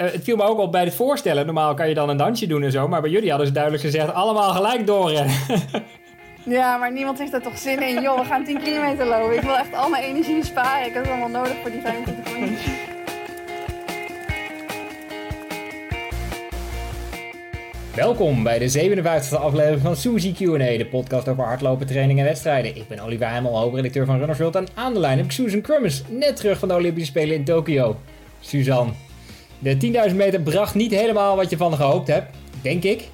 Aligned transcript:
eh, 0.00 0.12
het 0.12 0.24
viel 0.24 0.36
me 0.36 0.42
ook 0.42 0.58
op 0.58 0.72
bij 0.72 0.84
het 0.84 0.94
voorstellen. 0.94 1.46
Normaal 1.46 1.74
kan 1.74 1.88
je 1.88 1.94
dan 1.94 2.08
een 2.08 2.16
dansje 2.16 2.46
doen 2.46 2.62
en 2.62 2.72
zo. 2.72 2.88
Maar 2.88 3.00
bij 3.00 3.10
jullie 3.10 3.28
hadden 3.28 3.46
ze 3.46 3.52
duidelijk 3.52 3.82
gezegd: 3.82 4.12
allemaal 4.12 4.52
gelijk 4.52 4.86
doorrennen. 4.86 5.34
Ja, 6.44 6.76
maar 6.76 6.92
niemand 6.92 7.18
heeft 7.18 7.32
er 7.32 7.42
toch 7.42 7.58
zin 7.58 7.82
in. 7.82 8.02
Joh, 8.02 8.18
we 8.18 8.24
gaan 8.24 8.44
10 8.44 8.62
kilometer 8.62 9.06
lopen. 9.06 9.36
Ik 9.36 9.42
wil 9.42 9.56
echt 9.56 9.74
al 9.74 9.88
mijn 9.88 10.04
energie 10.04 10.44
sparen. 10.44 10.86
Ik 10.86 10.94
heb 10.94 11.02
het 11.02 11.12
allemaal 11.12 11.42
nodig 11.42 11.56
voor 11.62 11.70
die 11.70 11.80
25 11.80 12.32
rondjes. 12.34 12.60
Welkom 17.94 18.42
bij 18.42 18.58
de 18.58 18.98
57e 18.98 19.36
aflevering 19.36 19.80
van 19.80 19.96
Suzy 19.96 20.32
Q&A, 20.32 20.78
de 20.78 20.86
podcast 20.90 21.28
over 21.28 21.44
hardlopen, 21.44 21.86
training 21.86 22.18
en 22.18 22.24
wedstrijden. 22.24 22.76
Ik 22.76 22.88
ben 22.88 23.00
Oliver 23.00 23.28
Heimel, 23.28 23.58
hoofdredacteur 23.58 24.06
van 24.06 24.18
Runners 24.18 24.38
World 24.38 24.56
en 24.56 24.66
aan 24.74 24.92
de 24.92 25.00
lijn 25.00 25.16
heb 25.16 25.26
ik 25.26 25.32
Susan 25.32 25.60
Crummins, 25.60 26.02
net 26.08 26.36
terug 26.36 26.58
van 26.58 26.68
de 26.68 26.74
Olympische 26.74 27.10
Spelen 27.10 27.34
in 27.34 27.44
Tokio. 27.44 27.96
Suzanne, 28.40 28.92
de 29.60 30.08
10.000 30.10 30.16
meter 30.16 30.40
bracht 30.40 30.74
niet 30.74 30.90
helemaal 30.90 31.36
wat 31.36 31.50
je 31.50 31.56
van 31.56 31.74
gehoopt 31.74 32.08
hebt, 32.08 32.36
denk 32.62 32.82
ik. 32.82 33.08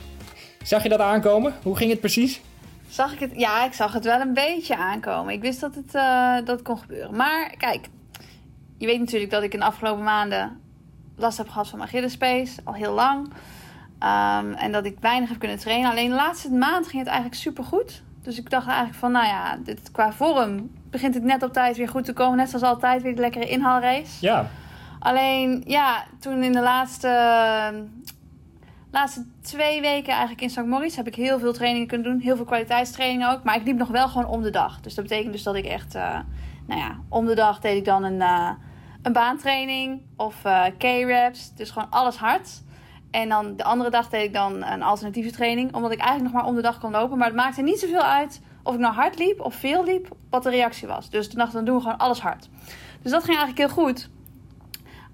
Zag 0.63 0.83
je 0.83 0.89
dat 0.89 1.01
aankomen? 1.01 1.55
Hoe 1.63 1.77
ging 1.77 1.91
het 1.91 2.01
precies? 2.01 2.41
Zag 2.89 3.13
ik 3.13 3.21
het? 3.21 3.31
Ja, 3.37 3.65
ik 3.65 3.73
zag 3.73 3.93
het 3.93 4.05
wel 4.05 4.21
een 4.21 4.35
beetje 4.35 4.77
aankomen. 4.77 5.33
Ik 5.33 5.41
wist 5.41 5.61
dat 5.61 5.75
het, 5.75 5.95
uh, 5.95 6.37
dat 6.45 6.63
kon 6.63 6.79
gebeuren. 6.79 7.17
Maar 7.17 7.55
kijk, 7.57 7.89
je 8.79 8.87
weet 8.87 8.99
natuurlijk 8.99 9.31
dat 9.31 9.43
ik 9.43 9.53
in 9.53 9.59
de 9.59 9.65
afgelopen 9.65 10.05
maanden 10.05 10.61
last 11.17 11.39
heb 11.39 11.49
gehad 11.49 11.69
van 11.69 11.79
mijn 11.79 11.91
Achillespees, 11.91 12.57
al 12.65 12.75
heel 12.75 12.93
lang. 12.93 13.27
Um, 14.01 14.53
en 14.53 14.73
dat 14.73 14.85
ik 14.85 14.97
weinig 15.01 15.29
heb 15.29 15.39
kunnen 15.39 15.59
trainen. 15.59 15.91
Alleen 15.91 16.09
de 16.09 16.15
laatste 16.15 16.51
maand 16.51 16.87
ging 16.87 16.99
het 16.99 17.07
eigenlijk 17.11 17.41
super 17.41 17.65
goed. 17.65 18.03
Dus 18.23 18.39
ik 18.39 18.51
dacht 18.51 18.67
eigenlijk 18.67 18.99
van, 18.99 19.13
nou 19.13 19.27
ja, 19.27 19.59
dit, 19.65 19.91
qua 19.93 20.13
vorm 20.13 20.71
begint 20.91 21.15
het 21.15 21.23
net 21.23 21.43
op 21.43 21.53
tijd 21.53 21.77
weer 21.77 21.89
goed 21.89 22.05
te 22.05 22.13
komen. 22.13 22.37
Net 22.37 22.49
zoals 22.49 22.65
altijd 22.65 23.03
weer 23.03 23.15
de 23.15 23.21
lekkere 23.21 23.49
inhaalrace. 23.49 24.13
Ja. 24.21 24.51
Alleen, 25.07 25.63
ja, 25.67 26.05
toen 26.21 26.43
in 26.43 26.53
de 26.53 26.61
laatste, 26.61 27.09
laatste 28.91 29.27
twee 29.43 29.81
weken 29.81 30.11
eigenlijk 30.13 30.41
in 30.41 30.51
St. 30.51 30.65
Moritz 30.65 30.97
heb 30.97 31.07
ik 31.07 31.15
heel 31.15 31.39
veel 31.39 31.53
trainingen 31.53 31.89
kunnen 31.89 32.11
doen. 32.11 32.21
Heel 32.21 32.37
veel 32.37 32.45
kwaliteitstrainingen 32.45 33.31
ook. 33.31 33.43
Maar 33.43 33.57
ik 33.57 33.65
liep 33.65 33.77
nog 33.77 33.89
wel 33.89 34.09
gewoon 34.09 34.27
om 34.27 34.43
de 34.43 34.51
dag. 34.51 34.81
Dus 34.81 34.95
dat 34.95 35.05
betekent 35.05 35.33
dus 35.33 35.43
dat 35.43 35.55
ik 35.55 35.65
echt, 35.65 35.95
uh, 35.95 36.19
nou 36.67 36.81
ja, 36.81 36.97
om 37.09 37.27
de 37.27 37.35
dag 37.35 37.61
deed 37.61 37.77
ik 37.77 37.85
dan 37.85 38.05
een, 38.05 38.21
uh, 38.21 38.51
een 39.03 39.13
baantraining 39.13 40.01
of 40.17 40.45
uh, 40.45 40.65
K-reps. 40.79 41.55
Dus 41.55 41.71
gewoon 41.71 41.91
alles 41.91 42.17
hard. 42.17 42.63
En 43.11 43.29
dan 43.29 43.57
de 43.57 43.65
andere 43.65 43.91
dag 43.91 44.09
deed 44.09 44.25
ik 44.25 44.33
dan 44.33 44.65
een 44.65 44.83
alternatieve 44.83 45.31
training. 45.31 45.75
Omdat 45.75 45.93
ik 45.93 45.99
eigenlijk 45.99 46.33
nog 46.33 46.43
maar 46.43 46.51
om 46.51 46.57
de 46.57 46.63
dag 46.63 46.79
kon 46.79 46.91
lopen. 46.91 47.19
Maar 47.19 47.27
het 47.27 47.37
maakte 47.37 47.63
niet 47.63 47.79
zoveel 47.79 48.03
uit 48.03 48.41
of 48.63 48.75
ik 48.75 48.81
nou 48.81 48.95
hard 48.95 49.19
liep 49.19 49.41
of 49.41 49.55
veel 49.55 49.85
liep. 49.85 50.09
Wat 50.31 50.43
de 50.43 50.51
reactie 50.51 50.89
was. 50.89 51.11
Dus 51.11 51.29
toen 51.29 51.39
dacht 51.39 51.53
dan 51.53 51.65
doen 51.65 51.77
we 51.77 51.83
gewoon 51.83 51.99
alles 51.99 52.21
hard. 52.21 52.49
Dus 53.03 53.11
dat 53.11 53.25
ging 53.25 53.39
eigenlijk 53.39 53.59
heel 53.59 53.85
goed. 53.85 54.15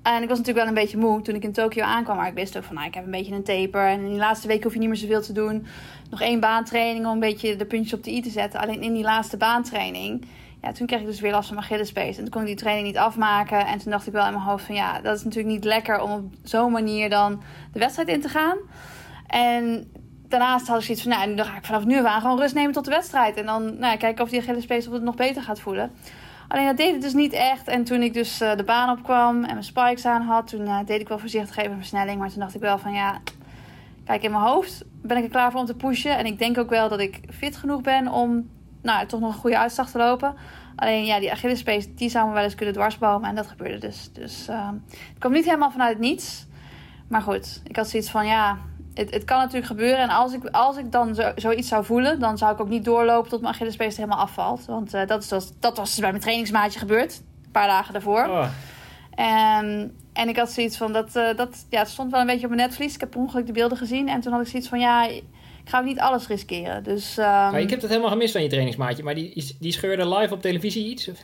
En 0.03 0.23
ik 0.23 0.29
was 0.29 0.39
natuurlijk 0.39 0.67
wel 0.67 0.67
een 0.67 0.83
beetje 0.83 0.97
moe 0.97 1.23
toen 1.23 1.35
ik 1.35 1.45
in 1.45 1.53
Tokio 1.53 1.83
aankwam. 1.83 2.17
Maar 2.17 2.29
ik 2.29 2.35
wist 2.35 2.57
ook 2.57 2.65
van, 2.65 2.75
nou, 2.75 2.87
ik 2.87 2.95
heb 2.95 3.05
een 3.05 3.11
beetje 3.11 3.35
een 3.35 3.43
taper. 3.43 3.87
En 3.87 4.01
in 4.01 4.09
die 4.09 4.19
laatste 4.19 4.49
week 4.49 4.63
hoef 4.63 4.73
je 4.73 4.79
niet 4.79 4.89
meer 4.89 4.97
zoveel 4.97 5.23
te 5.23 5.33
doen. 5.33 5.67
Nog 6.11 6.21
één 6.21 6.41
baantraining 6.41 7.07
om 7.07 7.13
een 7.13 7.21
beetje 7.21 7.57
de 7.57 7.65
puntjes 7.65 7.99
op 7.99 8.05
de 8.05 8.11
i 8.11 8.23
te 8.23 8.31
zetten. 8.31 8.61
Alleen 8.61 8.83
in 8.83 8.93
die 8.93 9.03
laatste 9.03 9.37
baantraining 9.37 10.27
ja, 10.63 10.73
toen 10.73 10.87
kreeg 10.87 11.01
ik 11.01 11.07
dus 11.07 11.21
weer 11.21 11.31
last 11.31 11.47
van 11.47 11.57
mijn 11.57 11.67
Achillespees. 11.67 12.17
En 12.17 12.23
toen 12.23 12.33
kon 12.33 12.41
ik 12.41 12.47
die 12.47 12.57
training 12.57 12.87
niet 12.87 12.97
afmaken. 12.97 13.67
En 13.67 13.79
toen 13.79 13.91
dacht 13.91 14.07
ik 14.07 14.13
wel 14.13 14.27
in 14.27 14.33
mijn 14.33 14.45
hoofd 14.45 14.65
van 14.65 14.75
ja, 14.75 15.01
dat 15.01 15.17
is 15.17 15.25
natuurlijk 15.25 15.55
niet 15.55 15.65
lekker 15.65 16.01
om 16.01 16.11
op 16.11 16.25
zo'n 16.43 16.73
manier 16.73 17.11
dan 17.11 17.43
de 17.73 17.79
wedstrijd 17.79 18.09
in 18.09 18.21
te 18.21 18.29
gaan. 18.29 18.59
En 19.27 19.91
daarnaast 20.29 20.67
had 20.67 20.79
ik 20.79 20.85
zoiets 20.85 21.03
van, 21.03 21.13
nou, 21.13 21.35
dan 21.35 21.47
ga 21.47 21.57
ik 21.57 21.65
vanaf 21.65 21.85
nu 21.85 22.07
aan 22.07 22.21
gewoon 22.21 22.39
rust 22.39 22.55
nemen 22.55 22.73
tot 22.73 22.85
de 22.85 22.91
wedstrijd. 22.91 23.37
En 23.37 23.47
dan 23.47 23.79
nou, 23.79 23.97
kijken 23.97 24.25
of 24.25 24.31
die 24.31 24.41
Achillespees 24.41 24.87
of 24.87 24.93
het 24.93 25.03
nog 25.03 25.15
beter 25.15 25.43
gaat 25.43 25.61
voelen. 25.61 25.91
Alleen 26.53 26.67
dat 26.67 26.77
deed 26.77 26.93
het 26.93 27.03
dus 27.03 27.13
niet 27.13 27.33
echt. 27.33 27.69
En 27.69 27.85
toen 27.85 28.03
ik 28.03 28.15
dus 28.15 28.41
uh, 28.41 28.57
de 28.57 28.65
baan 28.65 28.91
opkwam 28.91 29.37
en 29.45 29.53
mijn 29.53 29.65
spikes 29.65 30.07
aan 30.07 30.23
had, 30.23 30.47
toen 30.47 30.61
uh, 30.61 30.79
deed 30.87 31.01
ik 31.01 31.09
wel 31.09 31.19
voorzichtig 31.19 31.57
even 31.57 31.71
een 31.71 31.77
versnelling. 31.77 32.19
Maar 32.19 32.31
toen 32.31 32.41
dacht 32.41 32.55
ik 32.55 32.61
wel 32.61 32.79
van 32.79 32.93
ja, 32.93 33.21
kijk 34.05 34.23
in 34.23 34.31
mijn 34.31 34.43
hoofd 34.43 34.85
ben 35.03 35.17
ik 35.17 35.25
er 35.25 35.31
klaar 35.31 35.51
voor 35.51 35.61
om 35.61 35.67
te 35.67 35.75
pushen. 35.75 36.19
En 36.19 36.27
ik 36.27 36.39
denk 36.39 36.59
ook 36.59 36.71
wel 36.71 36.89
dat 36.89 37.01
ik 37.01 37.21
fit 37.31 37.57
genoeg 37.57 37.81
ben 37.81 38.09
om 38.09 38.51
nou, 38.83 39.07
toch 39.07 39.21
nog 39.21 39.35
een 39.35 39.41
goede 39.41 39.59
uitslag 39.59 39.91
te 39.91 39.99
lopen. 39.99 40.35
Alleen 40.77 41.05
ja, 41.05 41.21
die 41.21 41.33
Achillespees, 41.33 41.95
die 41.95 42.11
zou 42.11 42.29
me 42.29 42.35
wel 42.35 42.43
eens 42.43 42.55
kunnen 42.55 42.75
dwarsbomen. 42.75 43.29
En 43.29 43.35
dat 43.35 43.47
gebeurde 43.47 43.79
dus. 43.79 44.11
Dus 44.13 44.49
uh, 44.49 44.69
het 44.91 45.19
kwam 45.19 45.33
niet 45.33 45.45
helemaal 45.45 45.71
vanuit 45.71 45.93
het 45.93 46.03
niets. 46.03 46.47
Maar 47.09 47.23
goed, 47.23 47.63
ik 47.65 47.77
had 47.77 47.89
zoiets 47.89 48.11
van 48.11 48.27
ja, 48.27 48.59
het, 48.95 49.11
het 49.11 49.25
kan 49.25 49.39
natuurlijk 49.39 49.67
gebeuren. 49.67 49.99
En 49.99 50.09
als 50.09 50.33
ik, 50.33 50.45
als 50.45 50.77
ik 50.77 50.93
dan 50.93 51.15
zo, 51.15 51.33
zoiets 51.37 51.69
zou 51.69 51.85
voelen, 51.85 52.21
dan 52.21 52.39
zou 52.39 52.53
ik 52.53 52.61
ook 52.61 52.69
niet 52.69 52.85
doorlopen 52.85 53.31
tot 53.31 53.41
mijn 53.41 53.55
Achillespees 53.55 53.97
helemaal 53.97 54.19
afvalt. 54.19 54.65
Want 54.65 54.95
uh, 54.95 55.07
dat, 55.07 55.23
is, 55.23 55.29
dat, 55.29 55.53
dat 55.61 55.77
was 55.77 55.91
dus 55.91 55.99
bij 55.99 56.11
mijn 56.11 56.23
trainingsmaatje 56.23 56.79
gebeurd. 56.79 57.23
Een 57.45 57.51
paar 57.51 57.67
dagen 57.67 57.93
daarvoor. 57.93 58.25
Oh. 58.29 58.47
En, 59.15 59.97
en 60.13 60.29
ik 60.29 60.37
had 60.37 60.51
zoiets 60.51 60.77
van, 60.77 60.93
dat, 60.93 61.17
uh, 61.17 61.37
dat 61.37 61.67
ja, 61.71 61.79
het 61.79 61.89
stond 61.89 62.11
wel 62.11 62.21
een 62.21 62.27
beetje 62.27 62.47
op 62.47 62.55
mijn 62.55 62.69
netvlies. 62.69 62.95
Ik 62.95 63.01
heb 63.01 63.11
per 63.11 63.21
ongeluk 63.21 63.47
de 63.47 63.53
beelden 63.53 63.79
gezien. 63.79 64.09
En 64.09 64.21
toen 64.21 64.33
had 64.33 64.41
ik 64.41 64.49
zoiets 64.49 64.69
van, 64.69 64.81
ja, 64.81 65.07
ik 65.07 65.25
ga 65.65 65.79
ook 65.79 65.85
niet 65.85 66.01
alles 66.01 66.27
riskeren. 66.27 66.85
Dus, 66.85 67.17
um... 67.17 67.25
maar 67.25 67.61
ik 67.61 67.71
heb 67.71 67.81
het 67.81 67.91
helemaal 67.91 68.11
gemist 68.11 68.33
van 68.33 68.43
je 68.43 68.49
trainingsmaatje. 68.49 69.03
Maar 69.03 69.15
die, 69.15 69.57
die 69.59 69.73
scheurde 69.73 70.09
live 70.09 70.35
op 70.35 70.43
televisie 70.43 70.87
iets? 70.87 71.09
Of? 71.09 71.19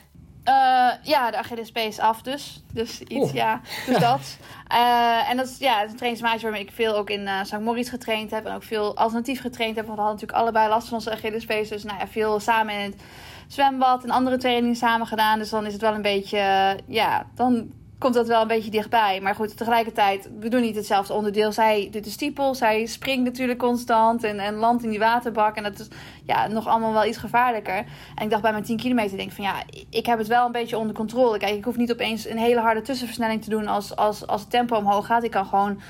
Uh, 0.49 0.91
ja, 1.01 1.31
de 1.31 1.37
Achillespees 1.37 1.99
af 1.99 2.21
dus. 2.21 2.63
Dus 2.73 3.01
iets, 3.01 3.31
ja. 3.31 3.61
Dus 3.85 3.97
dat. 3.97 4.37
Uh, 4.71 5.29
en 5.29 5.37
dat 5.37 5.47
is, 5.47 5.57
ja, 5.57 5.83
is 5.83 5.91
een 5.91 5.97
trainingsmaatje 5.97 6.41
waarmee 6.41 6.61
ik 6.61 6.71
veel 6.71 6.95
ook 6.95 7.09
in 7.09 7.21
uh, 7.21 7.43
St. 7.43 7.59
Moritz 7.59 7.89
getraind 7.89 8.31
heb. 8.31 8.45
En 8.45 8.55
ook 8.55 8.63
veel 8.63 8.97
alternatief 8.97 9.41
getraind 9.41 9.75
heb. 9.75 9.85
Want 9.85 9.97
we 9.97 10.03
hadden 10.03 10.19
natuurlijk 10.19 10.41
allebei 10.41 10.69
last 10.69 10.87
van 10.87 10.97
onze 10.97 11.11
Achillespees. 11.11 11.69
Dus 11.69 11.83
nou 11.83 11.99
ja, 11.99 12.07
veel 12.07 12.39
samen 12.39 12.73
in 12.73 12.79
het 12.79 13.01
zwembad 13.47 14.03
en 14.03 14.09
andere 14.09 14.37
trainingen 14.37 14.75
samen 14.75 15.07
gedaan. 15.07 15.39
Dus 15.39 15.49
dan 15.49 15.65
is 15.65 15.73
het 15.73 15.81
wel 15.81 15.93
een 15.93 16.01
beetje, 16.01 16.77
ja, 16.87 17.25
dan 17.35 17.71
komt 17.99 18.13
dat 18.13 18.27
wel 18.27 18.41
een 18.41 18.47
beetje 18.47 18.71
dichtbij. 18.71 19.19
Maar 19.21 19.35
goed, 19.35 19.57
tegelijkertijd, 19.57 20.29
we 20.39 20.49
doen 20.49 20.61
niet 20.61 20.75
hetzelfde 20.75 21.13
onderdeel. 21.13 21.51
Zij 21.51 21.87
doet 21.91 22.03
de 22.03 22.09
stiepel, 22.09 22.55
zij 22.55 22.85
springt 22.85 23.23
natuurlijk 23.23 23.59
constant 23.59 24.23
en, 24.23 24.39
en 24.39 24.55
landt 24.55 24.83
in 24.83 24.89
die 24.89 24.99
waterbak. 24.99 25.55
En 25.55 25.63
dat 25.63 25.79
is 25.79 25.87
ja, 26.25 26.47
nog 26.47 26.67
allemaal 26.67 26.93
wel 26.93 27.05
iets 27.05 27.17
gevaarlijker. 27.17 27.77
En 28.15 28.23
ik 28.23 28.29
dacht 28.29 28.41
bij 28.41 28.51
mijn 28.51 28.63
10 28.63 28.77
kilometer, 28.77 29.17
denk 29.17 29.31
van 29.31 29.43
ja, 29.43 29.53
ik 29.89 30.05
heb 30.05 30.17
het 30.17 30.27
wel 30.27 30.45
een 30.45 30.51
beetje 30.51 30.77
onder 30.77 30.95
controle. 30.95 31.37
Kijk, 31.37 31.55
ik 31.55 31.63
hoef 31.63 31.77
niet 31.77 31.91
opeens 31.91 32.27
een 32.27 32.37
hele 32.37 32.59
harde 32.59 32.81
tussenversnelling 32.81 33.43
te 33.43 33.49
doen 33.49 33.67
als, 33.67 33.95
als, 33.95 34.27
als 34.27 34.41
het 34.41 34.49
tempo 34.49 34.75
omhoog 34.75 35.05
gaat. 35.05 35.23
Ik 35.23 35.31
kan 35.31 35.45
gewoon 35.45 35.81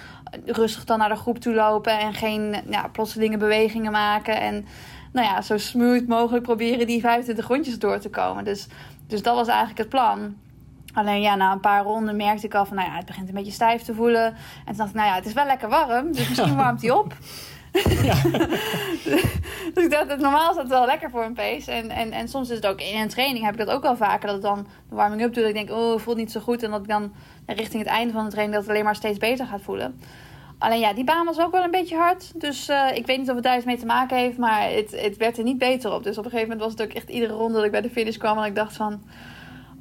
rustig 0.46 0.86
dan 0.86 0.98
naar 0.98 1.10
de 1.10 1.16
groep 1.16 1.38
toe 1.38 1.54
lopen 1.54 2.00
en 2.00 2.14
geen 2.14 2.56
ja, 2.70 2.88
plotselinge 2.88 3.38
bewegingen 3.38 3.92
maken. 3.92 4.42
En 4.42 4.66
nou 5.12 5.28
ja, 5.28 5.42
zo 5.42 5.58
smooth 5.58 6.08
mogelijk 6.08 6.44
proberen 6.44 6.88
die 6.88 7.02
25 7.02 7.48
rondjes 7.48 7.80
door 7.80 8.00
te 8.00 8.10
komen. 8.10 8.44
Dus, 8.44 8.68
dus 9.08 9.22
dat 9.22 9.36
was 9.36 9.48
eigenlijk 9.48 9.78
het 9.78 9.90
plan. 9.90 10.36
Alleen 10.94 11.22
ja, 11.22 11.36
na 11.36 11.52
een 11.52 11.60
paar 11.60 11.84
ronden 11.84 12.16
merkte 12.16 12.46
ik 12.46 12.54
al 12.54 12.66
van, 12.66 12.76
nou 12.76 12.90
ja, 12.90 12.96
het 12.96 13.06
begint 13.06 13.28
een 13.28 13.34
beetje 13.36 13.52
stijf 13.52 13.82
te 13.82 13.94
voelen. 13.94 14.26
En 14.26 14.36
toen 14.66 14.76
dacht 14.76 14.90
ik, 14.90 14.96
nou 14.96 15.08
ja, 15.08 15.16
het 15.16 15.26
is 15.26 15.34
wel 15.34 15.46
lekker 15.46 15.70
warm, 15.70 16.12
dus 16.12 16.28
misschien 16.28 16.56
warmt 16.64 16.82
hij 16.82 16.92
op. 16.92 17.14
Ja. 18.04 18.16
dus 19.74 19.84
ik 19.84 19.92
dacht, 19.92 20.18
normaal 20.18 20.50
is 20.50 20.56
dat 20.56 20.68
wel 20.68 20.86
lekker 20.86 21.10
voor 21.10 21.24
een 21.24 21.34
pace. 21.34 21.72
En, 21.72 21.90
en, 21.90 22.12
en 22.12 22.28
soms 22.28 22.50
is 22.50 22.56
het 22.56 22.68
ook 22.68 22.82
in 22.82 23.02
een 23.02 23.10
training, 23.10 23.46
heb 23.46 23.54
ik 23.54 23.66
dat 23.66 23.76
ook 23.76 23.82
wel 23.82 23.96
vaker. 23.96 24.26
Dat 24.26 24.36
het 24.36 24.42
dan 24.42 24.68
de 24.90 24.96
warming-up 24.96 25.34
doe, 25.34 25.44
dat 25.44 25.56
ik 25.56 25.68
denk, 25.68 25.80
oh, 25.80 25.94
het 25.94 26.02
voelt 26.02 26.18
niet 26.18 26.32
zo 26.32 26.40
goed. 26.40 26.64
En 26.64 26.72
dat 26.72 26.82
ik 26.82 26.88
dan 26.88 27.14
richting 27.46 27.84
het 27.84 27.92
einde 27.92 28.14
van 28.14 28.24
de 28.24 28.30
training, 28.30 28.56
dat 28.56 28.66
het 28.66 28.72
alleen 28.72 28.86
maar 28.86 28.96
steeds 28.96 29.18
beter 29.18 29.46
gaat 29.46 29.62
voelen. 29.62 30.00
Alleen 30.58 30.80
ja, 30.80 30.94
die 30.94 31.04
baan 31.04 31.26
was 31.26 31.40
ook 31.40 31.52
wel 31.52 31.64
een 31.64 31.72
beetje 31.72 31.96
hard. 31.96 32.32
Dus 32.42 32.70
uh, 32.70 32.88
ik 32.94 33.06
weet 33.06 33.18
niet 33.18 33.30
of 33.30 33.36
het 33.36 33.44
daar 33.44 33.56
iets 33.56 33.66
mee 33.66 33.78
te 33.78 33.86
maken 33.86 34.18
heeft, 34.18 34.38
maar 34.38 34.70
het, 34.70 35.02
het 35.02 35.18
werd 35.18 35.38
er 35.38 35.44
niet 35.44 35.58
beter 35.58 35.94
op. 35.94 36.04
Dus 36.04 36.18
op 36.18 36.26
een 36.26 36.32
gegeven 36.32 36.52
moment 36.52 36.70
was 36.70 36.80
het 36.80 36.90
ook 36.90 36.98
echt 36.98 37.10
iedere 37.10 37.34
ronde 37.34 37.56
dat 37.56 37.66
ik 37.66 37.72
bij 37.72 37.82
de 37.82 37.90
finish 37.90 38.18
kwam. 38.18 38.38
En 38.38 38.44
ik 38.44 38.56
dacht 38.56 38.76
van 38.76 39.02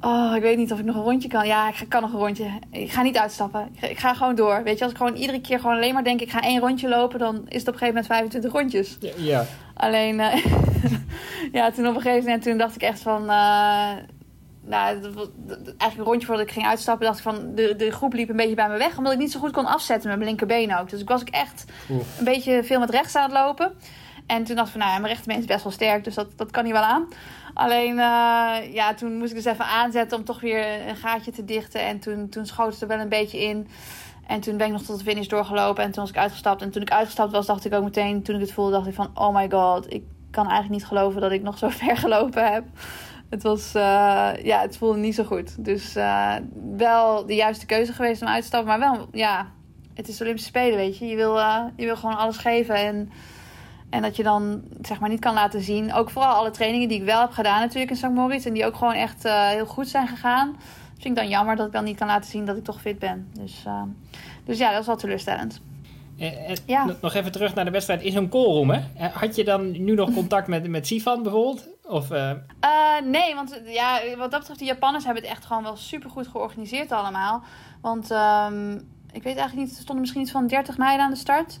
Oh, 0.01 0.35
ik 0.35 0.41
weet 0.41 0.57
niet 0.57 0.71
of 0.71 0.79
ik 0.79 0.85
nog 0.85 0.95
een 0.95 1.01
rondje 1.01 1.29
kan. 1.29 1.47
Ja, 1.47 1.67
ik 1.67 1.85
kan 1.89 2.01
nog 2.01 2.13
een 2.13 2.19
rondje. 2.19 2.49
Ik 2.71 2.91
ga 2.91 3.01
niet 3.01 3.17
uitstappen. 3.17 3.75
Ik 3.81 3.99
ga, 3.99 4.13
gewoon 4.13 4.35
door. 4.35 4.63
Weet 4.63 4.77
je, 4.77 4.83
als 4.83 4.91
ik 4.91 4.97
gewoon 4.97 5.15
iedere 5.15 5.41
keer 5.41 5.59
gewoon 5.59 5.75
alleen 5.75 5.93
maar 5.93 6.03
denk... 6.03 6.21
ik 6.21 6.29
ga 6.29 6.41
één 6.41 6.59
rondje 6.59 6.89
lopen, 6.89 7.19
dan 7.19 7.35
is 7.47 7.59
het 7.59 7.67
op 7.67 7.73
een 7.73 7.79
gegeven 7.79 7.87
moment 7.87 8.05
25 8.05 8.51
rondjes. 8.51 8.97
Ja. 8.99 9.11
ja. 9.17 9.45
Alleen, 9.73 10.19
uh, 10.19 10.45
ja, 11.57 11.71
toen 11.71 11.87
op 11.87 11.95
een 11.95 12.01
gegeven 12.01 12.23
moment 12.23 12.43
toen 12.43 12.57
dacht 12.57 12.75
ik 12.75 12.81
echt 12.81 13.01
van... 13.01 13.21
Uh, 13.21 13.91
nou, 14.69 15.01
eigenlijk 15.77 15.97
een 15.97 16.03
rondje 16.03 16.27
voordat 16.27 16.45
ik 16.45 16.51
ging 16.51 16.65
uitstappen, 16.65 17.05
dacht 17.05 17.17
ik 17.17 17.23
van 17.23 17.55
de, 17.55 17.75
de 17.75 17.91
groep 17.91 18.13
liep 18.13 18.29
een 18.29 18.35
beetje 18.35 18.55
bij 18.55 18.69
me 18.69 18.77
weg, 18.77 18.97
omdat 18.97 19.13
ik 19.13 19.19
niet 19.19 19.31
zo 19.31 19.39
goed 19.39 19.51
kon 19.51 19.65
afzetten 19.65 20.09
met 20.09 20.17
mijn 20.17 20.29
linkerbeen 20.29 20.75
ook. 20.75 20.89
Dus 20.89 21.01
ik 21.01 21.07
was 21.07 21.21
ik 21.21 21.29
echt 21.29 21.65
Oef. 21.89 22.19
een 22.19 22.25
beetje 22.25 22.63
veel 22.63 22.79
met 22.79 22.89
rechts 22.89 23.15
aan 23.15 23.23
het 23.23 23.31
lopen. 23.31 23.73
En 24.25 24.43
toen 24.43 24.55
dacht 24.55 24.67
ik 24.67 24.73
van, 24.73 24.81
nou 24.81 24.93
ja, 24.93 24.99
mijn 24.99 25.13
rechterbeen 25.13 25.39
is 25.39 25.45
best 25.45 25.63
wel 25.63 25.71
sterk, 25.71 26.03
dus 26.03 26.15
dat, 26.15 26.27
dat 26.35 26.51
kan 26.51 26.63
niet 26.63 26.73
wel 26.73 26.81
aan. 26.81 27.07
Alleen, 27.59 27.97
uh, 27.97 28.73
ja, 28.73 28.93
toen 28.95 29.17
moest 29.17 29.29
ik 29.29 29.35
dus 29.35 29.45
even 29.45 29.65
aanzetten 29.65 30.17
om 30.17 30.23
toch 30.23 30.41
weer 30.41 30.87
een 30.87 30.95
gaatje 30.95 31.31
te 31.31 31.45
dichten. 31.45 31.81
En 31.81 31.99
toen, 31.99 32.29
toen 32.29 32.45
schoot 32.45 32.71
het 32.71 32.81
er 32.81 32.87
wel 32.87 32.99
een 32.99 33.09
beetje 33.09 33.39
in. 33.39 33.67
En 34.27 34.39
toen 34.39 34.57
ben 34.57 34.67
ik 34.67 34.73
nog 34.73 34.81
tot 34.81 34.97
de 34.97 35.03
finish 35.03 35.27
doorgelopen 35.27 35.83
en 35.83 35.91
toen 35.91 36.01
was 36.01 36.11
ik 36.11 36.17
uitgestapt. 36.17 36.61
En 36.61 36.71
toen 36.71 36.81
ik 36.81 36.91
uitgestapt 36.91 37.31
was, 37.31 37.45
dacht 37.45 37.65
ik 37.65 37.73
ook 37.73 37.83
meteen, 37.83 38.23
toen 38.23 38.35
ik 38.35 38.41
het 38.41 38.51
voelde, 38.51 38.71
dacht 38.71 38.87
ik 38.87 38.93
van, 38.93 39.11
oh 39.13 39.35
my 39.35 39.49
god, 39.49 39.93
ik 39.93 40.03
kan 40.31 40.43
eigenlijk 40.43 40.73
niet 40.79 40.85
geloven 40.85 41.21
dat 41.21 41.31
ik 41.31 41.41
nog 41.41 41.57
zo 41.57 41.69
ver 41.79 41.97
gelopen 41.97 42.51
heb. 42.51 42.63
Het 43.29 43.43
was, 43.43 43.75
uh, 43.75 44.31
ja, 44.43 44.61
het 44.61 44.77
voelde 44.77 44.99
niet 44.99 45.15
zo 45.15 45.23
goed. 45.23 45.65
Dus 45.65 45.95
uh, 45.95 46.35
wel 46.77 47.25
de 47.25 47.35
juiste 47.35 47.65
keuze 47.65 47.93
geweest 47.93 48.21
om 48.21 48.27
uit 48.27 48.41
te 48.41 48.47
stappen. 48.47 48.79
Maar 48.79 48.91
wel, 48.91 49.07
ja, 49.11 49.47
het 49.93 50.07
is 50.07 50.21
Olympische 50.21 50.49
Spelen, 50.49 50.77
weet 50.77 50.97
je. 50.97 51.05
Je 51.05 51.15
wil, 51.15 51.37
je 51.75 51.85
wil 51.85 51.95
gewoon 51.95 52.17
alles 52.17 52.37
geven 52.37 52.75
en... 52.75 53.11
En 53.89 54.01
dat 54.01 54.15
je 54.15 54.23
dan 54.23 54.61
zeg 54.81 54.99
maar 54.99 55.09
niet 55.09 55.19
kan 55.19 55.33
laten 55.33 55.61
zien. 55.61 55.93
Ook 55.93 56.09
vooral 56.09 56.33
alle 56.33 56.51
trainingen 56.51 56.87
die 56.87 56.99
ik 56.99 57.05
wel 57.05 57.21
heb 57.21 57.31
gedaan 57.31 57.59
natuurlijk 57.59 57.91
in 57.91 57.97
St. 57.97 58.09
Moritz. 58.09 58.45
En 58.45 58.53
die 58.53 58.65
ook 58.65 58.75
gewoon 58.75 58.93
echt 58.93 59.25
uh, 59.25 59.47
heel 59.47 59.65
goed 59.65 59.87
zijn 59.87 60.07
gegaan. 60.07 60.55
Dus 60.93 61.03
vind 61.03 61.17
ik 61.17 61.23
dan 61.23 61.29
jammer 61.29 61.55
dat 61.55 61.67
ik 61.67 61.73
dan 61.73 61.83
niet 61.83 61.97
kan 61.97 62.07
laten 62.07 62.29
zien 62.29 62.45
dat 62.45 62.57
ik 62.57 62.63
toch 62.63 62.81
fit 62.81 62.99
ben. 62.99 63.31
Dus, 63.33 63.63
uh, 63.67 63.81
Dus 64.45 64.57
ja, 64.57 64.71
dat 64.71 64.79
is 64.81 64.87
wel 64.87 64.95
teleurstellend. 64.95 65.61
En, 66.17 66.57
ja. 66.65 66.95
Nog 67.01 67.13
even 67.13 67.31
terug 67.31 67.55
naar 67.55 67.65
de 67.65 67.71
wedstrijd 67.71 68.01
in 68.01 68.11
zo'n 68.11 68.29
callroom, 68.29 68.69
hè? 68.69 69.07
Had 69.07 69.35
je 69.35 69.43
dan 69.43 69.71
nu 69.83 69.93
nog 69.93 70.13
contact 70.13 70.47
met, 70.47 70.67
met 70.67 70.87
Sifan 70.87 71.23
bijvoorbeeld? 71.23 71.67
Of, 71.83 72.11
uh... 72.11 72.31
nee, 73.03 73.35
want 73.35 73.61
ja, 73.65 73.99
wat 74.17 74.31
dat 74.31 74.39
betreft, 74.39 74.59
de 74.59 74.65
Japanners 74.65 75.05
hebben 75.05 75.23
het 75.23 75.31
echt 75.31 75.45
gewoon 75.45 75.63
wel 75.63 75.75
super 75.75 76.09
goed 76.09 76.27
georganiseerd 76.27 76.91
allemaal. 76.91 77.43
Want 77.81 78.11
um, 78.11 78.73
ik 79.11 79.23
weet 79.23 79.37
eigenlijk 79.37 79.55
niet, 79.55 79.69
er 79.69 79.81
stonden 79.81 79.99
misschien 79.99 80.21
iets 80.21 80.31
van 80.31 80.47
30 80.47 80.77
meiden 80.77 81.05
aan 81.05 81.11
de 81.11 81.17
start. 81.17 81.57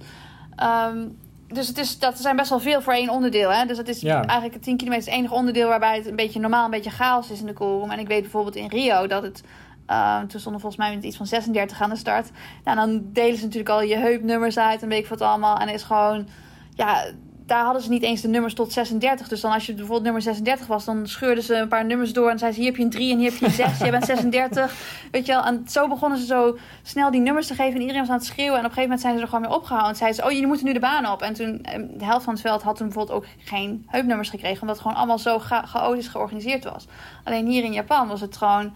Um, 0.63 1.17
dus 1.53 1.67
het 1.67 1.77
is, 1.77 1.99
dat 1.99 2.19
zijn 2.19 2.35
best 2.35 2.49
wel 2.49 2.59
veel 2.59 2.81
voor 2.81 2.93
één 2.93 3.09
onderdeel. 3.09 3.51
Hè? 3.51 3.65
Dus 3.65 3.77
dat 3.77 3.87
is 3.87 4.03
eigenlijk 4.03 4.53
het 4.53 4.63
10 4.63 4.77
kilometer 4.77 5.05
het 5.05 5.19
enige 5.19 5.33
onderdeel 5.33 5.67
waarbij 5.67 5.95
het 5.95 6.07
een 6.07 6.15
beetje 6.15 6.39
normaal, 6.39 6.65
een 6.65 6.71
beetje 6.71 6.89
chaos 6.89 7.31
is 7.31 7.39
in 7.39 7.45
de 7.45 7.53
koolroom. 7.53 7.91
En 7.91 7.99
ik 7.99 8.07
weet 8.07 8.21
bijvoorbeeld 8.21 8.55
in 8.55 8.67
Rio 8.67 9.07
dat 9.07 9.23
het. 9.23 9.43
Uh, 9.89 10.19
toen 10.19 10.39
stonden 10.39 10.61
volgens 10.61 10.81
mij 10.81 10.95
met 10.95 11.03
iets 11.03 11.17
van 11.17 11.25
36 11.25 11.81
aan 11.81 11.89
de 11.89 11.95
start. 11.95 12.29
Nou, 12.63 12.77
dan 12.77 13.03
delen 13.13 13.37
ze 13.37 13.43
natuurlijk 13.43 13.69
al 13.69 13.81
je 13.81 13.95
heupnummers 13.95 14.57
uit 14.57 14.81
en 14.81 14.89
weet 14.89 15.03
ik 15.03 15.09
wat 15.09 15.21
allemaal. 15.21 15.57
En 15.57 15.69
is 15.69 15.83
gewoon. 15.83 16.27
Ja, 16.75 17.05
daar 17.49 17.63
hadden 17.63 17.81
ze 17.81 17.89
niet 17.89 18.03
eens 18.03 18.21
de 18.21 18.27
nummers 18.27 18.53
tot 18.53 18.73
36. 18.73 19.27
Dus 19.27 19.41
dan 19.41 19.51
als 19.51 19.65
je 19.65 19.73
bijvoorbeeld 19.73 20.03
nummer 20.03 20.21
36 20.21 20.67
was, 20.67 20.85
dan 20.85 21.07
scheurden 21.07 21.43
ze 21.43 21.55
een 21.55 21.67
paar 21.67 21.85
nummers 21.85 22.13
door. 22.13 22.29
En 22.29 22.39
zeiden 22.39 22.53
ze, 22.53 22.65
hier 22.65 22.69
heb 22.69 22.79
je 22.79 22.85
een 22.85 22.91
3 22.91 23.11
en 23.11 23.17
hier 23.17 23.31
heb 23.31 23.39
je 23.39 23.45
een 23.45 23.51
6. 23.51 23.77
Jij 23.79 23.91
bent 23.91 24.05
36. 24.05 24.73
Weet 25.11 25.25
je 25.25 25.31
wel. 25.31 25.43
En 25.43 25.65
zo 25.67 25.87
begonnen 25.87 26.19
ze 26.19 26.25
zo 26.25 26.57
snel 26.83 27.11
die 27.11 27.21
nummers 27.21 27.47
te 27.47 27.53
geven. 27.53 27.73
En 27.73 27.81
iedereen 27.81 28.01
was 28.01 28.09
aan 28.09 28.17
het 28.17 28.25
schreeuwen. 28.25 28.59
En 28.59 28.65
op 28.65 28.69
een 28.69 28.75
gegeven 28.75 28.89
moment 28.89 29.01
zijn 29.01 29.15
ze 29.15 29.21
er 29.21 29.27
gewoon 29.27 29.41
mee 29.41 29.57
opgehouden. 29.57 29.91
En 29.91 29.97
zeiden 29.97 30.19
ze, 30.19 30.25
oh, 30.25 30.31
jullie 30.31 30.47
moeten 30.47 30.65
nu 30.65 30.73
de 30.73 30.79
baan 30.79 31.11
op. 31.11 31.21
En 31.21 31.33
toen, 31.33 31.63
ehm, 31.63 31.85
de 31.97 32.05
helft 32.05 32.23
van 32.23 32.33
het 32.33 32.41
veld 32.41 32.61
had 32.61 32.75
toen 32.75 32.87
bijvoorbeeld 32.87 33.17
ook 33.17 33.25
geen 33.37 33.85
heupnummers 33.87 34.29
gekregen. 34.29 34.61
Omdat 34.61 34.75
het 34.75 34.85
gewoon 34.85 34.97
allemaal 34.97 35.19
zo 35.19 35.39
chaotisch 35.65 36.07
georganiseerd 36.07 36.63
was. 36.63 36.87
Alleen 37.23 37.47
hier 37.47 37.63
in 37.63 37.73
Japan 37.73 38.07
was 38.07 38.21
het 38.21 38.37
gewoon, 38.37 38.73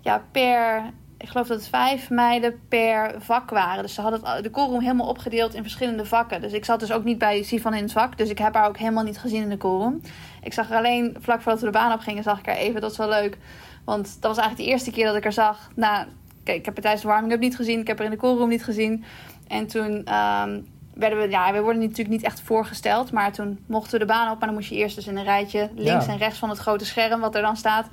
ja, 0.00 0.22
per 0.32 0.82
ik 1.22 1.28
geloof 1.28 1.46
dat 1.46 1.58
het 1.58 1.68
vijf 1.68 2.10
meiden 2.10 2.60
per 2.68 3.14
vak 3.18 3.50
waren. 3.50 3.82
Dus 3.82 3.94
ze 3.94 4.00
hadden 4.00 4.42
de 4.42 4.50
koolroom 4.50 4.80
helemaal 4.80 5.08
opgedeeld 5.08 5.54
in 5.54 5.62
verschillende 5.62 6.06
vakken. 6.06 6.40
Dus 6.40 6.52
ik 6.52 6.64
zat 6.64 6.80
dus 6.80 6.92
ook 6.92 7.04
niet 7.04 7.18
bij 7.18 7.42
Sivan 7.42 7.74
in 7.74 7.82
het 7.82 7.92
vak. 7.92 8.18
Dus 8.18 8.28
ik 8.28 8.38
heb 8.38 8.54
haar 8.54 8.68
ook 8.68 8.76
helemaal 8.76 9.04
niet 9.04 9.18
gezien 9.18 9.42
in 9.42 9.48
de 9.48 9.56
koolroom. 9.56 10.00
Ik 10.42 10.52
zag 10.52 10.70
er 10.70 10.76
alleen 10.76 11.16
vlak 11.20 11.40
voordat 11.40 11.60
we 11.60 11.66
de 11.66 11.72
baan 11.72 11.92
op 11.92 12.00
gingen, 12.00 12.22
zag 12.22 12.38
ik 12.38 12.46
haar 12.46 12.56
even. 12.56 12.80
Dat 12.80 12.90
is 12.90 12.96
wel 12.96 13.08
leuk. 13.08 13.38
Want 13.84 14.04
dat 14.04 14.36
was 14.36 14.44
eigenlijk 14.44 14.68
de 14.68 14.74
eerste 14.74 14.90
keer 14.90 15.06
dat 15.06 15.16
ik 15.16 15.22
haar 15.22 15.32
zag. 15.32 15.70
Nou, 15.74 16.06
kijk, 16.44 16.58
ik 16.58 16.64
heb 16.64 16.74
haar 16.74 16.82
tijdens 16.82 17.02
de 17.02 17.08
warming-up 17.08 17.40
niet 17.40 17.56
gezien. 17.56 17.80
Ik 17.80 17.86
heb 17.86 17.96
haar 17.96 18.06
in 18.06 18.12
de 18.12 18.18
koolroom 18.18 18.48
niet 18.48 18.64
gezien. 18.64 19.04
En 19.48 19.66
toen 19.66 19.92
um, 19.92 20.66
werden 20.94 21.18
we, 21.18 21.28
ja, 21.28 21.52
we 21.52 21.60
worden 21.60 21.82
natuurlijk 21.82 22.08
niet 22.08 22.22
echt 22.22 22.40
voorgesteld. 22.40 23.12
Maar 23.12 23.32
toen 23.32 23.58
mochten 23.66 23.92
we 23.92 23.98
de 23.98 24.12
baan 24.12 24.30
op. 24.30 24.38
Maar 24.38 24.48
dan 24.48 24.56
moest 24.56 24.68
je 24.68 24.76
eerst 24.76 24.96
dus 24.96 25.06
in 25.06 25.16
een 25.16 25.24
rijtje 25.24 25.70
links 25.74 26.06
en 26.06 26.18
rechts 26.18 26.38
van 26.38 26.48
het 26.48 26.58
grote 26.58 26.84
scherm 26.84 27.20
wat 27.20 27.34
er 27.34 27.42
dan 27.42 27.56
staat. 27.56 27.86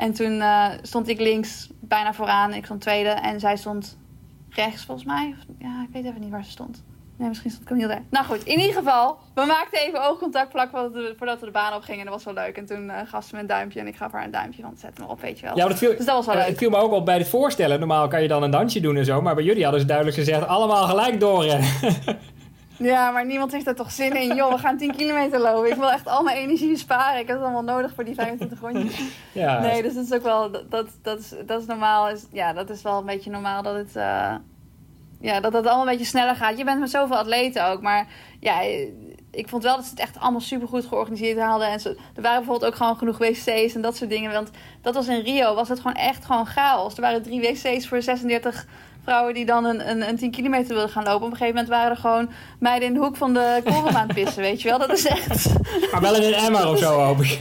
En 0.00 0.12
toen 0.12 0.32
uh, 0.32 0.66
stond 0.82 1.08
ik 1.08 1.20
links 1.20 1.68
bijna 1.80 2.14
vooraan. 2.14 2.54
Ik 2.54 2.64
stond 2.64 2.80
tweede. 2.80 3.08
En 3.08 3.40
zij 3.40 3.56
stond 3.56 3.98
rechts 4.50 4.84
volgens 4.84 5.06
mij. 5.06 5.34
Ja, 5.58 5.82
ik 5.82 5.88
weet 5.92 6.04
even 6.04 6.20
niet 6.20 6.30
waar 6.30 6.44
ze 6.44 6.50
stond. 6.50 6.82
Nee, 7.16 7.28
misschien 7.28 7.50
stond 7.50 7.66
Camille 7.66 7.88
daar. 7.88 8.02
Nou 8.10 8.26
goed, 8.26 8.44
in 8.44 8.58
ieder 8.58 8.74
geval. 8.74 9.18
We 9.34 9.44
maakten 9.44 9.80
even 9.80 10.08
oogcontact 10.08 10.50
vlak 10.50 10.70
voordat 11.16 11.40
we 11.40 11.46
de 11.46 11.52
baan 11.52 11.74
op 11.74 11.82
gingen. 11.82 12.04
Dat 12.04 12.14
was 12.14 12.24
wel 12.24 12.34
leuk. 12.34 12.56
En 12.56 12.66
toen 12.66 12.84
uh, 12.84 12.96
gaf 13.04 13.24
ze 13.24 13.34
me 13.34 13.40
een 13.40 13.46
duimpje. 13.46 13.80
En 13.80 13.86
ik 13.86 13.96
gaf 13.96 14.12
haar 14.12 14.24
een 14.24 14.30
duimpje. 14.30 14.62
Want 14.62 14.80
zet 14.80 14.98
me 14.98 15.06
op, 15.06 15.20
weet 15.20 15.38
je 15.38 15.46
wel. 15.46 15.56
Ja, 15.56 15.68
dat 15.68 15.78
viel, 15.78 15.96
dus 15.96 16.06
dat 16.06 16.16
was 16.16 16.26
wel 16.26 16.34
leuk. 16.34 16.46
Het 16.46 16.58
viel 16.58 16.70
me 16.70 16.76
ook 16.76 16.92
op 16.92 17.04
bij 17.04 17.18
het 17.18 17.28
voorstellen. 17.28 17.78
Normaal 17.78 18.08
kan 18.08 18.22
je 18.22 18.28
dan 18.28 18.42
een 18.42 18.50
dansje 18.50 18.80
doen 18.80 18.96
en 18.96 19.04
zo. 19.04 19.22
Maar 19.22 19.34
bij 19.34 19.44
jullie 19.44 19.62
hadden 19.62 19.80
ze 19.80 19.86
duidelijk 19.86 20.16
gezegd... 20.16 20.46
allemaal 20.46 20.86
gelijk 20.86 21.20
doorrennen. 21.20 21.68
Ja, 22.80 23.10
maar 23.10 23.26
niemand 23.26 23.52
heeft 23.52 23.66
er 23.66 23.74
toch 23.74 23.90
zin 23.90 24.16
in. 24.16 24.34
Joh, 24.34 24.52
we 24.52 24.58
gaan 24.58 24.76
10 24.76 24.96
kilometer 24.96 25.38
lopen. 25.40 25.70
Ik 25.70 25.76
wil 25.76 25.90
echt 25.90 26.06
al 26.06 26.22
mijn 26.22 26.36
energie 26.36 26.76
sparen. 26.76 27.20
Ik 27.20 27.26
heb 27.26 27.36
het 27.36 27.44
allemaal 27.44 27.74
nodig 27.74 27.94
voor 27.94 28.04
die 28.04 28.14
25 28.14 28.60
rondjes. 28.60 29.00
Ja. 29.32 29.60
Nee, 29.60 29.82
dus 29.82 29.94
dat 29.94 30.04
is 30.04 30.12
ook 30.12 30.22
wel... 30.22 30.50
Dat, 30.50 30.86
dat, 31.02 31.18
is, 31.18 31.34
dat 31.46 31.60
is 31.60 31.66
normaal. 31.66 32.08
Is, 32.08 32.26
ja, 32.32 32.52
dat 32.52 32.70
is 32.70 32.82
wel 32.82 32.98
een 32.98 33.06
beetje 33.06 33.30
normaal 33.30 33.62
dat 33.62 33.74
het... 33.74 33.96
Uh, 33.96 34.34
ja, 35.20 35.40
dat 35.40 35.52
het 35.52 35.66
allemaal 35.66 35.86
een 35.86 35.90
beetje 35.90 36.04
sneller 36.04 36.36
gaat. 36.36 36.58
Je 36.58 36.64
bent 36.64 36.80
met 36.80 36.90
zoveel 36.90 37.16
atleten 37.16 37.66
ook. 37.66 37.80
Maar 37.80 38.06
ja, 38.40 38.60
ik 39.30 39.48
vond 39.48 39.62
wel 39.62 39.76
dat 39.76 39.84
ze 39.84 39.90
het 39.90 40.00
echt 40.00 40.18
allemaal 40.18 40.40
super 40.40 40.68
goed 40.68 40.84
georganiseerd 40.84 41.40
hadden. 41.40 41.68
En 41.68 41.80
ze, 41.80 41.88
er 42.14 42.22
waren 42.22 42.38
bijvoorbeeld 42.38 42.72
ook 42.72 42.76
gewoon 42.76 42.96
genoeg 42.96 43.18
wc's 43.18 43.74
en 43.74 43.80
dat 43.80 43.96
soort 43.96 44.10
dingen. 44.10 44.32
Want 44.32 44.50
dat 44.82 44.94
was 44.94 45.08
in 45.08 45.20
Rio, 45.20 45.54
was 45.54 45.68
het 45.68 45.80
gewoon 45.80 45.96
echt 45.96 46.24
gewoon 46.24 46.46
chaos. 46.46 46.94
Er 46.94 47.00
waren 47.00 47.22
drie 47.22 47.40
wc's 47.40 47.88
voor 47.88 48.02
36 48.02 48.66
vrouwen 49.02 49.34
die 49.34 49.46
dan 49.46 49.64
een, 49.64 49.90
een, 49.90 50.08
een 50.08 50.16
10 50.16 50.30
kilometer 50.30 50.74
wilden 50.74 50.90
gaan 50.90 51.04
lopen. 51.04 51.26
Op 51.26 51.30
een 51.30 51.36
gegeven 51.36 51.54
moment 51.54 51.68
waren 51.68 51.90
er 51.90 51.96
gewoon 51.96 52.30
meiden 52.58 52.88
in 52.88 52.94
de 52.94 53.00
hoek 53.00 53.16
van 53.16 53.32
de 53.32 53.60
koren 53.64 53.96
aan 53.96 54.06
het 54.06 54.14
pissen, 54.14 54.42
weet 54.42 54.62
je 54.62 54.68
wel. 54.68 54.78
Dat 54.78 54.92
is 54.92 55.06
echt... 55.06 55.46
Maar 55.92 56.00
wel 56.00 56.16
in 56.16 56.22
een 56.22 56.34
emmer 56.34 56.68
of 56.68 56.78
zo, 56.78 56.98
hoop 56.98 57.20
ik. 57.20 57.38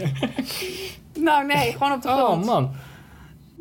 Nou, 1.19 1.45
nee, 1.45 1.71
gewoon 1.71 1.91
op 1.91 2.01
de 2.01 2.07
grond. 2.07 2.43
Oh, 2.43 2.53
man. 2.53 2.71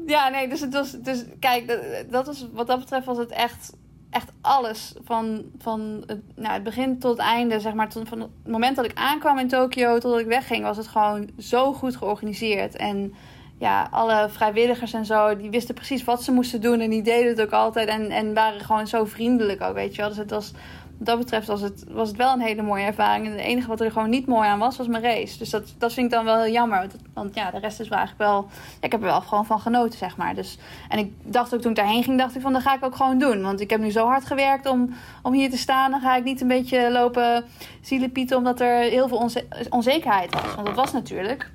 Ja, 0.06 0.28
nee, 0.28 0.48
dus 0.48 0.60
het 0.60 0.72
was... 0.72 0.92
Dus 0.92 1.24
kijk, 1.40 1.68
dat, 1.68 1.80
dat 2.10 2.26
was, 2.26 2.46
wat 2.52 2.66
dat 2.66 2.78
betreft 2.78 3.06
was 3.06 3.18
het 3.18 3.30
echt 3.30 3.72
echt 4.10 4.32
alles. 4.40 4.94
Van, 5.04 5.42
van 5.58 6.02
het, 6.06 6.20
nou, 6.34 6.52
het 6.52 6.62
begin 6.62 6.98
tot 6.98 7.10
het 7.10 7.26
einde, 7.26 7.60
zeg 7.60 7.74
maar. 7.74 7.88
Tot, 7.88 8.08
van 8.08 8.20
het 8.20 8.30
moment 8.46 8.76
dat 8.76 8.84
ik 8.84 8.94
aankwam 8.94 9.38
in 9.38 9.48
Tokio 9.48 9.98
tot 9.98 10.18
ik 10.18 10.26
wegging, 10.26 10.62
was 10.62 10.76
het 10.76 10.88
gewoon 10.88 11.30
zo 11.38 11.72
goed 11.72 11.96
georganiseerd. 11.96 12.76
En 12.76 13.14
ja, 13.58 13.88
alle 13.90 14.28
vrijwilligers 14.30 14.92
en 14.92 15.06
zo, 15.06 15.36
die 15.36 15.50
wisten 15.50 15.74
precies 15.74 16.04
wat 16.04 16.22
ze 16.22 16.32
moesten 16.32 16.60
doen. 16.60 16.80
En 16.80 16.90
die 16.90 17.02
deden 17.02 17.28
het 17.28 17.40
ook 17.40 17.52
altijd. 17.52 17.88
En, 17.88 18.10
en 18.10 18.34
waren 18.34 18.60
gewoon 18.60 18.86
zo 18.86 19.04
vriendelijk 19.04 19.62
ook, 19.62 19.74
weet 19.74 19.94
je 19.94 20.00
wel. 20.00 20.08
Dus 20.08 20.18
het 20.18 20.30
was, 20.30 20.52
wat 20.98 21.06
dat 21.06 21.18
betreft 21.18 21.46
was 21.46 21.60
het, 21.60 21.84
was 21.88 22.08
het 22.08 22.16
wel 22.16 22.32
een 22.32 22.40
hele 22.40 22.62
mooie 22.62 22.84
ervaring. 22.84 23.26
En 23.26 23.32
het 23.32 23.40
enige 23.40 23.68
wat 23.68 23.80
er 23.80 23.92
gewoon 23.92 24.10
niet 24.10 24.26
mooi 24.26 24.48
aan 24.48 24.58
was, 24.58 24.76
was 24.76 24.86
mijn 24.86 25.02
race. 25.02 25.38
Dus 25.38 25.50
dat, 25.50 25.74
dat 25.78 25.92
vind 25.92 26.06
ik 26.06 26.12
dan 26.12 26.24
wel 26.24 26.42
heel 26.42 26.52
jammer. 26.52 26.86
Want 27.14 27.34
ja, 27.34 27.50
de 27.50 27.58
rest 27.58 27.80
is 27.80 27.88
wel 27.88 27.98
eigenlijk 27.98 28.30
wel... 28.30 28.48
Ik 28.80 28.92
heb 28.92 29.00
er 29.00 29.06
wel 29.06 29.20
gewoon 29.20 29.46
van 29.46 29.60
genoten, 29.60 29.98
zeg 29.98 30.16
maar. 30.16 30.34
Dus, 30.34 30.58
en 30.88 30.98
ik 30.98 31.12
dacht 31.22 31.54
ook 31.54 31.60
toen 31.60 31.70
ik 31.70 31.76
daarheen 31.76 32.02
ging, 32.02 32.18
dacht 32.18 32.36
ik 32.36 32.42
van, 32.42 32.52
dat 32.52 32.62
ga 32.62 32.74
ik 32.74 32.84
ook 32.84 32.96
gewoon 32.96 33.18
doen. 33.18 33.42
Want 33.42 33.60
ik 33.60 33.70
heb 33.70 33.80
nu 33.80 33.90
zo 33.90 34.06
hard 34.06 34.24
gewerkt 34.24 34.66
om, 34.66 34.94
om 35.22 35.32
hier 35.32 35.50
te 35.50 35.58
staan. 35.58 35.90
Dan 35.90 36.00
ga 36.00 36.16
ik 36.16 36.24
niet 36.24 36.40
een 36.40 36.48
beetje 36.48 36.90
lopen 36.90 37.44
zielepieten, 37.80 38.36
omdat 38.36 38.60
er 38.60 38.78
heel 38.78 39.08
veel 39.08 39.30
onzekerheid 39.70 40.34
was. 40.34 40.54
Want 40.54 40.66
dat 40.66 40.76
was 40.76 40.92
natuurlijk... 40.92 41.50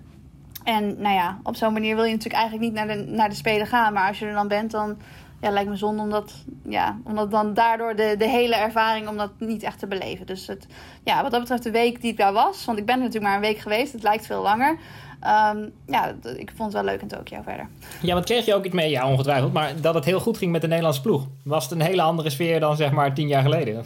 En 0.63 1.01
nou 1.01 1.15
ja, 1.15 1.39
op 1.43 1.55
zo'n 1.55 1.73
manier 1.73 1.95
wil 1.95 2.03
je 2.03 2.11
natuurlijk 2.11 2.41
eigenlijk 2.41 2.71
niet 2.71 2.73
naar 2.73 2.97
de, 2.97 3.03
naar 3.07 3.29
de 3.29 3.35
Spelen 3.35 3.67
gaan. 3.67 3.93
Maar 3.93 4.07
als 4.07 4.19
je 4.19 4.25
er 4.25 4.33
dan 4.33 4.47
bent, 4.47 4.71
dan 4.71 4.97
ja, 5.41 5.49
lijkt 5.49 5.69
me 5.69 5.75
zonde 5.75 6.01
omdat, 6.01 6.33
ja, 6.69 6.97
omdat 7.03 7.31
dan 7.31 7.53
daardoor 7.53 7.95
de, 7.95 8.15
de 8.17 8.29
hele 8.29 8.55
ervaring 8.55 9.07
om 9.07 9.17
dat 9.17 9.31
niet 9.39 9.63
echt 9.63 9.79
te 9.79 9.87
beleven. 9.87 10.25
Dus 10.25 10.47
het, 10.47 10.67
ja, 11.03 11.21
wat 11.21 11.31
dat 11.31 11.39
betreft 11.39 11.63
de 11.63 11.71
week 11.71 12.01
die 12.01 12.11
ik 12.11 12.17
daar 12.17 12.33
was, 12.33 12.65
want 12.65 12.77
ik 12.77 12.85
ben 12.85 12.95
er 12.95 13.01
natuurlijk 13.01 13.25
maar 13.25 13.35
een 13.35 13.49
week 13.49 13.57
geweest, 13.57 13.93
het 13.93 14.03
lijkt 14.03 14.25
veel 14.25 14.41
langer. 14.41 14.77
Um, 15.53 15.71
ja, 15.87 16.15
ik 16.37 16.51
vond 16.55 16.73
het 16.73 16.83
wel 16.83 16.91
leuk 16.91 17.01
in 17.01 17.07
Tokio 17.07 17.41
verder. 17.41 17.67
Ja, 18.01 18.13
wat 18.13 18.25
kreeg 18.25 18.45
je 18.45 18.55
ook 18.55 18.65
iets 18.65 18.75
mee? 18.75 18.89
Ja, 18.89 19.09
ongetwijfeld. 19.09 19.53
Maar 19.53 19.81
dat 19.81 19.93
het 19.93 20.05
heel 20.05 20.19
goed 20.19 20.37
ging 20.37 20.51
met 20.51 20.61
de 20.61 20.67
Nederlandse 20.67 21.01
ploeg. 21.01 21.27
Was 21.43 21.63
het 21.63 21.73
een 21.73 21.81
hele 21.81 22.01
andere 22.01 22.29
sfeer 22.29 22.59
dan 22.59 22.75
zeg 22.75 22.91
maar 22.91 23.13
tien 23.13 23.27
jaar 23.27 23.41
geleden? 23.41 23.85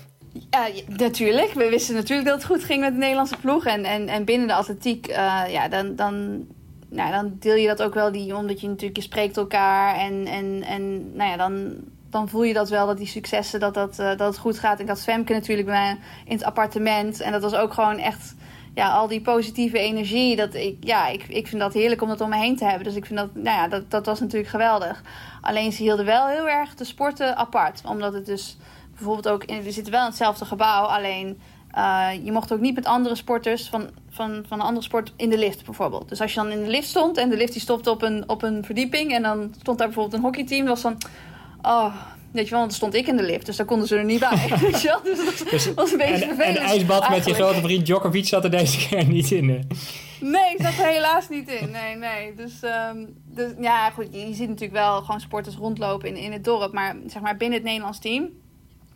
Ja, 0.50 0.68
natuurlijk. 0.88 1.54
We 1.54 1.70
wisten 1.70 1.96
natuurlijk 1.96 2.28
dat 2.28 2.38
het 2.38 2.46
goed 2.46 2.64
ging 2.64 2.80
met 2.80 2.94
de 2.94 3.00
Nederlandse 3.00 3.38
ploeg. 3.38 3.66
En, 3.66 3.84
en, 3.84 4.08
en 4.08 4.26
binnen 4.26 4.48
de 4.48 4.54
atletiek, 4.54 5.10
uh, 5.10 5.16
ja, 5.50 5.68
dan, 5.68 5.96
dan 5.96 6.46
nou, 6.90 7.12
dan 7.12 7.36
deel 7.40 7.56
je 7.56 7.68
dat 7.68 7.82
ook 7.82 7.94
wel, 7.94 8.12
die, 8.12 8.36
omdat 8.36 8.62
je 8.62 8.68
natuurlijk, 8.68 9.02
spreekt 9.02 9.38
elkaar 9.38 9.96
en, 9.96 10.26
en, 10.26 10.64
en 10.64 11.16
nou 11.16 11.30
ja, 11.30 11.38
dan, 11.38 11.76
dan 12.10 12.30
voel 12.30 12.44
je 12.44 12.54
dat 12.54 12.70
wel, 12.70 12.88
dat 12.88 12.98
die 12.98 13.08
successen, 13.08 13.60
dat, 13.60 13.74
dat, 13.74 14.00
uh, 14.00 14.08
dat 14.08 14.20
het 14.20 14.38
goed 14.38 14.60
gaat. 14.60 14.80
Ik 14.80 14.88
had 14.88 15.04
Femke 15.04 15.34
natuurlijk 15.34 15.68
bij, 15.68 15.98
in 16.26 16.32
het 16.32 16.44
appartement 16.44 17.22
en 17.22 17.32
dat 17.32 17.42
was 17.42 17.56
ook 17.56 17.74
gewoon 17.74 17.98
echt, 17.98 18.36
ja, 18.74 18.90
al 18.92 19.08
die 19.08 19.22
positieve 19.22 19.80
energie. 19.80 20.36
Dat 20.36 20.54
ik, 20.54 20.78
ja, 20.80 21.08
ik, 21.08 21.24
ik 21.24 21.48
vind 21.48 21.62
dat 21.62 21.74
heerlijk 21.74 22.02
om 22.02 22.08
dat 22.08 22.22
om 22.22 22.30
me 22.30 22.38
heen 22.38 22.56
te 22.56 22.66
hebben. 22.66 22.84
Dus 22.84 22.96
ik 22.96 23.06
vind 23.06 23.20
dat, 23.20 23.36
nou 23.36 23.58
ja, 23.58 23.68
dat, 23.68 23.92
dat 23.92 24.06
was 24.06 24.20
natuurlijk 24.20 24.50
geweldig. 24.50 25.04
Alleen 25.42 25.72
ze 25.72 25.82
hielden 25.82 26.06
wel 26.06 26.28
heel 26.28 26.50
erg 26.50 26.76
de 26.76 26.84
sporten 26.84 27.38
apart, 27.38 27.82
omdat 27.86 28.14
het 28.14 28.26
dus 28.26 28.58
bijvoorbeeld 28.96 29.30
ook, 29.30 29.44
in, 29.44 29.64
we 29.64 29.72
zitten 29.72 29.92
wel 29.92 30.02
in 30.02 30.08
hetzelfde 30.08 30.46
gebouw, 30.46 30.84
alleen 30.84 31.40
uh, 31.78 32.10
je 32.24 32.32
mocht 32.32 32.54
ook 32.54 32.60
niet 32.60 32.76
met 32.76 32.86
andere 32.86 33.16
sporters 33.16 33.70
van, 33.70 33.90
van, 34.10 34.44
van 34.48 34.60
een 34.60 34.66
andere 34.66 34.86
sport 34.86 35.14
in 35.16 35.30
de 35.30 35.38
lift 35.38 35.66
bijvoorbeeld. 35.66 36.10
Dus 36.10 36.22
als 36.22 36.34
je 36.34 36.40
dan 36.40 36.52
in 36.52 36.64
de 36.64 36.70
lift 36.70 36.88
stond 36.88 37.18
en 37.18 37.30
de 37.30 37.38
lift 37.38 37.54
die 37.54 37.62
stopte 37.62 37.90
op 37.90 38.02
een, 38.02 38.30
op 38.30 38.44
een 38.44 38.66
verdieping 38.66 39.14
en 39.14 39.22
dan 39.22 39.54
stond 39.60 39.78
daar 39.78 39.88
bijvoorbeeld 39.88 40.16
een 40.16 40.22
hockeyteam, 40.22 40.66
was 40.66 40.82
dan, 40.82 40.98
oh, 41.62 41.96
weet 42.32 42.46
je 42.46 42.52
wel, 42.52 42.60
dan 42.60 42.72
stond 42.72 42.94
ik 42.94 43.08
in 43.08 43.18
de 43.18 43.24
lift, 43.24 43.46
dus 43.46 43.56
daar 43.56 43.66
konden 43.66 43.88
ze 43.88 43.96
er 43.96 44.04
niet 44.04 44.20
bij. 44.20 44.48
weet 44.62 44.82
je 44.82 44.88
wel? 44.88 45.02
Dus 45.04 45.26
dat 45.26 45.50
dus, 45.50 45.74
was 45.74 45.92
een 45.92 45.98
beetje 45.98 46.14
en, 46.14 46.36
vervelend. 46.36 46.58
En 46.58 46.64
de 46.64 46.70
ijsbad 46.70 47.10
met 47.10 47.26
je 47.26 47.34
grote 47.34 47.62
vriend 47.62 47.86
Djokovic 47.86 48.26
zat 48.26 48.44
er 48.44 48.52
deze 48.52 48.88
keer 48.88 49.08
niet 49.08 49.32
in. 49.32 49.46
Nee, 50.20 50.54
ik 50.58 50.62
zat 50.62 50.78
er 50.78 50.92
helaas 50.92 51.30
niet 51.30 51.50
in. 51.50 51.72
Nee, 51.72 51.96
nee. 51.96 52.34
Dus, 52.36 52.54
um, 52.92 53.16
dus 53.26 53.52
ja, 53.60 53.90
goed, 53.90 54.08
je, 54.12 54.20
je 54.20 54.34
ziet 54.34 54.48
natuurlijk 54.48 54.80
wel 54.80 55.02
gewoon 55.02 55.20
sporters 55.20 55.56
rondlopen 55.56 56.10
in, 56.10 56.16
in 56.16 56.32
het 56.32 56.44
dorp, 56.44 56.74
maar 56.74 56.96
zeg 57.08 57.22
maar 57.22 57.38
binnen 57.38 57.58
het 57.58 57.68
Nederlands 57.68 58.00
team 58.00 58.30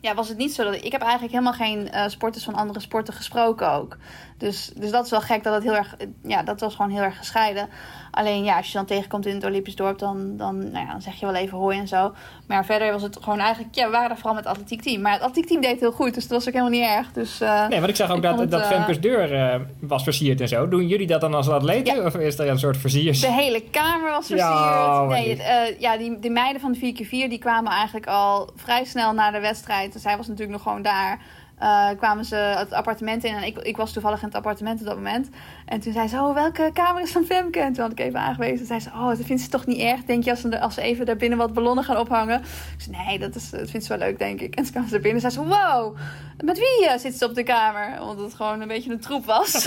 ja, 0.01 0.13
was 0.13 0.29
het 0.29 0.37
niet 0.37 0.53
zo 0.53 0.63
dat 0.63 0.83
ik 0.83 0.91
heb 0.91 1.01
eigenlijk 1.01 1.31
helemaal 1.31 1.53
geen 1.53 1.87
uh, 1.93 2.07
sporters 2.07 2.43
van 2.43 2.55
andere 2.55 2.79
sporten 2.79 3.13
gesproken 3.13 3.71
ook. 3.71 3.97
Dus, 4.41 4.71
dus 4.75 4.91
dat 4.91 5.05
is 5.05 5.11
wel 5.11 5.21
gek 5.21 5.43
dat 5.43 5.53
het 5.53 5.63
heel 5.63 5.75
erg, 5.75 5.95
ja, 6.23 6.43
dat 6.43 6.59
was 6.59 6.75
gewoon 6.75 6.91
heel 6.91 7.01
erg 7.01 7.17
gescheiden. 7.17 7.69
Alleen 8.11 8.43
ja, 8.43 8.57
als 8.57 8.67
je 8.67 8.73
dan 8.73 8.85
tegenkomt 8.85 9.25
in 9.25 9.35
het 9.35 9.45
Olympisch 9.45 9.75
dorp, 9.75 9.99
dan, 9.99 10.37
dan, 10.37 10.57
nou 10.57 10.85
ja, 10.85 10.91
dan 10.91 11.01
zeg 11.01 11.15
je 11.15 11.25
wel 11.25 11.35
even 11.35 11.57
hoi 11.57 11.79
en 11.79 11.87
zo. 11.87 12.13
Maar 12.47 12.65
verder 12.65 12.91
was 12.91 13.01
het 13.01 13.17
gewoon 13.21 13.39
eigenlijk, 13.39 13.75
ja, 13.75 13.85
we 13.85 13.91
waren 13.91 14.09
er 14.09 14.15
vooral 14.15 14.33
met 14.33 14.43
het 14.43 14.53
atletiek 14.53 14.81
team. 14.81 15.01
Maar 15.01 15.11
het 15.11 15.21
atletiek 15.21 15.47
team 15.47 15.61
deed 15.61 15.79
heel 15.79 15.91
goed, 15.91 16.13
dus 16.13 16.27
dat 16.27 16.37
was 16.37 16.47
ook 16.47 16.53
helemaal 16.53 16.79
niet 16.79 16.89
erg. 16.89 17.11
Dus, 17.11 17.41
uh, 17.41 17.67
nee, 17.67 17.79
want 17.79 17.89
ik 17.89 17.95
zag 17.95 18.11
ook 18.11 18.21
dat, 18.21 18.51
dat 18.51 18.65
Femke's 18.65 18.99
deur 18.99 19.33
uh, 19.33 19.55
was 19.79 20.03
versierd 20.03 20.41
en 20.41 20.47
zo. 20.47 20.67
Doen 20.67 20.87
jullie 20.87 21.07
dat 21.07 21.21
dan 21.21 21.33
als 21.33 21.49
atleten? 21.49 21.95
Ja. 21.95 22.05
Of 22.05 22.15
is 22.15 22.39
er 22.39 22.47
een 22.47 22.59
soort 22.59 22.77
versiers? 22.77 23.19
De 23.19 23.31
hele 23.31 23.63
kamer 23.71 24.09
was 24.09 24.27
versierd. 24.27 24.49
Ja, 24.49 25.03
nee, 25.03 25.35
uh, 25.35 25.79
ja 25.79 25.97
die, 25.97 26.19
die 26.19 26.31
meiden 26.31 26.61
van 26.61 26.71
de 26.71 26.93
4x4 26.93 27.09
die 27.09 27.39
kwamen 27.39 27.71
eigenlijk 27.71 28.07
al 28.07 28.49
vrij 28.55 28.85
snel 28.85 29.13
na 29.13 29.31
de 29.31 29.39
wedstrijd. 29.39 29.95
Zij 29.97 30.17
was 30.17 30.27
natuurlijk 30.27 30.51
nog 30.51 30.61
gewoon 30.61 30.81
daar. 30.81 31.19
Uh, 31.61 31.89
kwamen 31.97 32.25
ze 32.25 32.35
het 32.35 32.73
appartement 32.73 33.23
in. 33.23 33.35
En 33.35 33.43
ik, 33.43 33.57
ik 33.57 33.77
was 33.77 33.93
toevallig 33.93 34.19
in 34.19 34.27
het 34.27 34.35
appartement 34.35 34.79
op 34.79 34.85
dat 34.85 34.95
moment. 34.95 35.29
En 35.65 35.79
toen 35.79 35.93
zei 35.93 36.07
ze, 36.07 36.15
oh, 36.15 36.33
welke 36.33 36.69
kamer 36.73 37.01
is 37.01 37.11
van 37.11 37.23
Femke? 37.23 37.59
En 37.59 37.73
toen 37.73 37.83
had 37.83 37.91
ik 37.91 37.99
even 37.99 38.19
aangewezen. 38.19 38.65
zei 38.65 38.79
ze, 38.79 38.89
oh, 38.89 39.07
dat 39.07 39.25
vindt 39.25 39.41
ze 39.41 39.49
toch 39.49 39.65
niet 39.65 39.79
erg, 39.79 40.03
denk 40.03 40.23
je, 40.23 40.29
als 40.29 40.41
ze, 40.41 40.59
als 40.59 40.73
ze 40.73 40.81
even 40.81 41.05
daar 41.05 41.15
binnen 41.15 41.37
wat 41.37 41.53
ballonnen 41.53 41.83
gaan 41.83 41.97
ophangen? 41.97 42.39
Ik 42.39 42.75
zei, 42.77 42.97
nee, 43.05 43.19
dat, 43.19 43.35
is, 43.35 43.49
dat 43.49 43.69
vindt 43.69 43.85
ze 43.85 43.97
wel 43.97 44.07
leuk, 44.07 44.19
denk 44.19 44.41
ik. 44.41 44.55
En 44.61 44.63
toen 44.63 44.71
kwam 44.71 44.87
ze 44.87 44.95
er 44.95 45.01
binnen 45.01 45.23
en 45.23 45.31
zei 45.31 45.47
ze, 45.47 45.55
wow, 45.55 45.97
met 46.37 46.57
wie 46.57 46.89
uh, 46.89 46.97
zit 46.97 47.17
ze 47.17 47.25
op 47.25 47.35
de 47.35 47.43
kamer? 47.43 47.99
Want 47.99 48.19
het 48.19 48.33
gewoon 48.33 48.61
een 48.61 48.67
beetje 48.67 48.91
een 48.91 48.99
troep 48.99 49.25
was. 49.25 49.65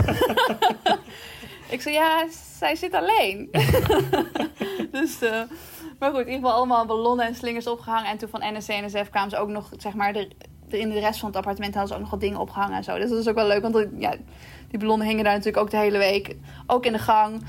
ik 1.74 1.80
zei, 1.80 1.94
ja, 1.94 2.26
zij 2.58 2.76
zit 2.76 2.94
alleen. 2.94 3.48
dus... 4.92 5.22
Uh, 5.22 5.40
maar 5.98 6.10
goed, 6.10 6.20
in 6.20 6.32
ieder 6.32 6.40
geval 6.40 6.56
allemaal 6.56 6.86
ballonnen 6.86 7.26
en 7.26 7.34
slingers 7.34 7.66
opgehangen. 7.66 8.10
En 8.10 8.18
toen 8.18 8.28
van 8.28 8.42
NSC 8.54 8.68
en 8.68 8.84
NSF 8.84 9.10
kwamen 9.10 9.30
ze 9.30 9.36
ook 9.36 9.48
nog, 9.48 9.70
zeg 9.76 9.94
maar, 9.94 10.12
de, 10.12 10.30
in 10.78 10.88
de 10.88 11.00
rest 11.00 11.18
van 11.18 11.28
het 11.28 11.36
appartement 11.36 11.74
hadden 11.74 11.88
ze 11.88 11.94
ook 11.94 12.00
nog 12.00 12.10
wat 12.10 12.20
dingen 12.20 12.40
opgehangen 12.40 12.76
en 12.76 12.84
zo. 12.84 12.98
Dus 12.98 13.10
dat 13.10 13.18
is 13.18 13.28
ook 13.28 13.34
wel 13.34 13.46
leuk, 13.46 13.62
want 13.62 13.86
ja, 13.98 14.14
die 14.68 14.78
ballonnen 14.78 15.06
hingen 15.06 15.24
daar 15.24 15.32
natuurlijk 15.32 15.62
ook 15.62 15.70
de 15.70 15.76
hele 15.76 15.98
week. 15.98 16.36
Ook 16.66 16.86
in 16.86 16.92
de 16.92 16.98
gang. 16.98 17.42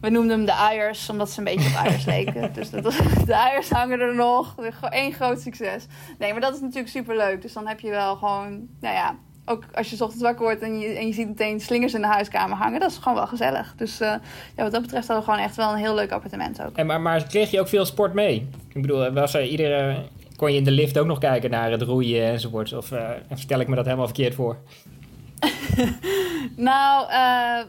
We 0.00 0.10
noemden 0.10 0.36
hem 0.36 0.46
de 0.46 0.52
eiers, 0.52 1.10
omdat 1.10 1.30
ze 1.30 1.38
een 1.38 1.44
beetje 1.44 1.68
op 1.68 1.84
eiers 1.84 2.04
leken. 2.14 2.52
Dus 2.52 2.70
dat 2.70 2.82
was, 2.82 2.96
de 3.26 3.32
eiers 3.32 3.70
hangen 3.70 4.00
er 4.00 4.14
nog. 4.14 4.54
Eén 4.80 5.12
groot 5.12 5.40
succes. 5.40 5.86
Nee, 6.18 6.32
maar 6.32 6.40
dat 6.40 6.54
is 6.54 6.60
natuurlijk 6.60 6.88
super 6.88 7.16
leuk. 7.16 7.42
Dus 7.42 7.52
dan 7.52 7.66
heb 7.66 7.80
je 7.80 7.90
wel 7.90 8.16
gewoon, 8.16 8.68
nou 8.80 8.94
ja, 8.94 9.16
ook 9.44 9.64
als 9.74 9.90
je 9.90 10.02
ochtends 10.02 10.22
wakker 10.22 10.44
wordt 10.44 10.62
en 10.62 10.78
je, 10.78 10.88
en 10.88 11.06
je 11.06 11.12
ziet 11.12 11.28
meteen 11.28 11.60
slingers 11.60 11.94
in 11.94 12.00
de 12.00 12.06
huiskamer 12.06 12.56
hangen, 12.56 12.80
dat 12.80 12.90
is 12.90 12.96
gewoon 12.96 13.14
wel 13.14 13.26
gezellig. 13.26 13.74
Dus 13.76 14.00
uh, 14.00 14.14
ja, 14.56 14.62
wat 14.62 14.72
dat 14.72 14.82
betreft 14.82 15.06
hadden 15.06 15.26
we 15.26 15.32
gewoon 15.32 15.46
echt 15.46 15.56
wel 15.56 15.72
een 15.72 15.78
heel 15.78 15.94
leuk 15.94 16.10
appartement 16.10 16.62
ook. 16.62 16.76
En 16.76 16.86
maar, 16.86 17.00
maar 17.00 17.26
kreeg 17.26 17.50
je 17.50 17.60
ook 17.60 17.68
veel 17.68 17.84
sport 17.84 18.14
mee? 18.14 18.48
Ik 18.68 18.82
bedoel, 18.82 19.12
was 19.12 19.34
er 19.34 19.44
iedere, 19.44 19.96
kon 20.40 20.52
je 20.52 20.58
in 20.58 20.64
de 20.64 20.70
lift 20.70 20.98
ook 20.98 21.06
nog 21.06 21.18
kijken 21.18 21.50
naar 21.50 21.70
het 21.70 21.82
roeien 21.82 22.24
enzovoort? 22.24 22.72
Of 22.72 22.90
uh, 22.90 23.10
stel 23.34 23.60
ik 23.60 23.68
me 23.68 23.74
dat 23.74 23.84
helemaal 23.84 24.06
verkeerd 24.06 24.34
voor? 24.34 24.56
nou, 26.70 27.10
uh, 27.10 27.60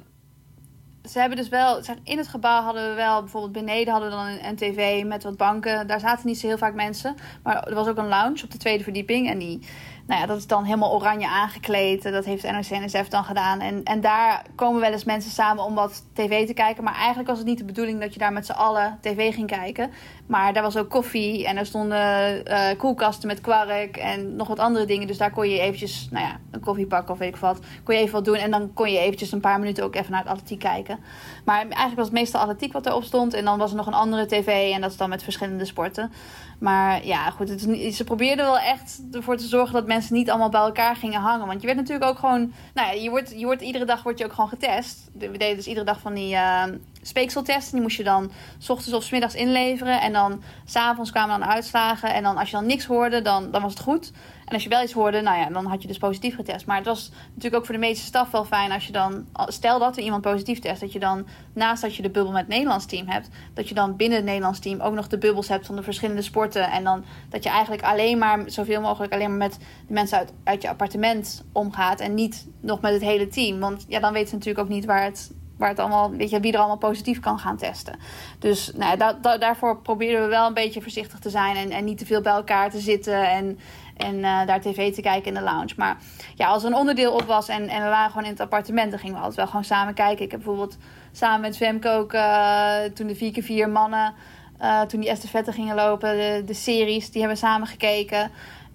ze 1.10 1.20
hebben 1.20 1.38
dus 1.38 1.50
wel, 1.50 1.82
in 2.04 2.18
het 2.18 2.28
gebouw 2.28 2.62
hadden 2.62 2.90
we 2.90 2.96
wel, 2.96 3.20
bijvoorbeeld 3.20 3.52
beneden 3.52 3.92
hadden 3.94 4.10
we 4.10 4.16
dan 4.16 4.50
een, 4.50 4.56
tv 4.56 5.04
met 5.04 5.24
wat 5.24 5.38
banken. 5.38 5.88
Daar 5.88 6.00
zaten 6.00 6.28
niet 6.28 6.40
zo 6.40 6.48
heel 6.48 6.58
vaak 6.58 6.74
mensen. 6.74 7.16
Maar 7.44 7.68
er 7.68 7.76
was 7.76 7.88
ook 7.88 7.98
een 7.98 8.08
lounge 8.08 8.44
op 8.44 8.52
de 8.52 8.58
tweede 8.58 8.84
verdieping. 8.84 9.30
En 9.30 9.38
die, 9.38 9.60
nou 10.08 10.22
ja, 10.22 10.28
dat 10.28 10.38
is 10.38 10.48
dan 10.48 10.64
helemaal 10.64 10.94
oranje 10.94 11.28
aangekleed. 11.28 12.04
Dat 12.04 12.26
heeft 12.26 12.52
NOC-NSF 12.52 13.08
dan 13.08 13.24
gedaan. 13.24 13.60
En, 13.60 13.84
en 13.84 14.02
daar 14.02 14.46
komen 14.56 14.82
wel 14.82 14.92
eens 14.92 15.04
mensen 15.04 15.32
samen 15.32 15.64
om 15.64 15.76
wat 15.76 16.04
tv 16.14 16.48
te 16.48 16.54
kijken. 16.54 16.84
Maar 16.84 16.96
eigenlijk 16.96 17.28
was 17.28 17.38
het 17.38 17.48
niet 17.48 17.58
de 17.58 17.66
bedoeling 17.66 18.00
dat 18.00 18.14
je 18.14 18.20
daar 18.20 18.34
met 18.34 18.46
z'n 18.46 18.52
allen 18.52 18.98
tv 19.02 19.34
ging 19.34 19.48
kijken. 19.48 19.92
Maar 20.32 20.54
daar 20.54 20.64
was 20.64 20.78
ook 20.78 20.90
koffie 20.90 21.48
en 21.48 21.58
er 21.58 21.66
stonden 21.66 22.44
uh, 22.48 22.68
koelkasten 22.78 23.28
met 23.28 23.42
kwark 23.42 23.98
en 23.98 24.36
nog 24.36 24.48
wat 24.48 24.60
andere 24.60 24.86
dingen. 24.86 25.08
Dus 25.08 25.18
daar 25.18 25.32
kon 25.32 25.50
je 25.50 25.60
eventjes, 25.60 26.08
nou 26.12 26.26
ja, 26.26 26.40
een 26.52 26.60
koffie 26.60 26.88
pakken 26.88 27.14
of 27.14 27.20
weet 27.20 27.36
ik 27.36 27.42
wat. 27.42 27.60
Kon 27.84 27.96
je 27.96 28.02
even 28.02 28.14
wat 28.14 28.26
doen 28.26 28.36
en 28.36 28.52
dan 28.52 28.74
kon 28.74 28.92
je 28.92 29.00
eventjes 29.00 29.32
een 29.32 29.40
paar 29.40 29.60
minuten 29.60 29.84
ook 29.84 29.96
even 29.96 30.12
naar 30.12 30.22
het 30.22 30.30
atletiek 30.30 30.60
kijken. 30.60 31.00
Maar 31.46 31.58
eigenlijk 31.60 31.96
was 31.96 32.06
het 32.06 32.16
meestal 32.16 32.42
atletiek 32.42 32.74
wat 32.74 32.86
erop 32.86 33.04
stond. 33.04 33.34
En 33.34 33.46
dan 33.46 33.58
was 33.58 33.70
er 33.70 33.78
nog 33.78 33.88
een 33.88 33.94
andere 33.94 34.26
tv 34.26 34.74
en 34.74 34.82
dat 34.82 34.92
is 34.92 34.98
dan 34.98 35.10
met 35.10 35.24
verschillende 35.24 35.66
sporten. 35.66 36.12
Maar 36.60 37.06
ja, 37.06 37.30
goed, 37.30 37.50
het 37.50 37.62
ze 37.96 38.04
probeerden 38.04 38.46
wel 38.46 38.60
echt 38.60 39.02
ervoor 39.12 39.38
te 39.38 39.48
zorgen 39.48 39.74
dat 39.74 39.88
mensen 39.88 40.16
niet 40.16 40.30
allemaal 40.30 40.50
bij 40.50 40.62
elkaar 40.62 40.96
gingen 40.96 41.22
hangen. 41.22 41.48
Want 41.48 41.62
je 41.62 41.68
werd 41.68 41.80
natuurlijk 41.80 42.10
ook 42.10 42.20
gewoon, 42.20 42.54
nou 42.74 42.88
ja, 42.88 43.02
je 43.02 43.10
wordt, 43.10 43.34
je 43.40 43.46
wordt 43.46 43.62
iedere 43.62 43.86
dag 43.86 44.04
word 44.04 44.18
je 44.18 44.26
ook 44.26 44.34
gewoon 44.34 44.50
getest. 44.50 45.10
We 45.14 45.38
deden 45.38 45.56
dus 45.56 45.68
iedere 45.68 45.86
dag 45.86 46.00
van 46.00 46.14
die 46.14 46.34
uh, 46.34 46.64
speekseltesten. 47.02 47.74
Die 47.74 47.82
moest 47.82 47.98
je 47.98 48.04
dan 48.04 48.32
s 48.58 48.70
ochtends 48.70 48.94
of 48.94 49.04
s 49.04 49.10
middags 49.10 49.36
inleveren. 49.36 50.02
En 50.02 50.14
dan 50.14 50.44
s'avonds 50.66 51.12
kwamen 51.12 51.40
dan 51.40 51.50
uitslagen. 51.50 52.14
En 52.14 52.24
dan 52.24 52.38
als 52.38 52.50
je 52.50 52.56
dan 52.56 52.66
niks 52.66 52.86
hoorde, 52.86 53.22
dan, 53.22 53.52
dan 53.52 53.62
was 53.62 53.74
het 53.74 53.82
goed. 53.82 54.12
En 54.52 54.58
als 54.58 54.66
je 54.66 54.70
wel 54.70 54.84
iets 54.84 54.94
hoorde, 54.94 55.22
nou 55.22 55.40
ja, 55.40 55.50
dan 55.50 55.66
had 55.66 55.82
je 55.82 55.88
dus 55.88 55.98
positief 55.98 56.36
getest. 56.36 56.66
Maar 56.66 56.78
het 56.78 56.86
was 56.86 57.12
natuurlijk 57.28 57.56
ook 57.56 57.66
voor 57.66 57.76
de 57.76 57.82
medische 57.82 58.06
staf 58.06 58.32
wel 58.32 58.46
fijn 58.46 58.72
als 58.72 58.86
je 58.86 58.92
dan, 58.92 59.26
stel 59.48 59.80
dat 59.80 59.98
er 59.98 60.04
iemand 60.04 60.22
positief 60.22 60.60
test, 60.60 60.82
dat 60.82 60.92
je 60.92 61.00
dan 61.00 61.28
naast 61.54 61.82
dat 61.82 61.96
je 61.96 62.02
de 62.02 62.10
bubbel 62.10 62.32
met 62.32 62.42
het 62.42 62.50
Nederlands 62.50 62.86
team 62.86 63.08
hebt, 63.08 63.30
dat 63.54 63.70
je 63.70 63.76
dan 63.76 63.96
binnen 63.96 64.18
het 64.18 64.28
Nederlands 64.28 64.60
team 64.60 64.80
ook 64.80 64.94
nog 64.94 65.08
de 65.08 65.18
bubbels 65.18 65.48
hebt 65.48 65.66
van 65.66 65.76
de 65.76 65.84
verschillende 65.84 66.22
sporten. 66.22 66.72
En 66.72 66.84
dan 66.84 67.04
dat 67.30 67.44
je 67.44 67.50
eigenlijk 67.50 67.84
alleen 67.84 68.18
maar, 68.18 68.44
zoveel 68.46 68.82
mogelijk 68.82 69.14
alleen 69.14 69.30
maar 69.30 69.38
met 69.38 69.58
de 69.88 69.94
mensen 69.94 70.18
uit, 70.18 70.34
uit 70.44 70.62
je 70.62 70.70
appartement 70.70 71.44
omgaat 71.52 72.00
en 72.00 72.14
niet 72.14 72.48
nog 72.60 72.82
met 72.82 72.94
het 72.94 73.02
hele 73.02 73.28
team. 73.28 73.60
Want 73.60 73.86
ja, 73.88 74.00
dan 74.00 74.14
weten 74.14 74.30
ze 74.30 74.36
natuurlijk 74.36 74.66
ook 74.66 74.74
niet 74.74 74.86
waar 74.86 75.04
het 75.04 75.32
waar 75.62 75.70
het 75.70 75.80
allemaal, 75.80 76.12
weet 76.12 76.30
je, 76.30 76.40
wie 76.40 76.52
er 76.52 76.60
allemaal 76.60 76.78
positief 76.78 77.20
kan 77.20 77.40
gaan 77.40 77.58
testen. 77.58 77.96
Dus 78.40 78.72
nou, 78.76 78.98
da, 78.98 79.38
daarvoor 79.38 79.78
proberen 79.78 80.22
we 80.22 80.28
wel 80.28 80.48
een 80.48 80.54
beetje 80.54 80.82
voorzichtig 80.82 81.20
te 81.20 81.30
zijn 81.30 81.56
en, 81.56 81.72
en 81.72 81.84
niet 81.84 81.98
te 81.98 82.06
veel 82.06 82.22
bij 82.22 82.34
elkaar 82.34 82.70
te 82.70 82.80
zitten 82.80 83.30
en, 83.30 83.60
en 83.98 84.16
uh, 84.16 84.46
daar 84.46 84.62
tv 84.62 84.94
te 84.94 85.02
kijken 85.02 85.28
in 85.28 85.34
de 85.34 85.42
lounge. 85.42 85.74
Maar 85.78 85.98
ja, 86.36 86.48
als 86.48 86.64
er 86.64 86.70
een 86.70 86.76
onderdeel 86.76 87.14
op 87.14 87.24
was 87.24 87.48
en, 87.48 87.68
en 87.68 87.84
we 87.84 87.90
waren 87.90 88.10
gewoon 88.10 88.26
in 88.26 88.32
het 88.32 88.40
appartement, 88.40 88.92
dan 88.92 89.00
gingen 89.00 89.16
we 89.16 89.20
altijd 89.20 89.38
wel 89.38 89.48
gewoon 89.48 89.64
samen 89.64 89.94
kijken. 89.94 90.26
Ik 90.26 90.32
heb 90.32 90.40
bijvoorbeeld 90.40 90.78
samen 91.12 91.42
met 91.42 91.58
Femke 91.58 91.90
ook 91.90 92.14
uh, 92.14 92.76
toen 92.94 93.08
de 93.08 93.16
4 93.16 93.32
keer 93.32 93.44
4 93.44 93.70
mannen, 93.70 94.14
uh, 94.62 94.82
toen 94.82 95.00
die 95.00 95.10
estafette 95.10 95.52
gingen 95.52 95.76
lopen, 95.76 96.18
de, 96.18 96.44
de 96.46 96.54
series, 96.54 97.12
die 97.12 97.22
hebben 97.22 97.40
we 97.40 97.46
samen 97.46 97.68
gekeken. 97.68 98.32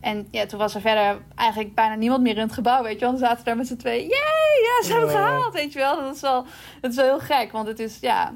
En 0.07 0.27
ja, 0.31 0.47
toen 0.47 0.59
was 0.59 0.75
er 0.75 0.81
verder 0.81 1.19
eigenlijk 1.35 1.75
bijna 1.75 1.95
niemand 1.95 2.23
meer 2.23 2.37
in 2.37 2.43
het 2.43 2.53
gebouw, 2.53 2.83
weet 2.83 2.93
je 2.93 3.01
wel. 3.01 3.11
Dan 3.11 3.19
zaten 3.19 3.39
we 3.39 3.45
daar 3.45 3.57
met 3.57 3.67
z'n 3.67 3.77
tweeën, 3.77 4.01
yay, 4.01 4.63
ja, 4.63 4.87
ze 4.87 4.91
hebben 4.91 5.09
het 5.09 5.19
gehaald, 5.19 5.55
weet 5.55 5.73
je 5.73 5.79
wel. 5.79 5.97
Dat 5.97 6.15
is 6.15 6.21
wel, 6.21 6.45
dat 6.81 6.91
is 6.91 6.97
wel 6.97 7.05
heel 7.05 7.19
gek, 7.19 7.53
want 7.53 7.69
het 7.69 7.79
is, 7.79 7.99
ja... 8.01 8.35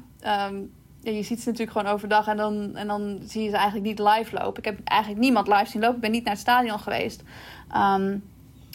Um, 0.49 0.71
ja, 1.03 1.11
je 1.11 1.23
ziet 1.23 1.41
ze 1.41 1.49
natuurlijk 1.49 1.77
gewoon 1.77 1.93
overdag 1.93 2.27
en 2.27 2.37
dan, 2.37 2.75
en 2.75 2.87
dan 2.87 3.19
zie 3.23 3.43
je 3.43 3.49
ze 3.49 3.55
eigenlijk 3.55 3.85
niet 3.85 3.99
live 3.99 4.35
lopen. 4.35 4.57
Ik 4.57 4.65
heb 4.65 4.79
eigenlijk 4.83 5.21
niemand 5.21 5.47
live 5.47 5.65
zien 5.65 5.81
lopen. 5.81 5.95
Ik 5.95 6.01
ben 6.01 6.11
niet 6.11 6.23
naar 6.23 6.33
het 6.33 6.41
stadion 6.41 6.79
geweest. 6.79 7.21
Um, 7.75 8.23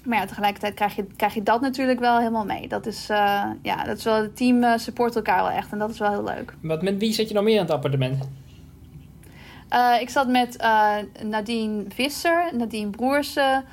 maar 0.05 0.19
ja, 0.19 0.27
tegelijkertijd 0.27 0.75
krijg 0.75 0.97
je, 0.97 1.07
krijg 1.17 1.35
je 1.35 1.43
dat 1.43 1.61
natuurlijk 1.61 1.99
wel 1.99 2.19
helemaal 2.19 2.45
mee. 2.45 2.69
Dat 2.69 2.87
is, 2.87 3.11
uh, 3.11 3.45
ja, 3.63 3.85
dat 3.85 3.97
is 3.99 4.05
wel, 4.05 4.15
het 4.15 4.37
team 4.37 4.63
uh, 4.63 4.77
support 4.77 5.17
elkaar 5.17 5.43
wel 5.43 5.51
echt 5.51 5.73
en 5.73 5.79
dat 5.79 5.91
is 5.91 5.99
wel 5.99 6.11
heel 6.11 6.25
leuk. 6.25 6.55
Wat, 6.61 6.83
met 6.83 6.99
wie 6.99 7.13
zit 7.13 7.29
je 7.29 7.35
nog 7.35 7.45
meer 7.45 7.55
in 7.55 7.61
het 7.61 7.71
appartement? 7.71 8.29
Uh, 9.71 10.01
ik 10.01 10.11
zat 10.11 10.29
met 10.29 10.57
Nadine 11.23 11.85
Visser, 11.89 12.51
Nadine 12.57 12.91
Broersen, 12.91 13.65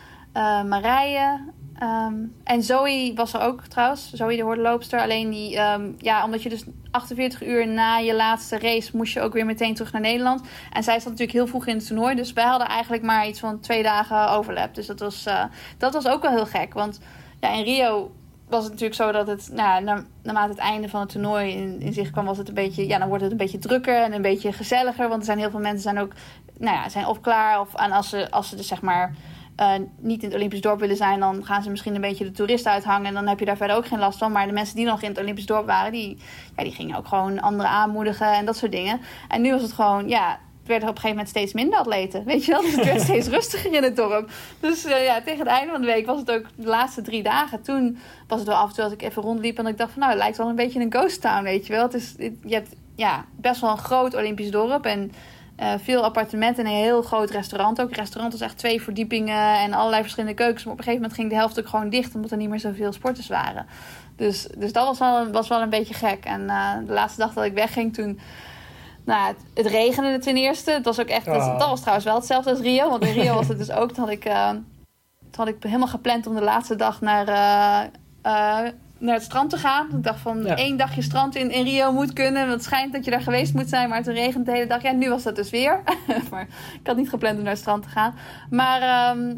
Marije, 0.67 1.39
Um, 1.83 2.35
en 2.43 2.63
Zoe 2.63 3.11
was 3.15 3.33
er 3.33 3.41
ook 3.41 3.61
trouwens, 3.61 4.13
Zoe 4.13 4.35
de 4.35 4.41
hordenloopster. 4.41 4.99
Alleen 4.99 5.29
die, 5.29 5.59
um, 5.59 5.95
ja, 5.97 6.25
omdat 6.25 6.43
je 6.43 6.49
dus 6.49 6.63
48 6.91 7.43
uur 7.43 7.67
na 7.67 7.97
je 7.97 8.15
laatste 8.15 8.59
race 8.59 8.97
moest 8.97 9.13
je 9.13 9.21
ook 9.21 9.33
weer 9.33 9.45
meteen 9.45 9.73
terug 9.73 9.91
naar 9.91 10.01
Nederland. 10.01 10.41
En 10.71 10.83
zij 10.83 10.93
zat 10.93 11.03
natuurlijk 11.03 11.31
heel 11.31 11.47
vroeg 11.47 11.67
in 11.67 11.75
het 11.75 11.87
toernooi. 11.87 12.15
Dus 12.15 12.33
wij 12.33 12.43
hadden 12.43 12.67
eigenlijk 12.67 13.03
maar 13.03 13.27
iets 13.27 13.39
van 13.39 13.59
twee 13.59 13.83
dagen 13.83 14.29
overlap. 14.29 14.75
Dus 14.75 14.85
dat 14.85 14.99
was, 14.99 15.27
uh, 15.27 15.43
dat 15.77 15.93
was 15.93 16.07
ook 16.07 16.21
wel 16.21 16.31
heel 16.31 16.45
gek. 16.45 16.73
Want 16.73 16.99
ja, 17.39 17.49
in 17.49 17.63
Rio 17.63 18.11
was 18.49 18.63
het 18.63 18.71
natuurlijk 18.71 19.01
zo 19.01 19.11
dat 19.11 19.27
het, 19.27 19.49
nou, 19.53 19.83
na, 19.83 20.03
naarmate 20.23 20.49
het 20.49 20.57
einde 20.57 20.89
van 20.89 20.99
het 20.99 21.09
toernooi 21.09 21.51
in, 21.51 21.81
in 21.81 21.93
zicht 21.93 22.11
kwam, 22.11 22.25
was 22.25 22.37
het 22.37 22.47
een 22.47 22.53
beetje, 22.53 22.87
ja, 22.87 22.97
dan 22.97 23.07
wordt 23.07 23.23
het 23.23 23.31
een 23.31 23.37
beetje 23.37 23.57
drukker 23.57 24.03
en 24.03 24.13
een 24.13 24.21
beetje 24.21 24.53
gezelliger. 24.53 25.07
Want 25.07 25.19
er 25.19 25.25
zijn 25.25 25.37
heel 25.37 25.49
veel 25.49 25.59
mensen 25.59 25.81
zijn 25.81 25.99
ook, 25.99 26.11
nou 26.57 26.75
ja, 26.75 26.89
zijn 26.89 27.07
of 27.07 27.21
klaar 27.21 27.59
of 27.59 27.75
en 27.75 27.91
als 27.91 28.09
ze, 28.09 28.31
als 28.31 28.49
ze 28.49 28.55
dus 28.55 28.67
zeg 28.67 28.81
maar 28.81 29.15
uh, 29.59 29.73
niet 29.97 30.21
in 30.21 30.27
het 30.27 30.37
Olympisch 30.37 30.61
dorp 30.61 30.79
willen 30.79 30.95
zijn, 30.95 31.19
dan 31.19 31.45
gaan 31.45 31.63
ze 31.63 31.69
misschien 31.69 31.95
een 31.95 32.01
beetje 32.01 32.23
de 32.23 32.31
toeristen 32.31 32.71
uithangen. 32.71 33.07
En 33.07 33.13
dan 33.13 33.27
heb 33.27 33.39
je 33.39 33.45
daar 33.45 33.57
verder 33.57 33.75
ook 33.75 33.87
geen 33.87 33.99
last 33.99 34.17
van. 34.17 34.31
Maar 34.31 34.47
de 34.47 34.53
mensen 34.53 34.75
die 34.75 34.85
nog 34.85 35.01
in 35.01 35.09
het 35.09 35.19
Olympisch 35.19 35.45
dorp 35.45 35.65
waren, 35.65 35.91
die, 35.91 36.17
ja, 36.55 36.63
die 36.63 36.73
gingen 36.73 36.97
ook 36.97 37.07
gewoon 37.07 37.41
anderen 37.41 37.71
aanmoedigen 37.71 38.33
en 38.33 38.45
dat 38.45 38.57
soort 38.57 38.71
dingen. 38.71 39.01
En 39.27 39.41
nu 39.41 39.51
was 39.51 39.61
het 39.61 39.73
gewoon, 39.73 40.07
ja, 40.07 40.39
werden 40.65 40.89
op 40.89 40.95
een 40.95 41.01
gegeven 41.01 41.09
moment 41.09 41.29
steeds 41.29 41.53
minder 41.53 41.79
atleten. 41.79 42.23
Weet 42.25 42.45
je 42.45 42.51
wel? 42.51 42.61
Dus 42.61 42.75
het 42.75 42.85
werd 42.85 43.01
steeds 43.11 43.27
rustiger 43.27 43.73
in 43.73 43.83
het 43.83 43.95
dorp. 43.95 44.29
Dus 44.59 44.85
uh, 44.85 45.05
ja, 45.05 45.21
tegen 45.21 45.39
het 45.39 45.47
einde 45.47 45.71
van 45.71 45.81
de 45.81 45.87
week 45.87 46.05
was 46.05 46.19
het 46.19 46.31
ook 46.31 46.45
de 46.55 46.67
laatste 46.67 47.01
drie 47.01 47.23
dagen. 47.23 47.61
Toen 47.61 47.97
was 48.27 48.39
het 48.39 48.47
wel 48.47 48.57
af 48.57 48.69
en 48.69 48.75
toe 48.75 48.83
dat 48.83 48.93
ik 48.93 49.01
even 49.01 49.21
rondliep 49.21 49.57
en 49.57 49.67
ik 49.67 49.77
dacht 49.77 49.91
van 49.91 49.99
nou, 49.99 50.11
het 50.11 50.21
lijkt 50.21 50.37
wel 50.37 50.49
een 50.49 50.55
beetje 50.55 50.79
een 50.79 50.93
ghost 50.93 51.21
town, 51.21 51.43
weet 51.43 51.67
je 51.67 51.73
wel. 51.73 51.83
Het 51.83 51.93
is, 51.93 52.13
je 52.17 52.53
hebt 52.53 52.69
ja, 52.95 53.25
best 53.35 53.61
wel 53.61 53.69
een 53.69 53.77
groot 53.77 54.15
Olympisch 54.15 54.51
dorp 54.51 54.85
en 54.85 55.11
uh, 55.59 55.73
veel 55.83 56.03
appartementen 56.03 56.65
en 56.65 56.71
een 56.71 56.77
heel 56.77 57.01
groot 57.01 57.29
restaurant 57.29 57.81
ook. 57.81 57.89
Het 57.89 57.97
restaurant 57.97 58.31
was 58.31 58.41
echt 58.41 58.57
twee 58.57 58.81
verdiepingen 58.81 59.59
en 59.59 59.73
allerlei 59.73 60.01
verschillende 60.01 60.35
keukens. 60.35 60.63
Maar 60.63 60.73
op 60.73 60.79
een 60.79 60.85
gegeven 60.85 61.03
moment 61.03 61.19
ging 61.19 61.31
de 61.31 61.39
helft 61.39 61.59
ook 61.59 61.67
gewoon 61.67 61.89
dicht, 61.89 62.15
omdat 62.15 62.31
er 62.31 62.37
niet 62.37 62.49
meer 62.49 62.59
zoveel 62.59 62.93
sporters 62.93 63.27
waren. 63.27 63.65
Dus, 64.15 64.47
dus 64.57 64.71
dat 64.71 64.85
was 64.85 64.99
wel, 64.99 65.31
was 65.31 65.47
wel 65.47 65.61
een 65.61 65.69
beetje 65.69 65.93
gek. 65.93 66.25
En 66.25 66.41
uh, 66.41 66.73
de 66.85 66.93
laatste 66.93 67.19
dag 67.19 67.33
dat 67.33 67.43
ik 67.43 67.53
wegging, 67.53 67.93
toen. 67.93 68.19
Nou, 69.05 69.27
het, 69.27 69.37
het 69.53 69.65
regende 69.65 70.19
ten 70.19 70.37
eerste. 70.37 70.71
Het 70.71 70.85
was 70.85 70.99
ook 70.99 71.07
echt. 71.07 71.27
Oh. 71.27 71.59
Dat, 71.59 71.69
was 71.69 71.79
trouwens 71.79 72.05
wel 72.05 72.15
hetzelfde 72.15 72.49
als 72.49 72.59
Rio. 72.59 72.89
Want 72.89 73.05
in 73.05 73.13
Rio 73.13 73.33
was 73.33 73.47
het 73.47 73.57
dus 73.57 73.71
ook 73.71 73.95
dat 73.95 74.09
ik. 74.09 74.25
Uh, 74.25 74.49
toen 75.31 75.45
had 75.45 75.47
ik 75.47 75.63
helemaal 75.63 75.87
gepland 75.87 76.27
om 76.27 76.35
de 76.35 76.41
laatste 76.41 76.75
dag 76.75 77.01
naar, 77.01 77.25
naar 79.03 79.13
het 79.15 79.23
strand 79.23 79.49
te 79.49 79.57
gaan. 79.57 79.87
Ik 79.91 80.03
dacht 80.03 80.19
van 80.19 80.45
één 80.45 80.77
dagje 80.77 81.01
strand 81.01 81.35
in, 81.35 81.51
in 81.51 81.63
Rio 81.63 81.91
moet 81.91 82.13
kunnen. 82.13 82.41
Want 82.41 82.53
het 82.53 82.63
schijnt 82.63 82.93
dat 82.93 83.05
je 83.05 83.11
daar 83.11 83.21
geweest 83.21 83.53
moet 83.53 83.69
zijn, 83.69 83.89
maar 83.89 83.97
het 83.97 84.07
regent 84.07 84.45
de 84.45 84.51
hele 84.51 84.67
dag. 84.67 84.81
Ja, 84.81 84.91
nu 84.91 85.09
was 85.09 85.23
dat 85.23 85.35
dus 85.35 85.49
weer. 85.49 85.83
maar 86.31 86.47
ik 86.79 86.87
had 86.87 86.97
niet 86.97 87.09
gepland 87.09 87.37
om 87.37 87.43
naar 87.43 87.51
het 87.51 87.61
strand 87.61 87.83
te 87.83 87.89
gaan. 87.89 88.15
Maar 88.49 88.81
ehm, 88.81 89.35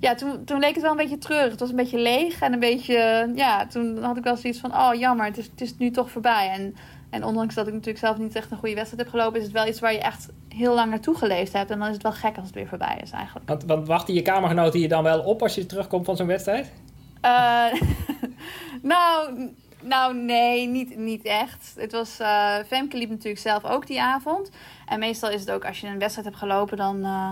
ja, 0.00 0.14
toen, 0.14 0.44
toen 0.44 0.60
leek 0.60 0.74
het 0.74 0.82
wel 0.82 0.90
een 0.90 0.96
beetje 0.96 1.18
treurig. 1.18 1.50
Het 1.50 1.60
was 1.60 1.70
een 1.70 1.76
beetje 1.76 1.98
leeg 1.98 2.40
en 2.40 2.52
een 2.52 2.60
beetje... 2.60 3.32
Ja, 3.34 3.66
toen 3.66 4.02
had 4.02 4.16
ik 4.16 4.24
wel 4.24 4.36
zoiets 4.36 4.60
van, 4.60 4.74
oh 4.74 4.94
jammer, 4.94 5.26
het 5.26 5.38
is, 5.38 5.46
het 5.46 5.60
is 5.60 5.76
nu 5.76 5.90
toch 5.90 6.10
voorbij. 6.10 6.50
En, 6.50 6.74
en 7.10 7.24
ondanks 7.24 7.54
dat 7.54 7.66
ik 7.66 7.72
natuurlijk 7.72 8.04
zelf 8.04 8.18
niet 8.18 8.34
echt 8.34 8.50
een 8.50 8.56
goede 8.56 8.74
wedstrijd 8.74 9.02
heb 9.02 9.12
gelopen... 9.12 9.38
is 9.38 9.44
het 9.44 9.52
wel 9.52 9.66
iets 9.66 9.80
waar 9.80 9.92
je 9.92 10.00
echt 10.00 10.28
heel 10.48 10.74
lang 10.74 10.90
naartoe 10.90 11.16
geleefd 11.16 11.52
hebt. 11.52 11.70
En 11.70 11.78
dan 11.78 11.88
is 11.88 11.94
het 11.94 12.02
wel 12.02 12.12
gek 12.12 12.36
als 12.36 12.46
het 12.46 12.54
weer 12.54 12.68
voorbij 12.68 13.00
is 13.02 13.10
eigenlijk. 13.10 13.48
Want, 13.48 13.64
want 13.64 13.86
wachten 13.86 14.14
je 14.14 14.22
kamergenoten 14.22 14.80
je 14.80 14.88
dan 14.88 15.02
wel 15.02 15.20
op 15.20 15.42
als 15.42 15.54
je 15.54 15.66
terugkomt 15.66 16.04
van 16.04 16.16
zo'n 16.16 16.26
wedstrijd? 16.26 16.72
Uh, 17.24 17.72
nou, 18.92 19.50
nou, 19.82 20.14
nee, 20.14 20.66
niet, 20.68 20.96
niet 20.96 21.24
echt. 21.24 21.74
Het 21.76 21.92
was, 21.92 22.20
uh, 22.20 22.54
Femke 22.66 22.96
liep 22.96 23.08
natuurlijk 23.08 23.42
zelf 23.42 23.64
ook 23.64 23.86
die 23.86 24.02
avond. 24.02 24.50
En 24.86 24.98
meestal 24.98 25.30
is 25.30 25.40
het 25.40 25.50
ook 25.50 25.64
als 25.64 25.80
je 25.80 25.86
een 25.86 25.98
wedstrijd 25.98 26.26
hebt 26.26 26.40
gelopen, 26.40 26.76
dan... 26.76 26.98
Uh, 26.98 27.30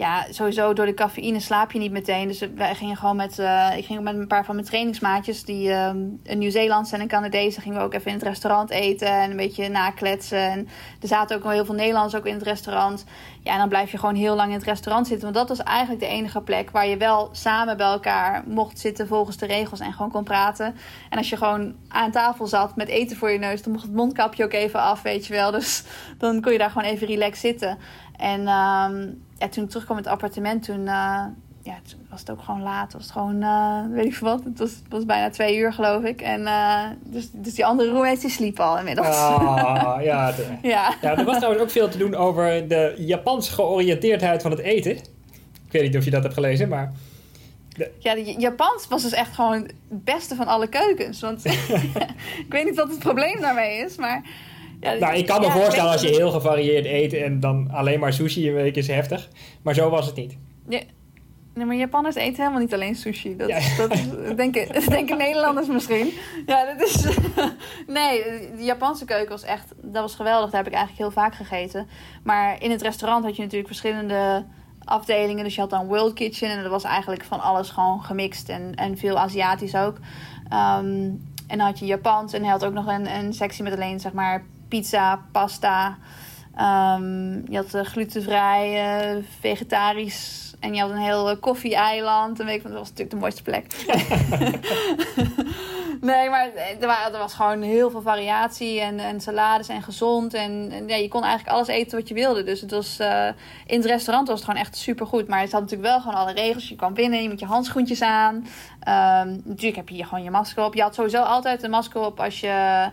ja, 0.00 0.26
sowieso 0.30 0.72
door 0.72 0.86
de 0.86 0.94
cafeïne 0.94 1.40
slaap 1.40 1.72
je 1.72 1.78
niet 1.78 1.92
meteen. 1.92 2.28
Dus 2.28 2.44
wij 2.54 2.74
gingen 2.74 2.96
gewoon 2.96 3.16
met, 3.16 3.38
uh, 3.38 3.76
ik 3.76 3.84
ging 3.84 4.00
met 4.00 4.14
een 4.14 4.26
paar 4.26 4.44
van 4.44 4.54
mijn 4.54 4.66
trainingsmaatjes 4.66 5.44
die 5.44 5.70
een 5.72 6.38
Nieuw-Zeelandse 6.38 6.94
en 6.94 7.00
een 7.00 7.08
Canadese 7.08 7.60
gingen 7.60 7.78
we 7.78 7.84
ook 7.84 7.94
even 7.94 8.10
in 8.10 8.16
het 8.16 8.26
restaurant 8.26 8.70
eten 8.70 9.08
en 9.08 9.30
een 9.30 9.36
beetje 9.36 9.68
nakletsen. 9.68 10.50
En 10.50 10.68
er 11.00 11.08
zaten 11.08 11.36
ook 11.36 11.42
wel 11.42 11.52
heel 11.52 11.64
veel 11.64 11.74
Nederlanders 11.74 12.14
ook 12.14 12.26
in 12.26 12.34
het 12.34 12.42
restaurant. 12.42 13.04
Ja, 13.42 13.52
en 13.52 13.58
dan 13.58 13.68
blijf 13.68 13.90
je 13.90 13.98
gewoon 13.98 14.14
heel 14.14 14.34
lang 14.34 14.48
in 14.48 14.54
het 14.54 14.64
restaurant 14.64 15.06
zitten. 15.06 15.32
Want 15.32 15.48
dat 15.48 15.56
was 15.56 15.66
eigenlijk 15.66 16.00
de 16.00 16.08
enige 16.08 16.40
plek 16.40 16.70
waar 16.70 16.86
je 16.86 16.96
wel 16.96 17.28
samen 17.32 17.76
bij 17.76 17.86
elkaar 17.86 18.42
mocht 18.46 18.78
zitten 18.78 19.06
volgens 19.06 19.36
de 19.36 19.46
regels 19.46 19.80
en 19.80 19.92
gewoon 19.92 20.10
kon 20.10 20.24
praten. 20.24 20.76
En 21.10 21.18
als 21.18 21.28
je 21.28 21.36
gewoon 21.36 21.74
aan 21.88 22.10
tafel 22.10 22.46
zat 22.46 22.76
met 22.76 22.88
eten 22.88 23.16
voor 23.16 23.30
je 23.30 23.38
neus, 23.38 23.62
dan 23.62 23.72
mocht 23.72 23.84
het 23.84 23.94
mondkapje 23.94 24.44
ook 24.44 24.52
even 24.52 24.80
af, 24.80 25.02
weet 25.02 25.26
je 25.26 25.32
wel. 25.32 25.50
Dus 25.50 25.82
dan 26.18 26.40
kon 26.40 26.52
je 26.52 26.58
daar 26.58 26.70
gewoon 26.70 26.88
even 26.88 27.06
relaxed 27.06 27.40
zitten. 27.40 27.78
En 28.20 28.40
um, 28.40 29.22
ja, 29.38 29.48
toen 29.48 29.64
ik 29.64 29.70
terugkwam 29.70 29.96
in 29.96 30.02
het 30.02 30.12
appartement, 30.12 30.62
toen, 30.62 30.80
uh, 30.80 31.24
ja, 31.62 31.78
toen 31.88 32.06
was 32.10 32.20
het 32.20 32.30
ook 32.30 32.42
gewoon 32.42 32.62
laat. 32.62 32.92
Was 32.92 33.02
het 33.02 33.12
gewoon, 33.12 33.42
uh, 33.42 33.82
weet 33.90 34.04
ik 34.04 34.14
veel 34.14 34.28
wat. 34.28 34.44
Het 34.44 34.58
was, 34.58 34.70
het 34.70 34.88
was 34.88 35.04
bijna 35.04 35.30
twee 35.30 35.56
uur, 35.56 35.72
geloof 35.72 36.02
ik. 36.02 36.20
En 36.20 36.40
uh, 36.40 36.84
dus, 37.04 37.28
dus 37.32 37.54
die 37.54 37.66
andere 37.66 37.90
roommates 37.90 38.20
die 38.20 38.30
sliepen 38.30 38.64
al 38.64 38.78
inmiddels. 38.78 39.06
Ah, 39.06 40.02
ja, 40.02 40.32
de, 40.36 40.46
ja. 40.62 40.94
ja. 41.02 41.16
Er 41.16 41.24
was 41.24 41.36
trouwens 41.36 41.62
ook 41.62 41.70
veel 41.70 41.88
te 41.88 41.98
doen 41.98 42.14
over 42.14 42.68
de 42.68 42.94
Japanse 42.98 43.52
georiënteerdheid 43.52 44.42
van 44.42 44.50
het 44.50 44.60
eten. 44.60 44.92
Ik 45.66 45.72
weet 45.72 45.82
niet 45.82 45.96
of 45.96 46.04
je 46.04 46.10
dat 46.10 46.22
hebt 46.22 46.34
gelezen, 46.34 46.68
maar... 46.68 46.92
De... 47.76 47.90
Ja, 47.98 48.14
de 48.14 48.34
Japans 48.38 48.88
was 48.88 49.02
dus 49.02 49.12
echt 49.12 49.34
gewoon 49.34 49.62
het 49.62 50.04
beste 50.04 50.34
van 50.34 50.46
alle 50.46 50.68
keukens. 50.68 51.20
Want 51.20 51.44
ik 52.46 52.46
weet 52.48 52.64
niet 52.64 52.76
wat 52.76 52.88
het 52.88 52.98
probleem 52.98 53.40
daarmee 53.40 53.78
is, 53.78 53.96
maar... 53.96 54.22
Ja, 54.80 54.92
nou, 54.92 55.14
ik 55.14 55.26
kan 55.26 55.40
me 55.40 55.50
voorstellen 55.50 55.90
als 55.90 56.02
je 56.02 56.08
heel 56.08 56.30
gevarieerd 56.30 56.84
eet 56.84 57.12
en 57.12 57.40
dan 57.40 57.70
alleen 57.70 58.00
maar 58.00 58.12
sushi 58.12 58.48
een 58.48 58.54
week 58.54 58.76
is 58.76 58.86
heftig. 58.86 59.28
Maar 59.62 59.74
zo 59.74 59.90
was 59.90 60.06
het 60.06 60.16
niet. 60.16 60.36
Ja. 60.68 60.80
Nee, 61.54 61.66
maar 61.66 61.76
Japanners 61.76 62.16
eten 62.16 62.36
helemaal 62.36 62.60
niet 62.60 62.74
alleen 62.74 62.94
sushi. 62.94 63.36
Dat, 63.36 63.50
dat 63.76 63.90
denken, 64.36 64.68
denken 64.88 65.18
Nederlanders 65.18 65.66
misschien. 65.66 66.12
Ja, 66.46 66.74
dat 66.74 66.88
is... 66.88 67.04
nee, 67.98 68.22
de 68.56 68.64
Japanse 68.64 69.04
keuken 69.04 69.30
was 69.30 69.42
echt... 69.42 69.72
Dat 69.82 70.02
was 70.02 70.14
geweldig. 70.14 70.50
Daar 70.50 70.62
heb 70.62 70.72
ik 70.72 70.78
eigenlijk 70.78 71.02
heel 71.02 71.22
vaak 71.22 71.34
gegeten. 71.34 71.88
Maar 72.22 72.62
in 72.62 72.70
het 72.70 72.82
restaurant 72.82 73.24
had 73.24 73.36
je 73.36 73.42
natuurlijk 73.42 73.68
verschillende 73.68 74.44
afdelingen. 74.84 75.44
Dus 75.44 75.54
je 75.54 75.60
had 75.60 75.70
dan 75.70 75.86
World 75.86 76.12
Kitchen. 76.12 76.50
En 76.50 76.62
dat 76.62 76.70
was 76.70 76.84
eigenlijk 76.84 77.24
van 77.24 77.40
alles 77.40 77.70
gewoon 77.70 78.02
gemixt. 78.02 78.48
En, 78.48 78.74
en 78.74 78.98
veel 78.98 79.18
Aziatisch 79.18 79.74
ook. 79.74 79.96
Um, 80.52 81.28
en 81.46 81.58
dan 81.58 81.66
had 81.66 81.78
je 81.78 81.86
Japans. 81.86 82.32
En 82.32 82.42
hij 82.42 82.50
had 82.50 82.64
ook 82.64 82.72
nog 82.72 82.86
een, 82.86 83.14
een 83.14 83.32
sectie 83.32 83.62
met 83.62 83.72
alleen, 83.72 84.00
zeg 84.00 84.12
maar 84.12 84.44
pizza, 84.70 85.20
pasta. 85.32 85.98
Um, 86.58 87.44
je 87.48 87.56
had 87.56 87.74
uh, 87.74 87.82
glutenvrij, 87.82 89.14
uh, 89.16 89.22
vegetarisch. 89.40 90.54
En 90.60 90.74
je 90.74 90.80
had 90.80 90.90
een 90.90 90.96
heel 90.96 91.30
uh, 91.30 91.36
koffie-eiland. 91.40 92.40
En 92.40 92.46
weet 92.46 92.56
ik, 92.56 92.62
dat 92.62 92.72
was 92.72 92.88
natuurlijk 92.88 93.10
de 93.10 93.16
mooiste 93.16 93.42
plek. 93.42 93.66
nee, 96.10 96.30
maar 96.30 96.50
er, 96.80 97.18
was 97.18 97.34
gewoon 97.34 97.62
heel 97.62 97.90
veel 97.90 98.02
variatie. 98.02 98.80
En, 98.80 98.98
en 98.98 99.20
salades 99.20 99.68
en 99.68 99.82
gezond. 99.82 100.34
En, 100.34 100.72
je 100.86 101.08
kon 101.08 101.22
eigenlijk 101.22 101.54
alles 101.54 101.68
eten 101.68 101.98
wat 101.98 102.08
je 102.08 102.14
wilde. 102.14 102.42
Dus 102.42 102.60
het 102.60 102.70
was, 102.70 102.98
in 103.66 103.76
het 103.76 103.84
restaurant 103.84 104.28
was 104.28 104.36
het 104.36 104.48
gewoon 104.48 104.62
echt 104.62 104.76
super 104.76 105.06
goed. 105.06 105.28
Maar 105.28 105.40
het 105.40 105.52
had 105.52 105.60
natuurlijk 105.60 105.88
wel 105.88 106.00
gewoon 106.00 106.18
alle 106.18 106.32
regels. 106.32 106.68
Je 106.68 106.76
kwam 106.76 106.94
binnen, 106.94 107.22
je 107.22 107.28
moet 107.28 107.40
je 107.40 107.46
handschoentjes 107.46 108.02
aan. 108.02 108.34
Um, 108.34 109.42
natuurlijk 109.44 109.76
heb 109.76 109.88
je 109.88 109.94
hier 109.94 110.06
gewoon 110.06 110.24
je 110.24 110.30
masker 110.30 110.64
op. 110.64 110.74
Je 110.74 110.82
had 110.82 110.94
sowieso 110.94 111.22
altijd 111.22 111.62
een 111.62 111.70
masker 111.70 112.00
op 112.00 112.20
als 112.20 112.40
je 112.40 112.88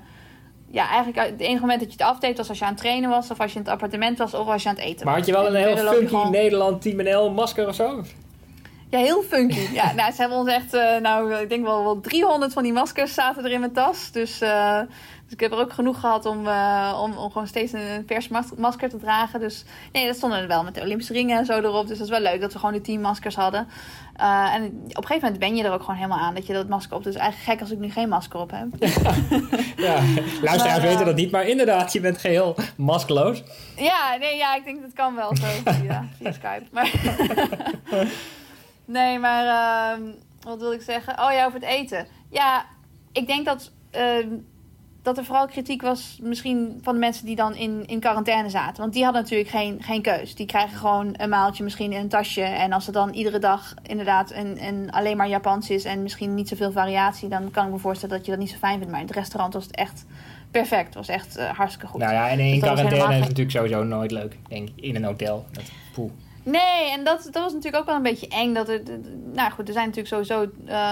ja, 0.71 0.89
eigenlijk 0.89 1.29
het 1.29 1.39
enige 1.39 1.61
moment 1.61 1.79
dat 1.79 1.93
je 1.93 1.97
het 1.97 2.07
afdeed 2.07 2.37
was 2.37 2.49
als 2.49 2.59
je 2.59 2.65
aan 2.65 2.71
het 2.71 2.79
trainen 2.79 3.09
was, 3.09 3.31
of 3.31 3.39
als 3.39 3.51
je 3.51 3.57
in 3.57 3.63
het 3.63 3.73
appartement 3.73 4.17
was, 4.17 4.33
of 4.33 4.47
als 4.47 4.63
je 4.63 4.69
aan 4.69 4.75
het 4.75 4.83
eten 4.83 4.95
was. 4.95 5.05
Maar 5.05 5.15
had 5.15 5.25
je 5.25 5.31
wel 5.31 5.47
een 5.47 5.55
heel 5.55 5.77
funky 5.77 6.07
gewoon... 6.07 6.31
Nederland 6.31 6.81
Team 6.81 7.03
NL 7.03 7.31
masker 7.31 7.67
of 7.67 7.75
zo? 7.75 8.03
Ja, 8.89 8.99
heel 8.99 9.23
funky. 9.23 9.73
ja, 9.73 9.93
nou, 9.97 10.11
ze 10.11 10.21
hebben 10.21 10.37
ons 10.37 10.49
echt, 10.49 10.73
uh, 10.73 10.97
nou, 10.97 11.33
ik 11.33 11.49
denk 11.49 11.65
wel, 11.65 11.83
wel 11.83 11.99
300 11.99 12.53
van 12.53 12.63
die 12.63 12.73
maskers 12.73 13.13
zaten 13.13 13.45
er 13.45 13.51
in 13.51 13.59
mijn 13.59 13.71
tas. 13.71 14.11
Dus 14.11 14.41
uh, 14.41 14.79
dus 15.27 15.35
ik 15.35 15.39
heb 15.39 15.51
er 15.51 15.57
ook 15.57 15.73
genoeg 15.73 15.99
gehad 15.99 16.25
om, 16.25 16.45
uh, 16.45 16.99
om, 17.01 17.17
om 17.17 17.31
gewoon 17.31 17.47
steeds 17.47 17.73
een 17.73 18.03
vers 18.05 18.27
masker 18.57 18.89
te 18.89 18.97
dragen. 18.97 19.39
Dus 19.39 19.65
nee, 19.91 20.05
dat 20.05 20.15
stonden 20.15 20.39
er 20.39 20.47
wel 20.47 20.63
met 20.63 20.75
de 20.75 20.81
Olympische 20.81 21.13
ringen 21.13 21.37
en 21.37 21.45
zo 21.45 21.57
erop. 21.59 21.87
Dus 21.87 21.97
dat 21.97 22.07
is 22.07 22.13
wel 22.13 22.31
leuk 22.31 22.41
dat 22.41 22.53
we 22.53 22.59
gewoon 22.59 22.73
de 22.73 22.81
teammaskers 22.81 23.35
hadden. 23.35 23.67
Uh, 24.19 24.53
en 24.53 24.63
op 24.65 24.97
een 24.97 25.05
gegeven 25.05 25.21
moment 25.21 25.39
ben 25.39 25.55
je 25.55 25.63
er 25.63 25.71
ook 25.71 25.79
gewoon 25.79 25.95
helemaal 25.95 26.19
aan 26.19 26.33
dat 26.33 26.45
je 26.45 26.53
dat 26.53 26.67
masker 26.67 26.95
op. 26.95 27.03
Dus 27.03 27.15
eigenlijk 27.15 27.49
gek 27.49 27.61
als 27.61 27.71
ik 27.71 27.79
nu 27.79 27.91
geen 27.91 28.09
masker 28.09 28.39
op 28.39 28.51
heb. 28.51 28.67
ja, 29.77 30.01
luisteraars 30.41 30.81
weten 30.81 31.05
dat 31.05 31.15
niet, 31.15 31.31
maar 31.31 31.47
inderdaad, 31.47 31.93
je 31.93 31.99
bent 31.99 32.17
geheel 32.17 32.55
maskeloos. 32.77 33.43
Ja, 33.75 34.17
nee, 34.19 34.35
ja, 34.35 34.55
ik 34.55 34.63
denk 34.63 34.81
dat 34.81 34.93
kan 34.93 35.15
wel 35.15 35.35
zo 35.35 35.45
via, 35.81 36.07
via 36.17 36.31
Skype. 36.31 36.65
Maar 36.71 36.91
nee, 38.85 39.19
maar 39.19 39.45
uh, 39.45 40.05
wat 40.41 40.59
wil 40.59 40.71
ik 40.71 40.81
zeggen? 40.81 41.19
Oh 41.19 41.31
ja, 41.31 41.45
over 41.45 41.59
het 41.59 41.69
eten. 41.69 42.07
Ja, 42.29 42.65
ik 43.11 43.27
denk 43.27 43.45
dat 43.45 43.71
ehm, 43.91 44.27
dat 45.07 45.17
er 45.17 45.25
vooral 45.25 45.47
kritiek 45.47 45.81
was 45.81 46.17
misschien 46.21 46.79
van 46.81 46.93
de 46.93 46.99
mensen 46.99 47.25
die 47.25 47.35
dan 47.35 47.55
in, 47.55 47.83
in 47.85 47.99
quarantaine 47.99 48.49
zaten. 48.49 48.81
Want 48.81 48.93
die 48.93 49.03
hadden 49.03 49.21
natuurlijk 49.21 49.49
geen, 49.49 49.77
geen 49.81 50.01
keus. 50.01 50.35
Die 50.35 50.45
krijgen 50.45 50.77
gewoon 50.77 51.13
een 51.17 51.29
maaltje 51.29 51.63
misschien 51.63 51.91
in 51.91 51.99
een 51.99 52.07
tasje. 52.07 52.41
En 52.41 52.73
als 52.73 52.85
het 52.85 52.93
dan 52.93 53.13
iedere 53.13 53.39
dag 53.39 53.73
inderdaad 53.83 54.31
een, 54.31 54.63
een 54.63 54.91
alleen 54.91 55.17
maar 55.17 55.27
Japans 55.27 55.69
is 55.69 55.85
en 55.85 56.01
misschien 56.01 56.33
niet 56.33 56.47
zoveel 56.47 56.71
variatie, 56.71 57.29
dan 57.29 57.51
kan 57.51 57.65
ik 57.65 57.71
me 57.71 57.77
voorstellen 57.77 58.17
dat 58.17 58.25
je 58.25 58.31
dat 58.31 58.39
niet 58.39 58.49
zo 58.49 58.57
fijn 58.57 58.77
vindt. 58.77 58.91
Maar 58.91 58.99
in 58.99 59.07
het 59.07 59.15
restaurant 59.15 59.53
was 59.53 59.63
het 59.63 59.75
echt 59.75 60.05
perfect. 60.51 60.85
Het 60.85 60.95
was 60.95 61.07
echt 61.07 61.37
uh, 61.37 61.49
hartstikke 61.49 61.87
goed. 61.87 62.01
Nou 62.01 62.13
ja, 62.13 62.29
en 62.29 62.39
in 62.39 62.51
dus 62.51 62.59
quarantaine 62.59 63.07
is 63.07 63.19
het 63.19 63.19
natuurlijk 63.19 63.51
sowieso 63.51 63.83
nooit 63.83 64.11
leuk, 64.11 64.37
denk 64.47 64.69
in 64.75 64.95
een 64.95 65.03
hotel. 65.03 65.45
Dat, 65.51 65.63
poeh. 65.93 66.11
Nee, 66.43 66.91
en 66.91 67.03
dat, 67.03 67.23
dat 67.23 67.43
was 67.43 67.53
natuurlijk 67.53 67.81
ook 67.81 67.85
wel 67.85 67.95
een 67.95 68.03
beetje 68.03 68.27
eng. 68.27 68.53
Dat 68.53 68.69
er, 68.69 68.81
nou 69.33 69.51
goed, 69.51 69.67
er 69.67 69.73
zijn 69.73 69.85
natuurlijk 69.85 70.27
sowieso 70.27 70.49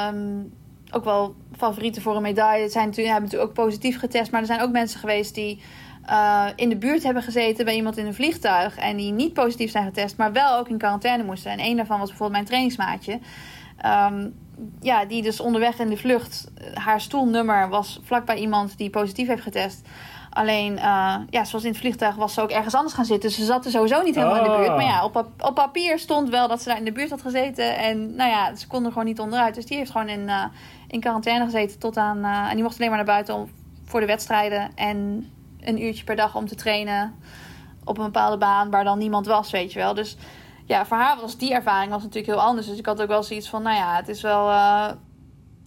um, 0.10 0.54
ook 0.92 1.04
wel 1.04 1.36
favorieten 1.58 2.02
voor 2.02 2.16
een 2.16 2.22
medaille. 2.22 2.70
Zijn 2.70 2.86
natuurlijk, 2.86 3.14
hebben 3.14 3.30
natuurlijk 3.32 3.60
ook 3.60 3.66
positief 3.66 4.00
getest. 4.00 4.32
Maar 4.32 4.42
er 4.42 4.48
zijn 4.48 4.62
ook 4.62 4.72
mensen 4.72 5.00
geweest 5.00 5.36
die 5.36 5.62
uh, 6.10 6.46
in 6.56 6.70
de 6.70 6.78
buurt 6.78 7.04
hebben 7.04 7.24
gezeten 7.24 7.66
bij 7.66 7.76
iemand 7.76 7.98
in 7.98 8.06
een 8.06 8.14
vliegtuig. 8.14 8.78
En 8.78 8.98
die 8.98 9.12
niet 9.12 9.34
positief 9.34 9.72
zijn 9.72 9.86
getest, 9.86 10.18
maar 10.18 10.32
wel 10.32 10.58
ook 10.58 10.70
in 10.70 10.78
quarantaine 10.78 11.24
moesten. 11.24 11.52
En 11.52 11.60
een 11.60 11.76
daarvan 11.76 12.00
was 12.00 12.08
bijvoorbeeld 12.08 12.38
mijn 12.38 12.46
trainingsmaatje. 12.46 13.20
Um, 14.12 14.36
ja, 14.82 15.06
die 15.06 15.22
dus 15.22 15.40
onderweg 15.40 15.80
in 15.80 15.90
de 15.90 15.98
vlucht, 15.98 16.52
haar 16.74 17.02
stoelnummer 17.02 17.70
was 17.70 18.00
vlakbij 18.04 18.38
iemand 18.38 18.78
die 18.78 18.90
positief 18.90 19.28
heeft 19.28 19.42
getest. 19.42 19.88
Alleen, 20.30 20.74
uh, 20.74 21.16
ja, 21.30 21.44
zoals 21.44 21.64
in 21.64 21.70
het 21.70 21.80
vliegtuig 21.80 22.16
was 22.16 22.34
ze 22.34 22.42
ook 22.42 22.50
ergens 22.50 22.74
anders 22.74 22.94
gaan 22.94 23.06
zitten. 23.06 23.30
Dus 23.30 23.38
ze 23.40 23.46
zat 23.46 23.66
er 23.66 23.72
sowieso 23.72 24.02
niet 24.02 24.16
helemaal 24.16 24.38
in 24.38 24.52
de 24.52 24.58
buurt. 24.58 24.76
Maar 24.76 24.84
ja, 24.84 25.04
op, 25.06 25.28
op 25.40 25.56
papier 25.56 26.00
stond 26.00 26.30
wel 26.30 26.48
dat 26.48 26.62
ze 26.62 26.70
daar 26.70 26.78
in 26.78 26.86
de 26.86 26.92
buurt 26.92 27.10
had 27.10 27.22
gezeten. 27.22 27.78
En 27.78 28.16
nou 28.16 28.30
ja, 28.30 28.56
ze 28.56 28.68
kon 28.68 28.86
er 28.86 28.92
gewoon 28.92 29.06
niet 29.06 29.20
onderuit. 29.20 29.56
Dus 29.56 29.66
die 29.66 29.78
heeft 29.78 29.92
gewoon 29.92 30.08
in, 30.10 30.22
uh, 30.22 30.44
in 30.96 31.02
quarantaine 31.02 31.46
gezeten 31.46 31.80
tot 31.80 31.98
aan... 31.98 32.18
Uh, 32.18 32.50
en 32.50 32.54
die 32.54 32.64
mocht 32.64 32.76
alleen 32.76 32.90
maar 32.90 32.98
naar 32.98 33.16
buiten 33.16 33.36
om, 33.36 33.50
voor 33.84 34.00
de 34.00 34.06
wedstrijden. 34.06 34.72
En 34.76 35.30
een 35.60 35.84
uurtje 35.84 36.04
per 36.04 36.16
dag 36.16 36.36
om 36.36 36.48
te 36.48 36.56
trainen 36.56 37.14
op 37.84 37.98
een 37.98 38.04
bepaalde 38.04 38.38
baan 38.38 38.70
waar 38.70 38.84
dan 38.84 38.98
niemand 38.98 39.26
was, 39.26 39.52
weet 39.52 39.74
je 39.74 39.80
wel. 39.80 39.94
Dus 39.94 40.18
ja, 40.66 40.86
voor 40.86 40.98
haar 40.98 41.18
was 41.22 41.38
die 41.38 41.54
ervaring 41.54 41.92
was 41.92 42.04
natuurlijk 42.04 42.34
heel 42.34 42.42
anders. 42.42 42.68
Dus 42.68 42.78
ik 42.78 42.86
had 42.86 43.02
ook 43.02 43.08
wel 43.08 43.24
zoiets 43.24 43.50
van, 43.50 43.62
nou 43.62 43.76
ja, 43.76 43.96
het 43.96 44.08
is 44.08 44.22
wel 44.22 44.50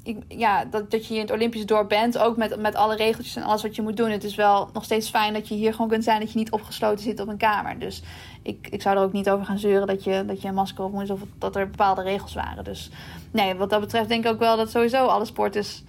ik, 0.08 0.24
ja, 0.28 0.64
dat, 0.64 0.90
dat 0.90 1.06
je 1.06 1.14
in 1.14 1.20
het 1.20 1.30
Olympisch 1.30 1.66
dorp 1.66 1.88
bent. 1.88 2.18
Ook 2.18 2.36
met, 2.36 2.60
met 2.60 2.74
alle 2.74 2.96
regeltjes 2.96 3.36
en 3.36 3.42
alles 3.42 3.62
wat 3.62 3.76
je 3.76 3.82
moet 3.82 3.96
doen. 3.96 4.10
Het 4.10 4.24
is 4.24 4.34
wel 4.34 4.70
nog 4.72 4.84
steeds 4.84 5.10
fijn 5.10 5.32
dat 5.32 5.48
je 5.48 5.54
hier 5.54 5.72
gewoon 5.72 5.88
kunt 5.88 6.04
zijn. 6.04 6.20
Dat 6.20 6.32
je 6.32 6.38
niet 6.38 6.50
opgesloten 6.50 7.04
zit 7.04 7.20
op 7.20 7.28
een 7.28 7.36
kamer. 7.36 7.78
Dus 7.78 8.02
ik, 8.48 8.68
ik 8.70 8.82
zou 8.82 8.96
er 8.96 9.02
ook 9.02 9.12
niet 9.12 9.30
over 9.30 9.46
gaan 9.46 9.58
zeuren 9.58 9.86
dat 9.86 10.04
je, 10.04 10.24
dat 10.26 10.42
je 10.42 10.48
een 10.48 10.54
masker 10.54 10.84
op 10.84 10.92
moet. 10.92 11.10
Of 11.10 11.20
dat 11.38 11.56
er 11.56 11.70
bepaalde 11.70 12.02
regels 12.02 12.34
waren. 12.34 12.64
Dus 12.64 12.90
nee, 13.30 13.54
wat 13.54 13.70
dat 13.70 13.80
betreft 13.80 14.08
denk 14.08 14.24
ik 14.24 14.30
ook 14.32 14.38
wel 14.38 14.56
dat 14.56 14.70
sowieso 14.70 15.06
alle 15.06 15.24
sporters... 15.24 15.82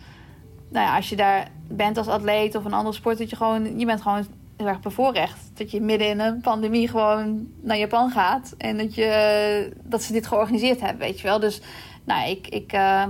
Nou 0.69 0.85
ja, 0.85 0.95
als 0.95 1.09
je 1.09 1.15
daar 1.15 1.47
bent 1.67 1.97
als 1.97 2.07
atleet 2.07 2.55
of 2.55 2.65
een 2.65 2.73
andere 2.73 2.95
sport... 2.95 3.17
dat 3.17 3.29
je 3.29 3.35
gewoon... 3.35 3.79
Je 3.79 3.85
bent 3.85 4.01
gewoon 4.01 4.25
heel 4.57 4.67
erg 4.67 4.79
bevoorrecht. 4.79 5.51
Dat 5.53 5.71
je 5.71 5.81
midden 5.81 6.07
in 6.07 6.19
een 6.19 6.41
pandemie 6.41 6.87
gewoon 6.87 7.47
naar 7.61 7.77
Japan 7.77 8.11
gaat. 8.11 8.53
En 8.57 8.77
dat, 8.77 8.95
je, 8.95 9.73
dat 9.83 10.03
ze 10.03 10.13
dit 10.13 10.27
georganiseerd 10.27 10.81
hebben, 10.81 10.99
weet 10.99 11.19
je 11.19 11.27
wel. 11.27 11.39
Dus 11.39 11.61
nou, 12.03 12.29
ik, 12.29 12.47
ik, 12.47 12.73
uh, 12.73 13.03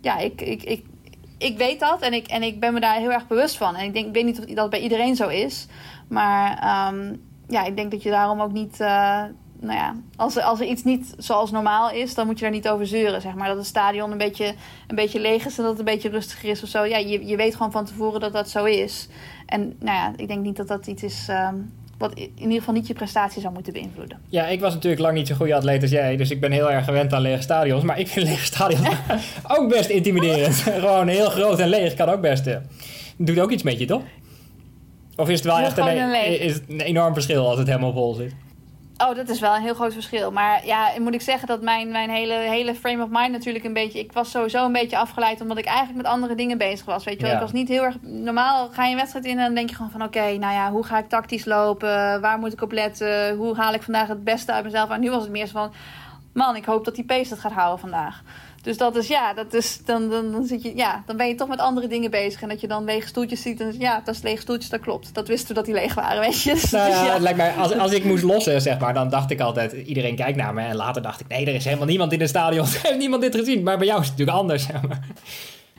ja, 0.00 0.18
ik, 0.18 0.40
ik, 0.40 0.62
ik, 0.62 0.84
ik 1.38 1.58
weet 1.58 1.80
dat 1.80 2.00
en 2.00 2.12
ik, 2.12 2.26
en 2.26 2.42
ik 2.42 2.60
ben 2.60 2.72
me 2.72 2.80
daar 2.80 2.96
heel 2.96 3.12
erg 3.12 3.26
bewust 3.26 3.56
van. 3.56 3.76
En 3.76 3.84
ik, 3.84 3.94
denk, 3.94 4.06
ik 4.06 4.14
weet 4.14 4.24
niet 4.24 4.38
of 4.38 4.44
dat 4.44 4.70
bij 4.70 4.80
iedereen 4.80 5.16
zo 5.16 5.28
is. 5.28 5.66
Maar 6.08 6.88
um, 6.92 7.22
ja, 7.54 7.64
ik 7.64 7.76
denk 7.76 7.90
dat 7.90 8.02
je 8.02 8.10
daarom 8.10 8.40
ook 8.40 8.52
niet... 8.52 8.80
Uh, 8.80 9.22
nou 9.60 9.78
ja, 9.78 9.96
als 10.16 10.36
er, 10.36 10.42
als 10.42 10.60
er 10.60 10.66
iets 10.66 10.84
niet 10.84 11.14
zoals 11.18 11.50
normaal 11.50 11.90
is, 11.90 12.14
dan 12.14 12.26
moet 12.26 12.38
je 12.38 12.44
daar 12.44 12.54
niet 12.54 12.68
over 12.68 12.86
zeuren. 12.86 13.20
Zeg 13.20 13.34
maar. 13.34 13.48
Dat 13.48 13.56
het 13.56 13.66
stadion 13.66 14.10
een 14.10 14.18
beetje, 14.18 14.54
een 14.86 14.96
beetje 14.96 15.20
leeg 15.20 15.46
is 15.46 15.56
en 15.56 15.62
dat 15.62 15.70
het 15.70 15.78
een 15.78 15.94
beetje 15.94 16.08
rustiger 16.08 16.50
is 16.50 16.62
of 16.62 16.68
zo. 16.68 16.84
Ja, 16.84 16.96
je, 16.96 17.26
je 17.26 17.36
weet 17.36 17.56
gewoon 17.56 17.72
van 17.72 17.84
tevoren 17.84 18.20
dat 18.20 18.32
dat 18.32 18.50
zo 18.50 18.64
is. 18.64 19.08
En 19.46 19.60
nou 19.60 19.96
ja, 19.96 20.12
ik 20.16 20.28
denk 20.28 20.42
niet 20.42 20.56
dat 20.56 20.68
dat 20.68 20.86
iets 20.86 21.02
is 21.02 21.28
um, 21.30 21.72
wat 21.98 22.12
in 22.14 22.32
ieder 22.36 22.58
geval 22.58 22.74
niet 22.74 22.86
je 22.86 22.94
prestatie 22.94 23.40
zou 23.40 23.54
moeten 23.54 23.72
beïnvloeden. 23.72 24.18
Ja, 24.28 24.46
ik 24.46 24.60
was 24.60 24.74
natuurlijk 24.74 25.02
lang 25.02 25.14
niet 25.14 25.26
zo'n 25.26 25.36
goede 25.36 25.54
atleet 25.54 25.82
als 25.82 25.90
jij, 25.90 26.16
dus 26.16 26.30
ik 26.30 26.40
ben 26.40 26.52
heel 26.52 26.70
erg 26.70 26.84
gewend 26.84 27.12
aan 27.12 27.20
lege 27.20 27.42
stadions. 27.42 27.82
Maar 27.82 27.98
ik 27.98 28.08
vind 28.08 28.26
lege 28.26 28.44
stadions 28.44 28.88
ook 29.56 29.68
best 29.68 29.88
intimiderend. 29.88 30.54
Gewoon 30.84 31.08
heel 31.08 31.30
groot 31.30 31.58
en 31.58 31.68
leeg 31.68 31.94
kan 31.94 32.08
ook 32.08 32.20
best. 32.20 32.46
Uh, 32.46 32.56
doet 33.16 33.38
ook 33.38 33.50
iets 33.50 33.62
met 33.62 33.78
je, 33.78 33.86
toch? 33.86 34.02
Of 35.16 35.28
is 35.28 35.38
het 35.38 35.44
wel 35.44 35.58
echt 35.58 35.78
een, 35.78 35.86
een, 35.86 36.40
is 36.40 36.54
het 36.54 36.62
een 36.68 36.80
enorm 36.80 37.12
verschil 37.12 37.48
als 37.48 37.58
het 37.58 37.66
helemaal 37.66 37.92
vol 37.92 38.14
zit? 38.14 38.34
Oh, 38.96 39.14
dat 39.14 39.28
is 39.28 39.40
wel 39.40 39.54
een 39.54 39.62
heel 39.62 39.74
groot 39.74 39.92
verschil. 39.92 40.30
Maar 40.30 40.66
ja, 40.66 40.90
moet 40.98 41.14
ik 41.14 41.20
zeggen 41.20 41.48
dat 41.48 41.62
mijn, 41.62 41.90
mijn 41.90 42.10
hele, 42.10 42.34
hele 42.34 42.74
frame 42.74 43.02
of 43.02 43.08
mind 43.10 43.32
natuurlijk 43.32 43.64
een 43.64 43.72
beetje... 43.72 43.98
Ik 43.98 44.12
was 44.12 44.30
sowieso 44.30 44.64
een 44.64 44.72
beetje 44.72 44.98
afgeleid 44.98 45.40
omdat 45.40 45.58
ik 45.58 45.64
eigenlijk 45.64 45.96
met 45.96 46.06
andere 46.06 46.34
dingen 46.34 46.58
bezig 46.58 46.86
was. 46.86 47.04
Weet 47.04 47.14
je 47.14 47.20
wel? 47.20 47.30
Ja. 47.30 47.36
Ik 47.36 47.42
was 47.42 47.52
niet 47.52 47.68
heel 47.68 47.82
erg... 47.82 47.96
Normaal 48.00 48.68
ga 48.68 48.84
je 48.84 48.90
een 48.90 48.96
wedstrijd 48.96 49.24
in 49.24 49.38
en 49.38 49.44
dan 49.44 49.54
denk 49.54 49.68
je 49.68 49.74
gewoon 49.76 49.90
van... 49.90 50.02
Oké, 50.02 50.18
okay, 50.18 50.36
nou 50.36 50.54
ja, 50.54 50.70
hoe 50.70 50.84
ga 50.84 50.98
ik 50.98 51.08
tactisch 51.08 51.44
lopen? 51.44 52.20
Waar 52.20 52.38
moet 52.38 52.52
ik 52.52 52.62
op 52.62 52.72
letten? 52.72 53.36
Hoe 53.36 53.56
haal 53.56 53.74
ik 53.74 53.82
vandaag 53.82 54.08
het 54.08 54.24
beste 54.24 54.52
uit 54.52 54.64
mezelf? 54.64 54.90
En 54.90 55.00
nu 55.00 55.10
was 55.10 55.22
het 55.22 55.32
meer 55.32 55.46
zo 55.46 55.52
van... 55.52 55.72
Man, 56.32 56.56
ik 56.56 56.64
hoop 56.64 56.84
dat 56.84 56.94
die 56.94 57.04
pace 57.04 57.28
dat 57.28 57.38
gaat 57.38 57.52
houden 57.52 57.78
vandaag. 57.78 58.22
Dus 58.64 58.76
dat 58.76 58.96
is 58.96 59.06
ja, 59.06 59.34
dat 59.34 59.54
is, 59.54 59.80
dan, 59.84 60.10
dan, 60.10 60.32
dan, 60.32 60.44
zit 60.44 60.62
je, 60.62 60.76
ja, 60.76 61.02
dan 61.06 61.16
ben 61.16 61.28
je 61.28 61.34
toch 61.34 61.48
met 61.48 61.58
andere 61.58 61.86
dingen 61.86 62.10
bezig. 62.10 62.42
En 62.42 62.48
dat 62.48 62.60
je 62.60 62.66
dan 62.66 62.84
lege 62.84 63.06
stoeltjes 63.06 63.42
ziet. 63.42 63.60
En 63.60 63.74
ja, 63.78 64.00
dat 64.04 64.14
is 64.14 64.22
lege 64.22 64.40
stoeltjes, 64.40 64.70
dat 64.70 64.80
klopt. 64.80 65.14
Dat 65.14 65.28
wisten 65.28 65.48
we 65.48 65.54
dat 65.54 65.64
die 65.64 65.74
leeg 65.74 65.94
waren, 65.94 66.20
weet 66.26 66.42
je. 66.42 66.52
Dus, 66.52 66.70
nou 66.70 66.90
ja, 66.90 67.12
Het 67.12 67.22
lijkt 67.22 67.38
mij, 67.38 67.52
als, 67.52 67.72
als 67.72 67.92
ik 67.92 68.04
moest 68.04 68.22
lossen, 68.22 68.60
zeg 68.60 68.78
maar, 68.78 68.94
dan 68.94 69.08
dacht 69.08 69.30
ik 69.30 69.40
altijd, 69.40 69.72
iedereen 69.72 70.16
kijkt 70.16 70.36
naar 70.36 70.54
me. 70.54 70.62
En 70.62 70.76
later 70.76 71.02
dacht 71.02 71.20
ik, 71.20 71.28
nee, 71.28 71.46
er 71.46 71.54
is 71.54 71.64
helemaal 71.64 71.86
niemand 71.86 72.12
in 72.12 72.20
het 72.20 72.28
stadion. 72.28 72.66
heeft 72.82 72.98
niemand 72.98 73.22
dit 73.22 73.34
gezien. 73.34 73.62
Maar 73.62 73.78
bij 73.78 73.86
jou 73.86 74.00
is 74.00 74.08
het 74.08 74.18
natuurlijk 74.18 74.42
anders. 74.42 74.62
Zeg 74.66 74.82
maar. 74.82 75.08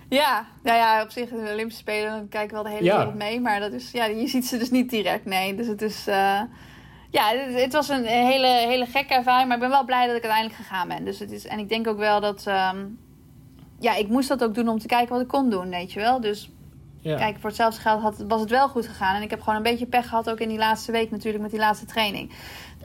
Ja, 0.10 0.46
nou 0.64 0.78
ja, 0.78 1.02
op 1.04 1.12
zich 1.12 1.30
de 1.30 1.52
Olympische 1.54 1.82
Spelen 1.82 2.10
dan 2.10 2.28
kijken 2.30 2.54
wel 2.54 2.64
de 2.64 2.70
hele 2.70 2.84
ja. 2.84 2.98
wereld 2.98 3.16
mee. 3.16 3.40
Maar 3.40 3.60
dat 3.60 3.72
is, 3.72 3.92
ja, 3.92 4.06
je 4.06 4.28
ziet 4.28 4.46
ze 4.46 4.58
dus 4.58 4.72
niet 4.72 4.90
direct, 4.90 5.26
nee. 5.26 5.56
Dus 5.56 5.68
het 5.68 5.82
is... 5.82 6.06
Uh, 6.08 6.42
ja, 7.16 7.30
het, 7.30 7.62
het, 7.62 7.74
was 7.74 7.90
een 7.90 8.06
hele, 8.06 8.48
hele 8.48 8.86
gekke 8.86 9.14
ervaring. 9.14 9.48
Maar 9.48 9.58
ik 9.58 9.64
ben 9.64 9.72
wel 9.72 9.86
blij 9.86 10.08
dat 10.08 10.16
ik 10.16 10.24
uiteindelijk 10.24 10.62
gegaan 10.62 10.88
ben. 10.88 11.06
Dus 11.06 11.20
het 11.20 11.32
is, 11.32 11.46
en 11.48 11.60
ik 11.60 11.70
denk 11.70 11.88
ook 11.88 11.98
wel 11.98 12.20
dat... 12.20 12.46
Um, 12.48 13.00
ja, 13.80 13.96
ik 13.96 14.08
moest 14.08 14.28
dat 14.28 14.44
ook 14.44 14.56
doen 14.56 14.68
om 14.68 14.80
te 14.80 14.88
kijken 14.88 15.14
wat 15.14 15.22
ik 15.22 15.28
kon 15.28 15.50
doen, 15.50 15.70
weet 15.70 15.94
je 15.94 16.00
wel. 16.00 16.22
Dus 16.22 16.50
ja. 17.00 17.18
kijk, 17.18 17.36
voor 17.40 17.50
hetzelfde 17.50 17.82
geld 17.82 18.02
had, 18.02 18.24
was 18.28 18.42
het 18.42 18.50
wel 18.50 18.70
goed 18.70 18.88
gegaan. 18.88 19.16
En 19.16 19.22
ik 19.22 19.30
heb 19.30 19.40
gewoon 19.40 19.56
een 19.56 19.64
beetje 19.64 19.86
pech 19.86 20.08
gehad 20.08 20.30
ook 20.30 20.40
in 20.40 20.50
die 20.50 20.58
laatste 20.58 20.92
week 20.92 21.12
natuurlijk 21.12 21.44
met 21.44 21.52
die 21.52 21.60
laatste 21.60 21.86
training. 21.86 22.32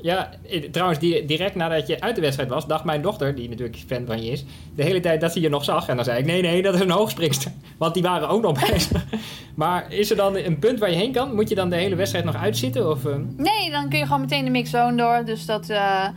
Ja, 0.03 0.31
trouwens, 0.71 0.99
direct 0.99 1.55
nadat 1.55 1.87
je 1.87 2.01
uit 2.01 2.15
de 2.15 2.21
wedstrijd 2.21 2.49
was, 2.49 2.67
dacht 2.67 2.85
mijn 2.85 3.03
dochter, 3.03 3.35
die 3.35 3.49
natuurlijk 3.49 3.79
fan 3.87 4.07
van 4.07 4.23
je 4.23 4.31
is, 4.31 4.45
de 4.75 4.83
hele 4.83 5.01
tijd 5.01 5.21
dat 5.21 5.33
ze 5.33 5.41
je 5.41 5.49
nog 5.49 5.65
zag. 5.65 5.89
En 5.89 5.97
dan 5.97 6.05
zei 6.05 6.19
ik: 6.19 6.25
nee, 6.25 6.43
nee, 6.43 6.63
dat 6.63 6.75
is 6.75 6.81
een 6.81 6.91
hoogspringster. 6.91 7.53
Want 7.79 7.95
die 7.95 8.03
waren 8.03 8.29
ook 8.29 8.43
nog 8.43 8.71
bezig. 8.71 9.05
maar 9.55 9.93
is 9.93 10.11
er 10.11 10.17
dan 10.17 10.37
een 10.37 10.59
punt 10.59 10.79
waar 10.79 10.91
je 10.91 10.97
heen 10.97 11.13
kan? 11.13 11.35
Moet 11.35 11.49
je 11.49 11.55
dan 11.55 11.71
de 11.71 11.77
hele 11.77 11.95
wedstrijd 11.95 12.25
nog 12.25 12.37
uitzitten? 12.37 12.91
Of, 12.91 13.05
uh... 13.05 13.15
Nee, 13.37 13.71
dan 13.71 13.89
kun 13.89 13.99
je 13.99 14.05
gewoon 14.05 14.21
meteen 14.21 14.45
de 14.45 14.51
mixzone 14.51 14.97
door. 14.97 15.25
Dus 15.25 15.47
dat. 15.47 15.71
Uh, 15.71 16.09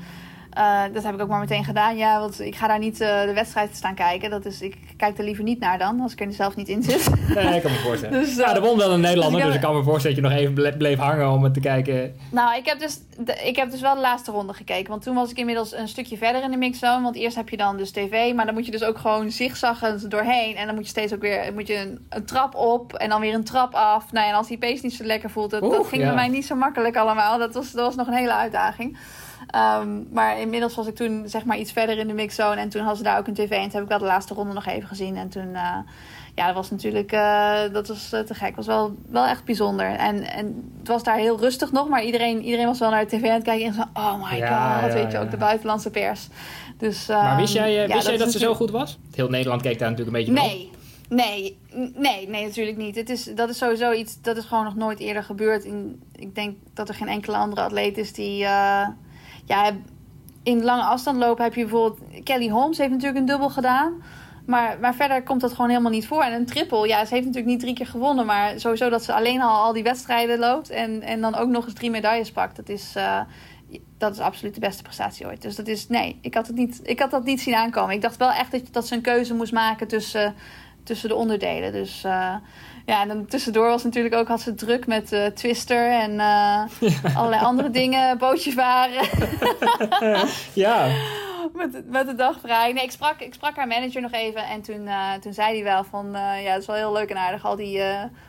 uh, 0.57 0.81
dat 0.93 1.03
heb 1.03 1.13
ik 1.13 1.21
ook 1.21 1.27
maar 1.27 1.39
meteen 1.39 1.63
gedaan. 1.63 1.97
Ja, 1.97 2.19
want 2.19 2.41
ik 2.41 2.55
ga 2.55 2.67
daar 2.67 2.79
niet 2.79 3.01
uh, 3.01 3.21
de 3.21 3.33
wedstrijd 3.33 3.75
staan 3.75 3.95
kijken. 3.95 4.29
Dat 4.29 4.45
is, 4.45 4.61
ik 4.61 4.77
kijk 4.97 5.17
er 5.17 5.23
liever 5.23 5.43
niet 5.43 5.59
naar 5.59 5.77
dan, 5.77 5.99
als 5.99 6.11
ik 6.11 6.21
er 6.21 6.33
zelf 6.33 6.55
niet 6.55 6.67
in 6.67 6.83
zit. 6.83 7.09
Nee, 7.33 7.55
ik 7.55 7.61
kan 7.61 7.71
me 7.71 7.77
voorstellen. 7.77 8.19
dus, 8.19 8.29
uh, 8.29 8.37
ja, 8.37 8.55
er 8.55 8.61
won 8.61 8.77
wel 8.77 8.91
een 8.91 8.99
Nederlander, 8.99 9.31
dus 9.31 9.41
ik, 9.41 9.45
dus 9.45 9.55
ik 9.55 9.61
kan 9.61 9.75
me 9.75 9.83
voorstellen 9.83 10.15
dat 10.15 10.25
je 10.25 10.35
nog 10.35 10.39
even 10.39 10.77
bleef 10.77 10.97
hangen 10.97 11.31
om 11.31 11.43
het 11.43 11.53
te 11.53 11.59
kijken. 11.59 12.15
Nou, 12.31 12.57
ik 12.57 12.65
heb, 12.65 12.79
dus, 12.79 12.99
de, 13.17 13.33
ik 13.33 13.55
heb 13.55 13.71
dus 13.71 13.81
wel 13.81 13.95
de 13.95 14.01
laatste 14.01 14.31
ronde 14.31 14.53
gekeken. 14.53 14.89
Want 14.89 15.03
toen 15.03 15.15
was 15.15 15.31
ik 15.31 15.37
inmiddels 15.37 15.73
een 15.73 15.87
stukje 15.87 16.17
verder 16.17 16.43
in 16.43 16.51
de 16.51 16.57
mixzone. 16.57 17.03
Want 17.03 17.15
eerst 17.15 17.35
heb 17.35 17.49
je 17.49 17.57
dan 17.57 17.77
dus 17.77 17.91
tv, 17.91 18.33
maar 18.33 18.45
dan 18.45 18.53
moet 18.53 18.65
je 18.65 18.71
dus 18.71 18.83
ook 18.83 18.97
gewoon 18.97 19.31
zigzaggend 19.31 20.11
doorheen. 20.11 20.55
En 20.55 20.65
dan 20.65 20.75
moet 20.75 20.83
je 20.83 20.89
steeds 20.89 21.13
ook 21.13 21.21
weer 21.21 21.53
moet 21.53 21.67
je 21.67 21.77
een, 21.77 22.05
een 22.09 22.25
trap 22.25 22.55
op 22.55 22.93
en 22.93 23.09
dan 23.09 23.21
weer 23.21 23.33
een 23.33 23.43
trap 23.43 23.73
af. 23.73 24.11
Nou, 24.11 24.27
en 24.27 24.33
als 24.33 24.47
die 24.47 24.57
pace 24.57 24.79
niet 24.81 24.93
zo 24.93 25.03
lekker 25.03 25.29
voelt, 25.29 25.49
dat, 25.49 25.61
Oeh, 25.61 25.75
dat 25.75 25.87
ging 25.87 26.01
ja. 26.01 26.07
bij 26.07 26.15
mij 26.15 26.27
niet 26.27 26.45
zo 26.45 26.55
makkelijk 26.55 26.97
allemaal. 26.97 27.37
Dat 27.37 27.53
was, 27.53 27.71
dat 27.71 27.85
was 27.85 27.95
nog 27.95 28.07
een 28.07 28.13
hele 28.13 28.33
uitdaging. 28.33 28.97
Um, 29.55 30.07
maar 30.11 30.39
inmiddels 30.39 30.75
was 30.75 30.87
ik 30.87 30.95
toen 30.95 31.23
zeg 31.25 31.45
maar 31.45 31.57
iets 31.57 31.71
verder 31.71 31.97
in 31.97 32.07
de 32.07 32.13
mixzone. 32.13 32.61
En 32.61 32.69
toen 32.69 32.81
hadden 32.81 32.97
ze 32.97 33.03
daar 33.03 33.17
ook 33.17 33.27
een 33.27 33.33
tv. 33.33 33.49
En 33.49 33.61
toen 33.61 33.71
heb 33.71 33.83
ik 33.83 33.89
wel 33.89 33.97
de 33.97 34.05
laatste 34.05 34.33
ronde 34.33 34.53
nog 34.53 34.65
even 34.65 34.87
gezien. 34.87 35.17
En 35.17 35.29
toen, 35.29 35.47
uh, 35.47 35.77
ja, 36.35 36.45
dat 36.45 36.55
was 36.55 36.71
natuurlijk, 36.71 37.11
uh, 37.11 37.59
dat 37.71 37.87
was 37.87 38.13
uh, 38.13 38.19
te 38.19 38.33
gek. 38.33 38.55
was 38.55 38.65
wel, 38.65 38.95
wel 39.09 39.25
echt 39.25 39.45
bijzonder. 39.45 39.85
En, 39.85 40.23
en 40.23 40.71
het 40.79 40.87
was 40.87 41.03
daar 41.03 41.17
heel 41.17 41.39
rustig 41.39 41.71
nog. 41.71 41.87
Maar 41.87 42.03
iedereen, 42.03 42.41
iedereen 42.41 42.65
was 42.65 42.79
wel 42.79 42.89
naar 42.89 43.07
de 43.07 43.17
tv 43.17 43.23
aan 43.23 43.33
het 43.33 43.43
kijken. 43.43 43.65
En 43.65 43.73
zo, 43.73 43.81
oh 43.93 44.29
my 44.29 44.37
ja, 44.37 44.79
god, 44.79 44.91
ja, 44.91 44.93
weet 44.93 45.11
je, 45.11 45.17
ook 45.17 45.31
de 45.31 45.37
buitenlandse 45.37 45.89
pers. 45.89 46.27
Dus, 46.77 47.09
um, 47.09 47.15
maar 47.15 47.37
wist 47.37 47.53
jij, 47.53 47.87
wist 47.87 48.01
jij 48.01 48.11
dat, 48.11 48.19
dat 48.19 48.31
ze 48.31 48.39
zo 48.39 48.53
goed 48.53 48.71
was? 48.71 48.99
Heel 49.15 49.29
Nederland 49.29 49.61
keek 49.61 49.79
daar 49.79 49.89
natuurlijk 49.89 50.17
een 50.17 50.25
beetje 50.25 50.41
nee. 50.41 50.71
Nee, 51.09 51.57
nee, 51.95 52.29
nee, 52.29 52.45
natuurlijk 52.45 52.77
niet. 52.77 52.95
Het 52.95 53.09
is, 53.09 53.23
dat 53.23 53.49
is 53.49 53.57
sowieso 53.57 53.91
iets, 53.91 54.21
dat 54.21 54.37
is 54.37 54.45
gewoon 54.45 54.63
nog 54.63 54.75
nooit 54.75 54.99
eerder 54.99 55.23
gebeurd. 55.23 55.63
In, 55.63 56.01
ik 56.15 56.35
denk 56.35 56.57
dat 56.73 56.89
er 56.89 56.95
geen 56.95 57.07
enkele 57.07 57.35
andere 57.35 57.61
atleet 57.61 57.97
is 57.97 58.13
die, 58.13 58.45
ja, 59.45 59.71
in 60.43 60.63
lange 60.63 60.83
afstand 60.83 61.17
lopen 61.17 61.43
heb 61.43 61.53
je 61.53 61.61
bijvoorbeeld... 61.61 62.23
Kelly 62.23 62.49
Holmes 62.49 62.77
heeft 62.77 62.91
natuurlijk 62.91 63.19
een 63.19 63.25
dubbel 63.25 63.49
gedaan. 63.49 64.03
Maar, 64.45 64.77
maar 64.79 64.95
verder 64.95 65.23
komt 65.23 65.41
dat 65.41 65.51
gewoon 65.51 65.69
helemaal 65.69 65.91
niet 65.91 66.07
voor. 66.07 66.23
En 66.23 66.33
een 66.33 66.45
triple, 66.45 66.87
ja, 66.87 67.05
ze 67.05 67.13
heeft 67.13 67.25
natuurlijk 67.25 67.51
niet 67.51 67.59
drie 67.59 67.73
keer 67.73 67.87
gewonnen. 67.87 68.25
Maar 68.25 68.59
sowieso 68.59 68.89
dat 68.89 69.03
ze 69.03 69.13
alleen 69.13 69.41
al 69.41 69.63
al 69.63 69.73
die 69.73 69.83
wedstrijden 69.83 70.39
loopt. 70.39 70.69
En, 70.69 71.01
en 71.01 71.21
dan 71.21 71.35
ook 71.35 71.49
nog 71.49 71.65
eens 71.65 71.73
drie 71.73 71.89
medailles 71.89 72.31
pakt. 72.31 72.55
Dat 72.55 72.69
is, 72.69 72.93
uh, 72.97 73.21
dat 73.97 74.13
is 74.13 74.19
absoluut 74.19 74.53
de 74.53 74.59
beste 74.59 74.83
prestatie 74.83 75.25
ooit. 75.25 75.41
Dus 75.41 75.55
dat 75.55 75.67
is, 75.67 75.87
nee, 75.87 76.19
ik 76.21 76.33
had, 76.33 76.47
het 76.47 76.55
niet, 76.55 76.79
ik 76.83 76.99
had 76.99 77.11
dat 77.11 77.23
niet 77.23 77.41
zien 77.41 77.55
aankomen. 77.55 77.95
Ik 77.95 78.01
dacht 78.01 78.17
wel 78.17 78.31
echt 78.31 78.51
dat, 78.51 78.61
dat 78.71 78.87
ze 78.87 78.95
een 78.95 79.01
keuze 79.01 79.33
moest 79.33 79.53
maken 79.53 79.87
tussen, 79.87 80.33
tussen 80.83 81.09
de 81.09 81.15
onderdelen. 81.15 81.71
Dus... 81.71 82.03
Uh, 82.05 82.35
ja, 82.85 83.01
en 83.01 83.07
dan 83.07 83.25
tussendoor 83.25 83.67
was 83.67 83.83
natuurlijk 83.83 84.15
ook, 84.15 84.27
had 84.27 84.41
ze 84.41 84.53
druk 84.53 84.87
met 84.87 85.11
uh, 85.11 85.25
Twister 85.25 85.91
en 85.91 86.11
uh, 86.11 86.17
ja. 86.79 87.13
allerlei 87.17 87.43
andere 87.43 87.69
dingen, 87.69 88.17
bootjes 88.17 88.53
varen. 88.53 89.07
ja. 90.53 90.87
Met, 91.53 91.89
met 91.89 92.07
de 92.07 92.15
dag 92.15 92.39
vrij. 92.39 92.73
Nee, 92.73 92.83
ik 92.83 92.91
sprak, 92.91 93.19
ik 93.19 93.33
sprak 93.33 93.55
haar 93.55 93.67
manager 93.67 94.01
nog 94.01 94.11
even 94.11 94.43
en 94.43 94.61
toen, 94.61 94.81
uh, 94.81 95.13
toen 95.13 95.33
zei 95.33 95.53
hij 95.53 95.63
wel 95.63 95.83
van, 95.83 96.09
ja, 96.43 96.51
dat 96.51 96.61
is 96.61 96.65
wel 96.65 96.75
heel 96.75 96.91
leuk 96.91 97.09
en 97.09 97.17
aardig, 97.17 97.45
al 97.45 97.55
die, 97.55 97.81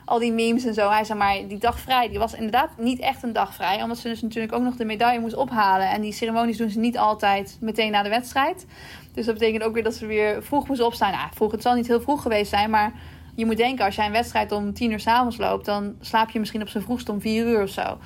al 0.04 0.18
die 0.18 0.32
memes 0.32 0.64
en 0.64 0.74
zo. 0.74 0.90
Hij 0.90 1.04
zei 1.04 1.18
maar, 1.18 1.48
die 1.48 1.58
dag 1.58 1.78
vrij, 1.78 2.08
die 2.08 2.18
was 2.18 2.34
inderdaad 2.34 2.70
niet 2.76 3.00
echt 3.00 3.22
een 3.22 3.32
dag 3.32 3.54
vrij, 3.54 3.82
omdat 3.82 3.98
ze 3.98 4.08
dus 4.08 4.22
natuurlijk 4.22 4.52
ook 4.52 4.62
nog 4.62 4.76
de 4.76 4.84
medaille 4.84 5.20
moest 5.20 5.36
ophalen. 5.36 5.90
En 5.90 6.00
die 6.00 6.12
ceremonies 6.12 6.56
doen 6.56 6.70
ze 6.70 6.78
niet 6.78 6.98
altijd 6.98 7.56
meteen 7.60 7.90
na 7.90 8.02
de 8.02 8.08
wedstrijd. 8.08 8.66
Dus 9.14 9.26
dat 9.26 9.34
betekent 9.34 9.62
ook 9.62 9.74
weer 9.74 9.82
dat 9.82 9.94
ze 9.94 10.06
weer 10.06 10.42
vroeg 10.42 10.68
moest 10.68 10.80
opstaan. 10.80 11.12
Nou, 11.12 11.28
vroeg, 11.34 11.52
het 11.52 11.62
zal 11.62 11.74
niet 11.74 11.86
heel 11.86 12.00
vroeg 12.00 12.22
geweest 12.22 12.50
zijn, 12.50 12.70
maar 12.70 12.92
je 13.34 13.46
moet 13.46 13.56
denken, 13.56 13.84
als 13.84 13.94
jij 13.94 14.06
een 14.06 14.12
wedstrijd 14.12 14.52
om 14.52 14.74
tien 14.74 14.90
uur 14.90 15.00
s'avonds 15.00 15.36
loopt, 15.36 15.64
dan 15.64 15.94
slaap 16.00 16.30
je 16.30 16.38
misschien 16.38 16.62
op 16.62 16.68
zijn 16.68 16.82
vroegst 16.82 17.08
om 17.08 17.20
vier 17.20 17.46
uur 17.46 17.62
of 17.62 17.68
zo. 17.68 17.98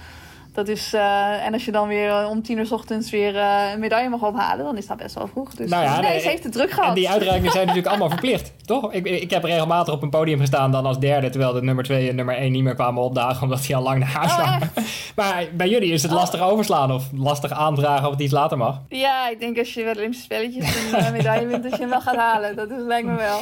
Dat 0.53 0.69
is, 0.69 0.95
uh, 0.95 1.47
en 1.47 1.53
als 1.53 1.65
je 1.65 1.73
dan 1.73 1.89
weer 1.89 2.29
om 2.29 2.43
tien 2.43 2.59
uur 2.59 2.67
s 2.67 2.73
ochtends 2.73 3.11
weer 3.11 3.35
uh, 3.35 3.71
een 3.73 3.81
medaille 3.81 4.09
mag 4.09 4.23
ophalen, 4.23 4.65
dan 4.65 4.77
is 4.77 4.87
dat 4.87 4.97
best 4.97 5.15
wel 5.15 5.27
vroeg. 5.27 5.55
Dus, 5.55 5.71
nou 5.71 5.85
ja, 5.85 6.01
nee, 6.01 6.11
nee, 6.11 6.21
ze 6.21 6.29
heeft 6.29 6.43
het 6.43 6.53
druk 6.53 6.71
gehad. 6.71 6.89
En 6.89 6.95
die 6.95 7.11
uitreikingen 7.11 7.53
zijn 7.53 7.67
natuurlijk 7.67 7.95
allemaal 7.95 8.11
verplicht, 8.11 8.53
toch? 8.67 8.93
Ik, 8.93 9.07
ik 9.07 9.31
heb 9.31 9.45
regelmatig 9.45 9.95
op 9.95 10.03
een 10.03 10.11
podium 10.11 10.41
gestaan 10.41 10.73
dan 10.73 10.87
als 10.87 10.99
derde, 10.99 11.31
terwijl 11.31 11.53
de 11.53 11.63
nummer 11.63 11.85
twee 11.85 12.09
en 12.09 12.17
nummer 12.17 12.37
één 12.37 12.53
niet 12.53 12.63
meer 12.63 12.75
kwamen 12.75 13.03
opdagen, 13.03 13.43
omdat 13.43 13.63
die 13.63 13.77
al 13.77 13.83
lang 13.83 13.99
naar 13.99 14.09
huis 14.09 14.37
waren. 14.37 14.71
Oh, 14.75 14.85
maar 15.17 15.47
bij 15.53 15.69
jullie 15.69 15.93
is 15.93 16.03
het 16.03 16.13
lastig 16.13 16.41
overslaan 16.41 16.93
of 16.93 17.05
lastig 17.17 17.51
aandragen 17.51 18.07
of 18.07 18.13
het 18.13 18.21
iets 18.21 18.33
later 18.33 18.59
mag? 18.59 18.81
Ja, 18.89 19.29
ik 19.29 19.41
denk 19.41 19.59
als 19.59 19.75
je 19.75 19.85
wel 19.85 19.95
Olympische 19.95 20.25
spelletjes 20.25 20.93
een 20.93 21.13
medaille 21.13 21.47
wint, 21.47 21.63
dat 21.63 21.73
je 21.73 21.81
hem 21.81 21.91
wel 21.91 22.01
gaat 22.01 22.17
halen. 22.17 22.57
Dat 22.57 22.71
is, 22.71 22.77
lijkt 22.79 23.07
me 23.07 23.17
wel. 23.17 23.41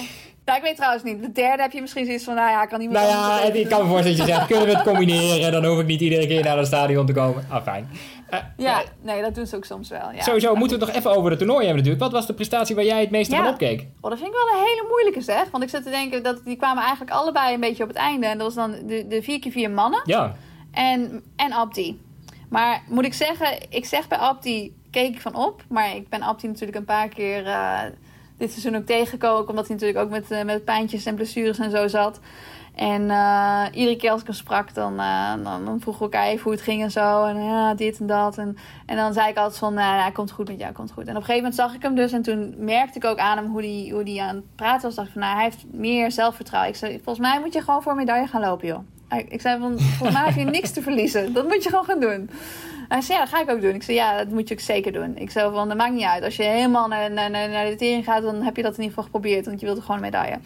Ik 0.54 0.62
weet 0.62 0.76
trouwens 0.76 1.02
niet. 1.02 1.22
De 1.22 1.32
derde 1.32 1.62
heb 1.62 1.72
je 1.72 1.80
misschien 1.80 2.04
zoiets 2.04 2.24
van, 2.24 2.34
nou 2.34 2.50
ja, 2.50 2.62
ik 2.62 2.68
kan 2.68 2.78
meer... 2.78 2.88
Nou 2.90 3.06
ja, 3.06 3.40
ik 3.40 3.68
kan 3.68 3.82
me 3.82 3.88
voorstellen 3.88 4.16
dat 4.16 4.26
je 4.26 4.32
zegt, 4.32 4.46
kunnen 4.46 4.66
we 4.66 4.74
het 4.74 4.82
combineren? 4.92 5.52
Dan 5.52 5.64
hoef 5.64 5.80
ik 5.80 5.86
niet 5.86 6.00
iedere 6.00 6.26
keer 6.26 6.44
naar 6.44 6.56
het 6.56 6.66
stadion 6.66 7.06
te 7.06 7.12
komen. 7.12 7.46
Ah, 7.48 7.62
fijn. 7.62 7.88
Uh, 8.30 8.38
ja, 8.56 8.80
uh, 8.80 8.86
nee, 9.02 9.22
dat 9.22 9.34
doen 9.34 9.46
ze 9.46 9.56
ook 9.56 9.64
soms 9.64 9.88
wel. 9.88 10.12
Ja. 10.12 10.22
Sowieso 10.22 10.54
moeten 10.54 10.78
we 10.78 10.84
het 10.84 10.94
nog 10.94 11.02
even 11.02 11.18
over 11.18 11.30
de 11.30 11.36
toernooi 11.36 11.66
hebben 11.66 11.76
natuurlijk. 11.76 12.02
Wat 12.02 12.12
was 12.12 12.26
de 12.26 12.34
prestatie 12.34 12.74
waar 12.74 12.84
jij 12.84 13.00
het 13.00 13.10
meeste 13.10 13.34
ja. 13.34 13.42
van 13.42 13.52
opkeek? 13.52 13.86
Oh, 14.00 14.10
dat 14.10 14.18
vind 14.18 14.30
ik 14.30 14.36
wel 14.36 14.60
een 14.60 14.66
hele 14.66 14.84
moeilijke 14.88 15.20
zeg. 15.20 15.50
Want 15.50 15.62
ik 15.62 15.70
zit 15.70 15.82
te 15.82 15.90
denken, 15.90 16.22
dat 16.22 16.44
die 16.44 16.56
kwamen 16.56 16.82
eigenlijk 16.82 17.10
allebei 17.10 17.54
een 17.54 17.60
beetje 17.60 17.82
op 17.82 17.88
het 17.88 17.98
einde. 17.98 18.26
En 18.26 18.38
dat 18.38 18.54
was 18.54 18.66
dan 18.66 18.86
de, 18.86 19.06
de 19.08 19.40
4x4 19.40 19.72
mannen. 19.74 20.02
Ja. 20.04 20.36
En, 20.70 21.22
en 21.36 21.52
Abdi. 21.52 22.00
Maar 22.48 22.82
moet 22.88 23.04
ik 23.04 23.14
zeggen, 23.14 23.58
ik 23.68 23.84
zeg 23.84 24.08
bij 24.08 24.18
Abdi 24.18 24.76
keek 24.90 25.14
ik 25.14 25.20
van 25.20 25.34
op. 25.34 25.62
Maar 25.68 25.96
ik 25.96 26.08
ben 26.08 26.22
Abdi 26.22 26.46
natuurlijk 26.46 26.78
een 26.78 26.84
paar 26.84 27.08
keer... 27.08 27.46
Uh, 27.46 27.82
dit 28.36 28.50
seizoen 28.50 28.76
ook 28.76 28.86
tegengekomen. 28.86 29.48
Omdat 29.48 29.66
hij 29.66 29.76
natuurlijk 29.76 30.04
ook 30.04 30.10
met, 30.10 30.44
met 30.44 30.64
pijntjes 30.64 31.06
en 31.06 31.14
blessures 31.14 31.58
en 31.58 31.70
zo 31.70 31.88
zat. 31.88 32.20
En 32.74 33.02
iedere 33.72 33.96
keer 33.96 34.10
als 34.10 34.20
ik 34.20 34.26
hem 34.26 34.36
sprak, 34.36 34.74
dan, 34.74 34.96
dan, 35.42 35.64
dan 35.64 35.80
vroegen 35.80 36.06
we 36.06 36.12
elkaar 36.12 36.26
even 36.26 36.42
hoe 36.42 36.52
het 36.52 36.60
ging 36.60 36.82
en 36.82 36.90
zo. 36.90 37.24
En 37.24 37.42
ja, 37.42 37.74
dit 37.74 37.98
en 37.98 38.06
dat. 38.06 38.38
En, 38.38 38.56
en 38.86 38.96
dan 38.96 39.12
zei 39.12 39.28
ik 39.28 39.36
altijd 39.36 39.58
van, 39.58 39.74
nou, 39.74 39.96
ja, 39.96 40.10
komt 40.10 40.30
goed 40.30 40.48
met 40.48 40.58
jou, 40.58 40.72
komt 40.72 40.92
goed. 40.92 41.04
En 41.04 41.10
op 41.10 41.16
een 41.16 41.24
gegeven 41.24 41.42
moment 41.42 41.54
zag 41.54 41.74
ik 41.74 41.82
hem 41.82 41.94
dus. 41.94 42.12
En 42.12 42.22
toen 42.22 42.54
merkte 42.58 42.98
ik 42.98 43.04
ook 43.04 43.18
aan 43.18 43.36
hem 43.36 43.46
hoe 43.46 43.60
hij 43.60 43.90
hoe 43.92 44.04
die 44.04 44.22
aan 44.22 44.34
het 44.34 44.54
praten 44.56 44.82
was. 44.82 44.94
dacht 44.94 45.06
ik 45.06 45.12
van, 45.12 45.22
nou, 45.22 45.34
hij 45.34 45.44
heeft 45.44 45.64
meer 45.72 46.12
zelfvertrouwen. 46.12 46.72
Ik 46.72 46.76
zei, 46.76 46.92
volgens 46.94 47.28
mij 47.28 47.40
moet 47.40 47.52
je 47.52 47.60
gewoon 47.60 47.82
voor 47.82 47.92
een 47.92 47.98
medaille 47.98 48.26
gaan 48.26 48.40
lopen, 48.40 48.66
joh. 48.66 48.80
Ik 49.28 49.40
zei 49.40 49.60
van, 49.60 49.78
volgens 49.78 50.18
mij 50.18 50.26
heb 50.26 50.34
je 50.34 50.44
niks 50.44 50.70
te 50.70 50.82
verliezen. 50.82 51.32
Dat 51.32 51.48
moet 51.48 51.62
je 51.62 51.68
gewoon 51.68 51.84
gaan 51.84 52.00
doen. 52.00 52.30
Hij 52.88 53.00
zei, 53.00 53.18
ja, 53.18 53.24
dat 53.24 53.34
ga 53.34 53.40
ik 53.40 53.50
ook 53.50 53.60
doen. 53.60 53.74
Ik 53.74 53.82
zei, 53.82 53.96
ja, 53.96 54.16
dat 54.16 54.28
moet 54.28 54.48
je 54.48 54.54
ook 54.54 54.60
zeker 54.60 54.92
doen. 54.92 55.16
Ik 55.16 55.30
zei 55.30 55.52
van, 55.52 55.68
dat 55.68 55.76
maakt 55.76 55.92
niet 55.92 56.04
uit. 56.04 56.24
Als 56.24 56.36
je 56.36 56.42
helemaal 56.42 56.88
naar, 56.88 57.12
naar, 57.12 57.30
naar 57.30 57.66
de 57.66 57.74
tering 57.76 58.04
gaat, 58.04 58.22
dan 58.22 58.42
heb 58.42 58.56
je 58.56 58.62
dat 58.62 58.76
in 58.76 58.82
ieder 58.82 58.94
geval 58.94 59.04
geprobeerd. 59.04 59.46
Want 59.46 59.60
je 59.60 59.66
wilt 59.66 59.80
gewoon 59.80 59.96
een 59.96 60.02
medaille. 60.02 60.38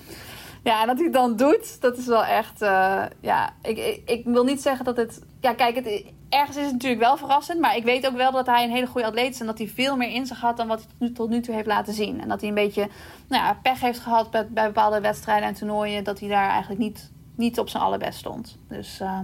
Ja, 0.64 0.81
en 0.81 0.87
dat 0.87 0.96
hij 0.96 1.05
het 1.05 1.14
dan 1.14 1.37
doet, 1.37 1.81
dat 1.81 1.98
is 1.98 2.07
wel 2.07 2.24
echt... 2.24 2.62
Uh, 2.62 3.03
ja, 3.20 3.50
ik, 3.62 4.00
ik, 4.05 4.24
wil 4.24 4.44
niet 4.44 4.62
zeggen 4.62 4.85
dat 4.85 4.96
het... 4.96 5.22
Ja, 5.40 5.55
kijk, 5.55 5.74
het, 5.74 6.05
ergens 6.29 6.57
is 6.57 6.64
het 6.64 6.72
natuurlijk 6.72 7.00
wel 7.00 7.16
verrassend. 7.16 7.61
Maar 7.61 7.76
ik 7.76 7.85
weet 7.85 8.07
ook 8.07 8.16
wel 8.16 8.33
dat 8.33 8.46
hij 8.46 8.64
een 8.64 8.70
hele 8.70 8.87
goede 8.87 9.07
atleet 9.07 9.35
is. 9.35 9.40
En 9.40 9.46
dat 9.46 9.59
hij 9.59 9.68
veel 9.68 9.96
meer 9.96 10.11
in 10.11 10.26
zich 10.26 10.40
had 10.40 10.57
dan 10.57 10.68
wat 10.68 10.87
hij 10.98 11.11
tot 11.11 11.29
nu 11.29 11.40
toe 11.40 11.55
heeft 11.55 11.66
laten 11.66 11.94
zien. 11.94 12.20
En 12.20 12.29
dat 12.29 12.40
hij 12.40 12.48
een 12.48 12.55
beetje 12.55 12.88
nou 13.29 13.44
ja, 13.44 13.59
pech 13.62 13.81
heeft 13.81 13.98
gehad 13.98 14.31
bij, 14.31 14.46
bepaalde 14.48 15.00
wedstrijden 15.00 15.48
en 15.48 15.55
toernooien. 15.55 16.05
Dat 16.05 16.20
hij 16.20 16.29
daar 16.29 16.48
eigenlijk 16.48 16.81
niet 16.81 17.11
niet 17.40 17.59
op 17.59 17.68
zijn 17.68 17.83
allerbest 17.83 18.18
stond. 18.18 18.59
Dus, 18.68 19.00
uh, 19.00 19.18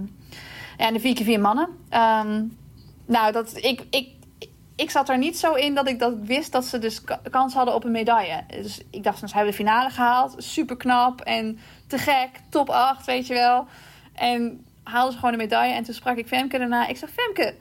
en 0.76 0.92
de 0.92 1.00
4 1.00 1.14
keer 1.14 1.24
4 1.24 1.40
mannen. 1.40 1.68
Um, 2.26 2.56
nou, 3.06 3.32
dat, 3.32 3.56
ik, 3.56 3.86
ik, 3.90 4.08
ik 4.76 4.90
zat 4.90 5.08
er 5.08 5.18
niet 5.18 5.38
zo 5.38 5.52
in 5.52 5.74
dat 5.74 5.88
ik 5.88 5.98
dat 5.98 6.14
wist 6.20 6.52
dat 6.52 6.64
ze 6.64 6.78
dus 6.78 7.00
kans 7.30 7.54
hadden 7.54 7.74
op 7.74 7.84
een 7.84 7.90
medaille. 7.90 8.44
Dus 8.48 8.80
ik 8.90 9.02
dacht, 9.02 9.18
ze 9.18 9.26
hebben 9.26 9.50
de 9.50 9.56
finale 9.56 9.90
gehaald. 9.90 10.34
Super 10.38 10.76
knap 10.76 11.20
en 11.20 11.58
te 11.86 11.98
gek. 11.98 12.30
Top 12.50 12.70
8, 12.70 13.06
weet 13.06 13.26
je 13.26 13.34
wel. 13.34 13.66
En 14.14 14.64
haalden 14.82 15.12
ze 15.12 15.18
gewoon 15.18 15.32
een 15.32 15.40
medaille. 15.40 15.74
En 15.74 15.84
toen 15.84 15.94
sprak 15.94 16.16
ik 16.16 16.26
Femke 16.26 16.58
daarna. 16.58 16.86
Ik 16.86 16.96
zei, 16.96 17.10
Femke, 17.10 17.54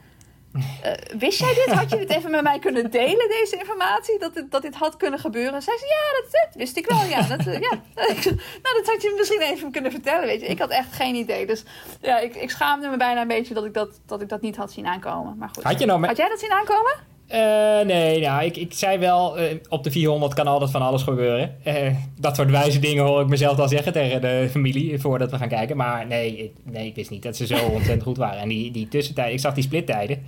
uh, 0.56 1.18
wist 1.20 1.40
jij 1.40 1.54
dit? 1.54 1.74
Had 1.74 1.90
je 1.90 1.98
dit 1.98 2.10
even 2.10 2.32
met 2.32 2.44
mij 2.44 2.60
kunnen 2.60 2.92
delen, 2.92 3.28
deze 3.28 3.58
informatie? 3.60 4.20
Dat 4.20 4.34
dit, 4.34 4.52
dat 4.52 4.62
dit 4.62 4.76
had 4.76 4.98
kunnen 4.98 5.20
gebeuren? 5.20 5.62
Zij 5.62 5.78
zei, 5.78 5.90
ja, 5.90 6.22
dat, 6.22 6.32
dat 6.32 6.56
wist 6.56 6.78
ik 6.78 6.86
wel. 6.86 7.04
Ja, 7.04 7.22
dat, 7.22 7.48
uh, 7.48 7.60
ja. 7.60 7.82
nou, 8.64 8.76
dat 8.78 8.86
had 8.86 9.02
je 9.02 9.16
misschien 9.18 9.42
even 9.42 9.72
kunnen 9.72 9.92
vertellen, 9.92 10.26
weet 10.26 10.42
je. 10.42 10.48
Ik 10.48 10.60
had 10.60 10.70
echt 10.70 10.94
geen 10.94 11.16
idee. 11.16 11.46
Dus 11.46 11.64
ja, 12.02 12.20
ik, 12.20 12.36
ik 12.36 12.50
schaamde 12.50 12.88
me 12.88 12.98
bijna 12.98 13.22
een 13.22 13.28
beetje 13.28 13.54
dat 13.54 13.66
ik 13.66 13.74
dat, 13.74 14.00
dat 14.06 14.22
ik 14.22 14.30
dat 14.30 14.42
niet 14.42 14.56
had 14.56 14.72
zien 14.72 14.86
aankomen. 14.86 15.38
Maar 15.38 15.50
goed. 15.54 15.64
Had, 15.64 15.80
je 15.80 15.86
nou 15.86 16.00
met... 16.00 16.10
had 16.10 16.18
jij 16.18 16.30
dat 16.30 16.40
zien 16.40 16.52
aankomen? 16.52 17.14
Uh, 17.32 17.86
nee, 17.86 18.20
nou, 18.20 18.44
ik, 18.44 18.58
ik 18.58 18.74
zei 18.74 18.98
wel, 18.98 19.40
uh, 19.40 19.46
op 19.70 19.84
de 19.84 19.92
400 19.92 20.34
kan 20.34 20.48
altijd 20.48 20.72
van 20.72 20.82
alles 20.82 21.04
gebeuren. 21.04 21.56
Uh, 21.68 21.76
dat 22.20 22.36
soort 22.36 22.52
wijze 22.52 22.80
dingen 22.80 23.04
hoor 23.04 23.22
ik 23.22 23.28
mezelf 23.28 23.60
al 23.60 23.68
zeggen 23.68 23.94
tegen 23.94 24.22
de 24.22 24.48
familie 24.52 25.00
voordat 25.00 25.32
we 25.32 25.38
gaan 25.38 25.48
kijken. 25.48 25.78
Maar 25.78 26.08
nee, 26.08 26.38
ik, 26.38 26.52
nee, 26.64 26.88
ik 26.88 26.96
wist 26.96 27.10
niet 27.10 27.24
dat 27.24 27.36
ze 27.36 27.46
zo 27.46 27.66
ontzettend 27.66 28.04
goed 28.04 28.18
waren. 28.18 28.40
En 28.40 28.50
die, 28.50 28.72
die 28.72 28.88
tussentijd, 28.88 29.34
ik 29.34 29.40
zag 29.40 29.54
die 29.54 29.64
splittijden. 29.64 30.24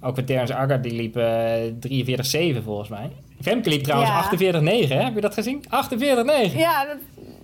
Ook 0.00 0.14
voor 0.14 0.24
Terence 0.24 0.54
Agar, 0.54 0.80
die 0.80 0.92
liep 0.92 1.16
uh, 1.16 2.58
43-7 2.60 2.64
volgens 2.64 2.88
mij. 2.88 3.10
Femke 3.40 3.68
liep 3.68 3.82
trouwens 3.82 4.10
ja. 4.40 4.60
48-9, 4.60 4.88
hè? 4.88 5.02
Heb 5.02 5.14
je 5.14 5.20
dat 5.20 5.34
gezien? 5.34 5.64
48-9! 5.64 5.68
Ja, 6.56 6.84
dat, 6.84 6.96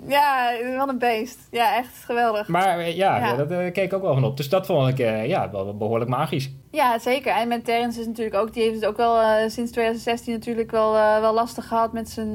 ja, 0.09 0.53
wat 0.77 0.89
een 0.89 0.99
beest. 0.99 1.39
Ja, 1.51 1.77
echt 1.77 2.05
geweldig. 2.05 2.49
Maar 2.49 2.79
uh, 2.79 2.97
ja, 2.97 3.17
ja. 3.17 3.45
daar 3.45 3.65
uh, 3.65 3.73
keek 3.73 3.85
ik 3.85 3.93
ook 3.93 4.03
wel 4.03 4.15
van 4.15 4.25
op. 4.25 4.37
Dus 4.37 4.49
dat 4.49 4.67
vond 4.67 4.89
ik 4.89 4.99
uh, 4.99 5.27
ja, 5.27 5.51
wel 5.51 5.77
behoorlijk 5.77 6.11
magisch. 6.11 6.51
Ja, 6.71 6.99
zeker. 6.99 7.33
En 7.33 7.49
met 7.49 7.65
Terence 7.65 8.01
is 8.01 8.07
natuurlijk 8.07 8.37
ook... 8.37 8.53
Die 8.53 8.63
heeft 8.63 8.75
het 8.75 8.87
ook 8.87 8.97
wel 8.97 9.51
sinds 9.51 9.71
2016 9.71 10.33
natuurlijk 10.33 10.71
wel, 10.71 10.93
wel 10.93 11.35
lastig 11.35 11.69
gehad 11.69 11.93
met 11.93 12.11
zijn, 12.11 12.35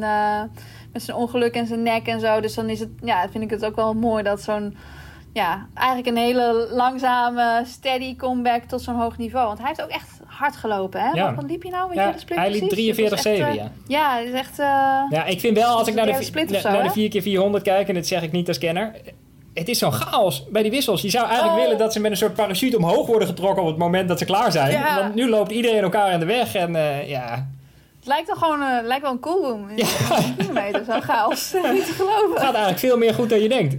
met 0.93 1.01
zijn 1.01 1.17
ongeluk 1.17 1.55
en 1.55 1.67
zijn 1.67 1.84
nek 1.84 2.07
en 2.07 2.19
zo. 2.19 2.39
Dus 2.39 2.53
dan 2.53 2.69
is 2.69 2.79
het... 2.79 2.89
Ja, 3.01 3.29
vind 3.29 3.43
ik 3.43 3.49
het 3.49 3.65
ook 3.65 3.75
wel 3.75 3.93
mooi 3.93 4.23
dat 4.23 4.41
zo'n 4.41 4.77
ja, 5.33 5.67
eigenlijk 5.73 6.07
een 6.07 6.23
hele 6.23 6.67
langzame, 6.71 7.63
steady 7.65 8.15
comeback 8.15 8.63
tot 8.63 8.81
zo'n 8.81 8.95
hoog 8.95 9.17
niveau. 9.17 9.47
Want 9.47 9.57
hij 9.57 9.67
heeft 9.67 9.81
ook 9.81 9.89
echt 9.89 10.19
hard 10.25 10.55
gelopen, 10.55 11.01
hè? 11.01 11.09
Ja. 11.09 11.35
Wat 11.35 11.45
liep 11.45 11.61
hij 11.61 11.71
nou? 11.71 11.87
Weet 11.87 11.97
ja, 11.97 12.07
je 12.07 12.13
de 12.13 12.19
split 12.19 12.37
hij 12.37 12.51
liep 12.51 12.69
43 12.69 13.19
7 13.19 13.47
uh, 13.47 13.55
ja. 13.55 13.71
Ja, 13.87 14.17
het 14.17 14.27
is 14.27 14.33
echt... 14.33 14.59
Uh, 14.59 14.65
ja, 15.09 15.25
ik 15.25 15.39
vind 15.39 15.57
wel, 15.57 15.77
als 15.77 15.87
ik 15.87 15.93
naar 15.93 16.05
de, 16.05 16.59
zo, 16.61 16.71
naar 16.71 16.83
de 16.83 16.91
4 16.91 17.09
keer 17.09 17.21
400 17.21 17.63
kijk, 17.63 17.87
en 17.87 17.93
dat 17.93 18.07
zeg 18.07 18.21
ik 18.21 18.31
niet 18.31 18.47
als 18.47 18.57
kenner... 18.57 18.95
Het 19.53 19.69
is 19.69 19.77
zo'n 19.77 19.91
chaos 19.91 20.49
bij 20.49 20.61
die 20.61 20.71
wissels. 20.71 21.01
Je 21.01 21.09
zou 21.09 21.25
eigenlijk 21.25 21.57
oh. 21.57 21.63
willen 21.63 21.77
dat 21.77 21.93
ze 21.93 21.99
met 21.99 22.11
een 22.11 22.17
soort 22.17 22.33
parachute 22.33 22.77
omhoog 22.77 23.07
worden 23.07 23.27
getrokken 23.27 23.63
op 23.63 23.69
het 23.69 23.77
moment 23.77 24.07
dat 24.07 24.19
ze 24.19 24.25
klaar 24.25 24.51
zijn. 24.51 24.71
Ja. 24.71 24.95
Want 24.95 25.15
nu 25.15 25.29
loopt 25.29 25.51
iedereen 25.51 25.81
elkaar 25.81 26.13
in 26.13 26.19
de 26.19 26.25
weg 26.25 26.55
en 26.55 26.75
uh, 26.75 27.09
ja... 27.09 27.49
Het 27.95 28.07
lijkt 28.07 28.27
wel 28.27 28.35
gewoon 28.35 28.85
lijkt 28.85 29.01
wel 29.01 29.11
een 29.11 29.19
coolroom. 29.19 29.69
Ja. 29.75 29.87
kilometer, 30.37 30.83
zo'n 30.85 31.01
chaos. 31.01 31.53
niet 31.73 31.85
te 31.85 31.91
geloven. 31.91 32.29
Het 32.29 32.39
gaat 32.39 32.53
eigenlijk 32.53 32.79
veel 32.79 32.97
meer 32.97 33.13
goed 33.13 33.29
dan 33.29 33.39
je 33.39 33.49
denkt. 33.49 33.77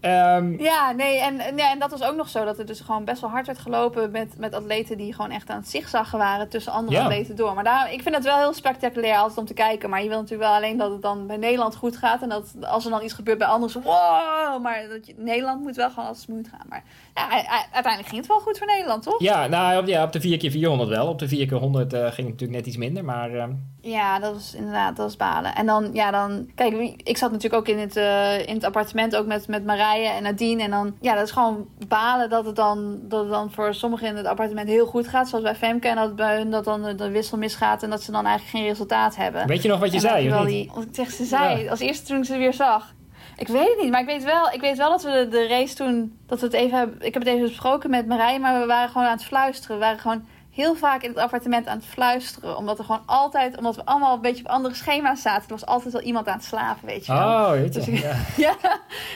Um, 0.00 0.60
ja, 0.60 0.92
nee, 0.92 1.20
en, 1.20 1.56
ja, 1.56 1.70
en 1.70 1.78
dat 1.78 1.90
was 1.90 2.02
ook 2.02 2.16
nog 2.16 2.28
zo. 2.28 2.44
Dat 2.44 2.58
er 2.58 2.66
dus 2.66 2.80
gewoon 2.80 3.04
best 3.04 3.20
wel 3.20 3.30
hard 3.30 3.46
werd 3.46 3.58
gelopen 3.58 4.10
met, 4.10 4.38
met 4.38 4.54
atleten 4.54 4.96
die 4.96 5.14
gewoon 5.14 5.30
echt 5.30 5.50
aan 5.50 5.58
het 5.58 5.68
zigzaggen 5.68 6.18
waren 6.18 6.48
tussen 6.48 6.72
andere 6.72 7.00
atleten 7.00 7.36
door. 7.36 7.54
Maar 7.54 7.64
daar, 7.64 7.92
ik 7.92 8.02
vind 8.02 8.14
het 8.14 8.24
wel 8.24 8.36
heel 8.36 8.52
spectaculair 8.52 9.16
altijd 9.16 9.38
om 9.38 9.46
te 9.46 9.54
kijken. 9.54 9.90
Maar 9.90 10.02
je 10.02 10.08
wil 10.08 10.20
natuurlijk 10.20 10.48
wel 10.48 10.58
alleen 10.58 10.76
dat 10.76 10.90
het 10.90 11.02
dan 11.02 11.26
bij 11.26 11.36
Nederland 11.36 11.76
goed 11.76 11.96
gaat. 11.96 12.22
En 12.22 12.28
dat 12.28 12.54
als 12.60 12.84
er 12.84 12.90
dan 12.90 13.02
iets 13.02 13.12
gebeurt 13.12 13.38
bij 13.38 13.46
anderen, 13.46 13.82
wow! 13.82 14.62
Maar 14.62 14.88
dat 14.88 15.06
je, 15.06 15.14
Nederland 15.16 15.62
moet 15.62 15.76
wel 15.76 15.90
gewoon 15.90 16.08
als 16.08 16.20
smooth 16.20 16.48
gaan. 16.48 16.66
Maar 16.68 16.82
ja, 17.18 17.66
uiteindelijk 17.72 18.08
ging 18.08 18.16
het 18.16 18.26
wel 18.26 18.40
goed 18.40 18.58
voor 18.58 18.66
Nederland, 18.66 19.02
toch? 19.02 19.20
Ja, 19.20 19.46
nou, 19.46 19.86
ja 19.86 20.04
op 20.04 20.12
de 20.12 20.20
4 20.20 20.38
keer 20.38 20.50
400 20.50 20.88
wel. 20.88 21.06
Op 21.08 21.18
de 21.18 21.28
4 21.28 21.46
keer 21.46 21.56
100 21.56 21.92
uh, 21.92 21.98
ging 22.00 22.10
het 22.16 22.26
natuurlijk 22.26 22.58
net 22.58 22.66
iets 22.66 22.76
minder. 22.76 23.04
Maar 23.04 23.30
uh, 23.30 23.44
ja, 23.80 24.18
dat 24.18 24.32
was 24.32 24.54
inderdaad, 24.54 24.96
dat 24.96 25.04
was 25.04 25.16
balen. 25.16 25.54
En 25.54 25.66
dan, 25.66 25.90
ja, 25.92 26.10
dan, 26.10 26.50
kijk, 26.54 26.74
ik 26.96 27.16
zat 27.16 27.32
natuurlijk 27.32 27.62
ook 27.62 27.76
in 27.76 27.78
het, 27.78 27.96
uh, 27.96 28.46
in 28.46 28.54
het 28.54 28.64
appartement, 28.64 29.16
ook 29.16 29.26
met, 29.26 29.48
met 29.48 29.64
Marije 29.64 30.08
en 30.08 30.22
Nadine. 30.22 30.62
En 30.62 30.70
dan, 30.70 30.94
ja, 31.00 31.14
dat 31.14 31.24
is 31.24 31.30
gewoon 31.30 31.66
balen 31.88 32.30
dat 32.30 32.46
het 32.46 32.56
dan, 32.56 32.98
dat 33.02 33.20
het 33.20 33.30
dan 33.30 33.50
voor 33.50 33.74
sommigen 33.74 34.08
in 34.08 34.16
het 34.16 34.26
appartement 34.26 34.68
heel 34.68 34.86
goed 34.86 35.08
gaat, 35.08 35.28
zoals 35.28 35.44
bij 35.44 35.54
Femke. 35.54 35.88
En 35.88 35.96
dat 35.96 36.16
bij 36.16 36.36
hun 36.36 36.50
dat 36.50 36.64
dan 36.64 36.96
de 36.96 37.10
wissel 37.10 37.38
misgaat 37.38 37.82
en 37.82 37.90
dat 37.90 38.02
ze 38.02 38.12
dan 38.12 38.26
eigenlijk 38.26 38.56
geen 38.56 38.68
resultaat 38.68 39.16
hebben. 39.16 39.46
Weet 39.46 39.62
je 39.62 39.68
nog 39.68 39.80
wat 39.80 39.92
je 39.92 40.00
zei? 40.00 40.24
Je 40.24 40.30
wel 40.30 40.44
die, 40.44 40.70
wat 40.74 40.84
ik 40.84 40.88
zeg, 40.92 41.10
ze 41.10 41.24
zei, 41.24 41.62
ja. 41.62 41.70
als 41.70 41.80
eerste 41.80 42.06
toen 42.06 42.18
ik 42.18 42.24
ze 42.24 42.36
weer 42.36 42.54
zag. 42.54 42.96
Ik 43.38 43.48
weet 43.48 43.68
het 43.68 43.82
niet, 43.82 43.90
maar 43.90 44.00
ik 44.00 44.06
weet 44.06 44.24
wel, 44.24 44.50
ik 44.52 44.60
weet 44.60 44.76
wel 44.76 44.90
dat 44.90 45.02
we 45.02 45.10
de, 45.10 45.28
de 45.28 45.46
race 45.46 45.74
toen, 45.74 46.18
dat 46.26 46.40
we 46.40 46.46
het 46.46 46.54
even 46.54 46.78
hebben, 46.78 47.00
ik 47.00 47.14
heb 47.14 47.22
het 47.22 47.32
even 47.32 47.46
besproken 47.46 47.90
met 47.90 48.06
Marije, 48.06 48.38
maar 48.38 48.60
we 48.60 48.66
waren 48.66 48.88
gewoon 48.88 49.06
aan 49.06 49.16
het 49.16 49.24
fluisteren. 49.24 49.76
We 49.76 49.84
waren 49.84 49.98
gewoon 49.98 50.24
heel 50.50 50.74
vaak 50.74 51.02
in 51.02 51.08
het 51.08 51.18
appartement 51.18 51.66
aan 51.66 51.76
het 51.76 51.86
fluisteren. 51.86 52.56
Omdat 52.56 52.78
er 52.78 52.84
gewoon 52.84 53.02
altijd, 53.06 53.56
omdat 53.56 53.76
we 53.76 53.84
allemaal 53.84 54.14
een 54.14 54.20
beetje 54.20 54.44
op 54.44 54.50
andere 54.50 54.74
schema's 54.74 55.22
zaten. 55.22 55.42
Er 55.42 55.48
was 55.48 55.66
altijd 55.66 55.92
wel 55.92 56.02
iemand 56.02 56.28
aan 56.28 56.36
het 56.36 56.44
slapen, 56.44 56.86
weet 56.86 57.06
je 57.06 57.12
wel. 57.12 57.22
Oh, 57.22 57.50
weet 57.50 57.74
je. 57.74 57.80
Dus, 57.80 58.00
ja. 58.00 58.16
ja. 58.46 58.56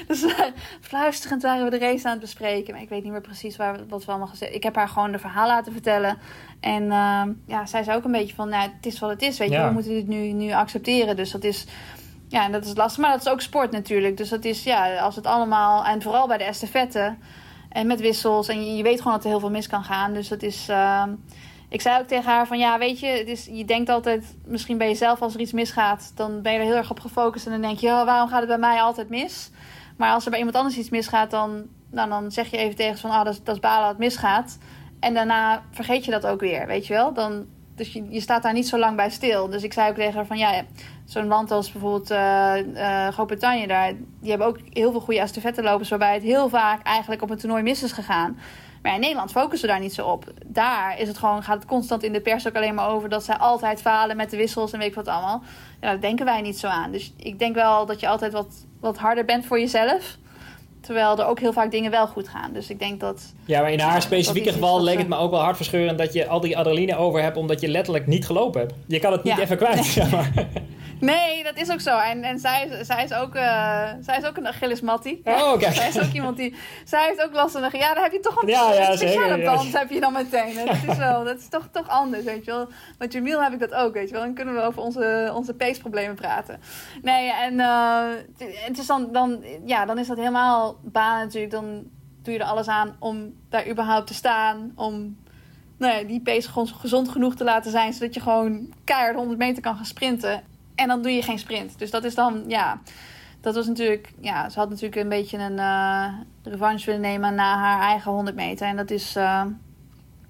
dus 0.06 0.22
uh, 0.22 0.40
fluisterend 0.80 1.42
waren 1.42 1.64
we 1.64 1.70
de 1.70 1.78
race 1.78 2.04
aan 2.04 2.12
het 2.12 2.20
bespreken. 2.20 2.72
Maar 2.72 2.82
ik 2.82 2.88
weet 2.88 3.02
niet 3.02 3.12
meer 3.12 3.20
precies 3.20 3.56
waar, 3.56 3.78
wat 3.88 4.04
we 4.04 4.11
allemaal 4.11 4.28
gezegd 4.28 4.54
Ik 4.54 4.62
heb 4.62 4.74
haar 4.74 4.88
gewoon 4.88 5.12
de 5.12 5.18
verhaal 5.18 5.46
laten 5.46 5.72
vertellen. 5.72 6.18
En 6.61 6.82
uh, 6.82 7.22
ja, 7.46 7.66
zij 7.66 7.82
zei 7.82 7.96
ook 7.96 8.04
een 8.04 8.12
beetje 8.12 8.35
van, 8.35 8.48
nou, 8.48 8.62
het 8.62 8.87
is 8.87 8.98
wat 8.98 9.11
het 9.11 9.22
is, 9.22 9.38
weet 9.38 9.48
je. 9.48 9.54
Ja. 9.54 9.66
We 9.66 9.72
moeten 9.72 9.92
dit 9.92 10.08
nu, 10.08 10.32
nu 10.32 10.52
accepteren. 10.52 11.16
Dus 11.16 11.30
dat 11.30 11.44
is... 11.44 11.66
Ja, 12.32 12.48
dat 12.48 12.64
is 12.64 12.76
lastig. 12.76 13.02
Maar 13.02 13.10
dat 13.10 13.20
is 13.20 13.32
ook 13.32 13.40
sport 13.40 13.70
natuurlijk. 13.70 14.16
Dus 14.16 14.28
dat 14.28 14.44
is, 14.44 14.64
ja, 14.64 14.98
als 14.98 15.16
het 15.16 15.26
allemaal... 15.26 15.84
En 15.84 16.02
vooral 16.02 16.26
bij 16.26 16.38
de 16.38 16.44
estafette... 16.44 17.16
En 17.72 17.86
met 17.86 18.00
wissels. 18.00 18.48
En 18.48 18.76
je, 18.76 18.82
weet 18.82 18.98
gewoon 18.98 19.12
dat 19.12 19.22
er 19.24 19.30
heel 19.30 19.40
veel 19.40 19.50
mis 19.50 19.66
kan 19.66 19.84
gaan. 19.84 20.12
Dus 20.12 20.28
dat 20.28 20.42
is. 20.42 20.68
Uh, 20.68 21.02
ik 21.68 21.80
zei 21.80 22.00
ook 22.00 22.06
tegen 22.06 22.30
haar 22.30 22.46
van 22.46 22.58
ja, 22.58 22.78
weet 22.78 23.00
je, 23.00 23.06
het 23.06 23.28
is, 23.28 23.48
je 23.52 23.64
denkt 23.64 23.88
altijd 23.88 24.36
misschien 24.44 24.78
bij 24.78 24.88
jezelf 24.88 25.22
als 25.22 25.34
er 25.34 25.40
iets 25.40 25.52
misgaat, 25.52 26.12
dan 26.14 26.42
ben 26.42 26.52
je 26.52 26.58
er 26.58 26.64
heel 26.64 26.74
erg 26.76 26.90
op 26.90 27.00
gefocust 27.00 27.46
en 27.46 27.52
dan 27.52 27.60
denk 27.60 27.78
je, 27.78 27.88
oh, 27.88 28.04
waarom 28.04 28.28
gaat 28.28 28.38
het 28.38 28.48
bij 28.48 28.58
mij 28.58 28.80
altijd 28.80 29.08
mis? 29.08 29.50
Maar 29.96 30.12
als 30.12 30.24
er 30.24 30.30
bij 30.30 30.38
iemand 30.38 30.56
anders 30.56 30.76
iets 30.76 30.90
misgaat, 30.90 31.30
dan, 31.30 31.66
nou, 31.90 32.08
dan 32.08 32.30
zeg 32.30 32.50
je 32.50 32.56
even 32.56 32.76
tegen 32.76 32.98
van, 32.98 33.10
ah, 33.10 33.18
oh, 33.18 33.24
dat, 33.24 33.40
dat 33.44 33.54
is 33.54 33.60
balen 33.60 33.80
dat 33.80 33.88
het 33.88 33.98
misgaat. 33.98 34.58
En 35.00 35.14
daarna 35.14 35.62
vergeet 35.70 36.04
je 36.04 36.10
dat 36.10 36.26
ook 36.26 36.40
weer, 36.40 36.66
weet 36.66 36.86
je 36.86 36.94
wel? 36.94 37.12
Dan, 37.12 37.46
dus 37.74 37.92
je, 37.92 38.06
je 38.08 38.20
staat 38.20 38.42
daar 38.42 38.52
niet 38.52 38.68
zo 38.68 38.78
lang 38.78 38.96
bij 38.96 39.11
stil. 39.11 39.48
Dus 39.48 39.62
ik 39.62 39.72
zei 39.72 39.90
ook 39.90 39.96
tegen 39.96 40.14
haar 40.14 40.26
van 40.26 40.38
ja, 40.38 40.62
zo'n 41.04 41.26
land 41.26 41.50
als 41.50 41.72
bijvoorbeeld 41.72 42.11
uh, 42.11 42.54
uh, 42.74 43.08
Groot-Brittannië, 43.08 43.66
daar, 43.66 43.92
die 44.20 44.30
hebben 44.30 44.46
ook 44.46 44.58
heel 44.72 44.90
veel 44.90 45.00
goede 45.00 45.20
estafettelopers 45.20 45.88
waarbij 45.88 46.14
het 46.14 46.22
heel 46.22 46.48
vaak 46.48 46.82
eigenlijk 46.82 47.22
op 47.22 47.30
een 47.30 47.38
toernooi 47.38 47.62
mis 47.62 47.82
is 47.82 47.92
gegaan. 47.92 48.38
Maar 48.82 48.94
in 48.94 49.00
Nederland 49.00 49.30
focussen 49.30 49.68
we 49.68 49.74
daar 49.74 49.82
niet 49.82 49.94
zo 49.94 50.06
op. 50.06 50.32
Daar 50.46 50.98
is 50.98 51.08
het 51.08 51.18
gewoon, 51.18 51.42
gaat 51.42 51.56
het 51.56 51.66
constant 51.66 52.02
in 52.02 52.12
de 52.12 52.20
pers 52.20 52.48
ook 52.48 52.56
alleen 52.56 52.74
maar 52.74 52.88
over 52.88 53.08
dat 53.08 53.24
zij 53.24 53.37
altijd 53.37 53.80
falen 53.80 54.16
met 54.16 54.30
de 54.30 54.37
wissels 54.37 54.72
en 54.72 54.78
weet 54.78 54.88
ik 54.88 54.94
wat 54.94 55.08
allemaal. 55.08 55.42
Ja, 55.80 55.88
daar 55.88 56.00
denken 56.00 56.24
wij 56.24 56.40
niet 56.40 56.58
zo 56.58 56.66
aan. 56.66 56.92
Dus 56.92 57.12
ik 57.16 57.38
denk 57.38 57.54
wel 57.54 57.87
dat 57.87 58.00
je 58.00 58.08
altijd 58.08 58.32
wat, 58.32 58.66
wat 58.80 58.98
harder 58.98 59.24
bent 59.24 59.46
voor 59.46 59.58
jezelf. 59.58 60.16
Terwijl 60.82 61.18
er 61.18 61.26
ook 61.26 61.40
heel 61.40 61.52
vaak 61.52 61.70
dingen 61.70 61.90
wel 61.90 62.06
goed 62.06 62.28
gaan. 62.28 62.52
Dus 62.52 62.70
ik 62.70 62.78
denk 62.78 63.00
dat. 63.00 63.32
Ja, 63.44 63.60
maar 63.60 63.72
in 63.72 63.80
haar 63.80 64.02
specifieke 64.02 64.52
geval 64.52 64.82
leek 64.82 64.98
het 64.98 65.08
me 65.08 65.16
ook 65.16 65.30
wel 65.30 65.40
hartverscheurend 65.40 65.98
dat 65.98 66.12
je 66.12 66.26
al 66.26 66.40
die 66.40 66.58
adrenaline 66.58 66.96
over 66.96 67.22
hebt. 67.22 67.36
omdat 67.36 67.60
je 67.60 67.68
letterlijk 67.68 68.06
niet 68.06 68.26
gelopen 68.26 68.60
hebt. 68.60 68.74
Je 68.86 68.98
kan 68.98 69.12
het 69.12 69.22
niet 69.22 69.38
even 69.38 69.56
kwijt, 69.56 69.84
zeg 69.98 70.10
maar. 70.10 70.32
Nee, 71.04 71.42
dat 71.42 71.56
is 71.56 71.70
ook 71.70 71.80
zo. 71.80 71.98
En, 71.98 72.22
en 72.22 72.38
zij, 72.38 72.84
zij, 72.84 73.04
is 73.04 73.12
ook, 73.12 73.34
uh, 73.34 73.88
zij 74.00 74.18
is 74.18 74.24
ook 74.24 74.36
een 74.36 74.46
Achillesmattie. 74.46 75.20
Oh, 75.24 75.58
kijk. 75.58 75.74
zij 75.74 75.88
is 75.88 76.00
ook 76.00 76.12
iemand 76.12 76.36
die... 76.36 76.54
Zij 76.84 77.06
heeft 77.06 77.22
ook 77.22 77.32
last 77.32 77.52
van 77.52 77.62
een... 77.62 77.70
Ja, 77.72 77.94
daar 77.94 78.02
heb 78.02 78.12
je 78.12 78.20
toch 78.20 78.42
een 78.42 78.48
ja, 78.48 78.72
ja, 78.72 78.96
speciale 78.96 79.42
band 79.44 79.78
heb 79.78 79.90
je 79.90 80.00
dan 80.00 80.12
meteen. 80.12 80.54
Dat 80.66 80.76
is 80.88 80.96
wel... 80.96 81.24
Dat 81.24 81.38
is 81.38 81.48
toch, 81.48 81.68
toch 81.72 81.88
anders, 81.88 82.24
weet 82.24 82.44
je 82.44 82.50
wel. 82.50 82.68
Met 82.98 83.12
Jamil 83.12 83.42
heb 83.42 83.52
ik 83.52 83.58
dat 83.58 83.72
ook, 83.74 83.94
weet 83.94 84.08
je 84.08 84.14
wel. 84.14 84.22
Dan 84.22 84.34
kunnen 84.34 84.54
we 84.54 84.60
over 84.60 84.82
onze, 84.82 85.32
onze 85.34 85.54
peesproblemen 85.54 86.14
praten. 86.14 86.60
Nee, 87.02 87.32
en 87.32 87.54
uh, 87.54 88.04
het 88.38 88.78
is 88.78 88.86
dan, 88.86 89.12
dan... 89.12 89.44
Ja, 89.64 89.84
dan 89.84 89.98
is 89.98 90.06
dat 90.06 90.16
helemaal 90.16 90.76
baan 90.82 91.18
natuurlijk. 91.18 91.52
Dan 91.52 91.84
doe 92.22 92.34
je 92.34 92.40
er 92.40 92.46
alles 92.46 92.68
aan 92.68 92.96
om 92.98 93.34
daar 93.48 93.68
überhaupt 93.68 94.06
te 94.06 94.14
staan. 94.14 94.72
Om 94.76 95.16
nou 95.78 95.98
ja, 95.98 96.04
die 96.04 96.22
pace 96.22 96.48
gezond 96.64 97.08
genoeg 97.08 97.34
te 97.34 97.44
laten 97.44 97.70
zijn. 97.70 97.92
Zodat 97.92 98.14
je 98.14 98.20
gewoon 98.20 98.72
keihard 98.84 99.16
100 99.16 99.38
meter 99.38 99.62
kan 99.62 99.76
gaan 99.76 99.84
sprinten. 99.84 100.42
En 100.74 100.88
dan 100.88 101.02
doe 101.02 101.12
je 101.12 101.22
geen 101.22 101.38
sprint. 101.38 101.78
Dus 101.78 101.90
dat 101.90 102.04
is 102.04 102.14
dan, 102.14 102.44
ja. 102.46 102.80
Dat 103.40 103.54
was 103.54 103.66
natuurlijk, 103.66 104.12
ja, 104.20 104.48
ze 104.48 104.58
had 104.58 104.68
natuurlijk 104.68 105.02
een 105.02 105.08
beetje 105.08 105.38
een 105.38 105.58
uh, 105.58 106.06
revanche 106.42 106.87
willen 106.87 107.00
nemen 107.00 107.35
na 107.35 107.56
haar 107.58 107.80
eigen 107.80 108.12
100 108.12 108.37
meter. 108.37 108.66
En 108.66 108.76
dat 108.76 108.90
is, 108.90 109.16
uh, 109.16 109.44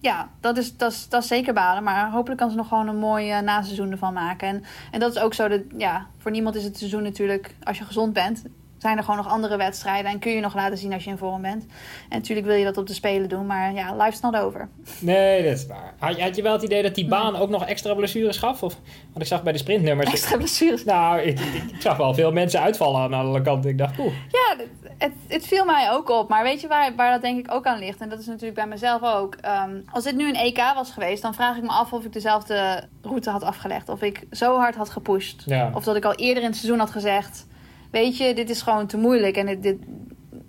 ja, 0.00 0.28
dat 0.40 0.56
is, 0.56 0.76
dat, 0.76 0.92
is, 0.92 1.08
dat 1.08 1.22
is 1.22 1.28
zeker 1.28 1.54
balen. 1.54 1.82
Maar 1.82 2.10
hopelijk 2.10 2.40
kan 2.40 2.50
ze 2.50 2.56
nog 2.56 2.68
gewoon 2.68 2.88
een 2.88 2.96
mooi 2.96 3.30
uh, 3.30 3.40
naseizoen 3.40 3.90
ervan 3.90 4.12
maken. 4.12 4.48
En, 4.48 4.64
en 4.90 5.00
dat 5.00 5.14
is 5.14 5.22
ook 5.22 5.34
zo, 5.34 5.48
dat, 5.48 5.60
ja, 5.76 6.06
voor 6.18 6.30
niemand 6.30 6.54
is 6.54 6.64
het 6.64 6.78
seizoen 6.78 7.02
natuurlijk, 7.02 7.54
als 7.62 7.78
je 7.78 7.84
gezond 7.84 8.12
bent, 8.12 8.42
zijn 8.82 8.96
er 8.96 9.04
gewoon 9.04 9.16
nog 9.16 9.28
andere 9.28 9.56
wedstrijden 9.56 10.10
en 10.10 10.18
kun 10.18 10.32
je 10.32 10.40
nog 10.40 10.54
laten 10.54 10.78
zien 10.78 10.92
als 10.92 11.04
je 11.04 11.10
in 11.10 11.18
vorm 11.18 11.42
bent. 11.42 11.66
En 12.08 12.18
natuurlijk 12.18 12.46
wil 12.46 12.56
je 12.56 12.64
dat 12.64 12.76
op 12.76 12.86
de 12.86 12.94
Spelen 12.94 13.28
doen, 13.28 13.46
maar 13.46 13.72
ja, 13.74 13.96
life's 13.96 14.20
not 14.20 14.36
over. 14.36 14.68
Nee, 14.98 15.42
dat 15.42 15.52
is 15.52 15.66
waar. 15.66 15.94
Had, 15.98 16.20
had 16.20 16.36
je 16.36 16.42
wel 16.42 16.52
het 16.52 16.62
idee 16.62 16.82
dat 16.82 16.94
die 16.94 17.06
baan 17.06 17.36
ook 17.36 17.48
nog 17.48 17.66
extra 17.66 17.94
blessures 17.94 18.38
gaf? 18.38 18.62
Of, 18.62 18.74
want 19.12 19.20
ik 19.20 19.26
zag 19.26 19.42
bij 19.42 19.52
de 19.52 19.58
sprintnummers... 19.58 20.10
Extra 20.10 20.36
blessures? 20.36 20.84
Nou, 20.84 21.20
ik, 21.20 21.40
ik, 21.40 21.80
zag 21.80 21.96
wel 21.96 22.14
veel 22.14 22.32
mensen 22.32 22.60
uitvallen 22.60 23.00
aan 23.00 23.14
alle 23.14 23.42
kanten. 23.42 23.70
Ik 23.70 23.78
dacht, 23.78 23.98
oeh. 23.98 24.12
Ja, 24.28 24.56
het, 24.98 25.12
het, 25.28 25.46
viel 25.46 25.64
mij 25.64 25.90
ook 25.90 26.10
op. 26.10 26.28
Maar 26.28 26.42
weet 26.42 26.60
je 26.60 26.68
waar, 26.68 26.94
waar 26.96 27.12
dat 27.12 27.22
denk 27.22 27.38
ik 27.38 27.54
ook 27.54 27.66
aan 27.66 27.78
ligt? 27.78 28.00
En 28.00 28.08
dat 28.08 28.18
is 28.18 28.26
natuurlijk 28.26 28.54
bij 28.54 28.66
mezelf 28.66 29.02
ook. 29.02 29.34
Ehm, 29.34 29.80
als 29.92 30.04
dit 30.04 30.16
nu 30.16 30.28
een 30.28 30.36
EK 30.36 30.62
was 30.74 30.90
geweest, 30.90 31.22
dan 31.22 31.34
vraag 31.34 31.56
ik 31.56 31.62
me 31.62 31.68
af 31.68 31.92
of 31.92 32.04
ik 32.04 32.12
dezelfde 32.12 32.84
route 33.02 33.30
had 33.30 33.42
afgelegd. 33.42 33.88
Of 33.88 34.02
ik 34.02 34.26
zo 34.30 34.58
hard 34.58 34.74
had 34.74 34.90
gepusht. 34.90 35.44
Of 35.74 35.84
dat 35.84 35.96
ik 35.96 36.04
al 36.04 36.14
eerder 36.14 36.42
in 36.42 36.48
het 36.48 36.58
seizoen 36.58 36.78
had 36.78 36.90
gezegd 36.90 37.50
weet 37.92 38.16
je, 38.16 38.34
dit 38.34 38.50
is 38.50 38.62
gewoon 38.62 38.86
te 38.86 38.96
moeilijk. 38.96 39.36
En 39.36 39.46
dit, 39.46 39.76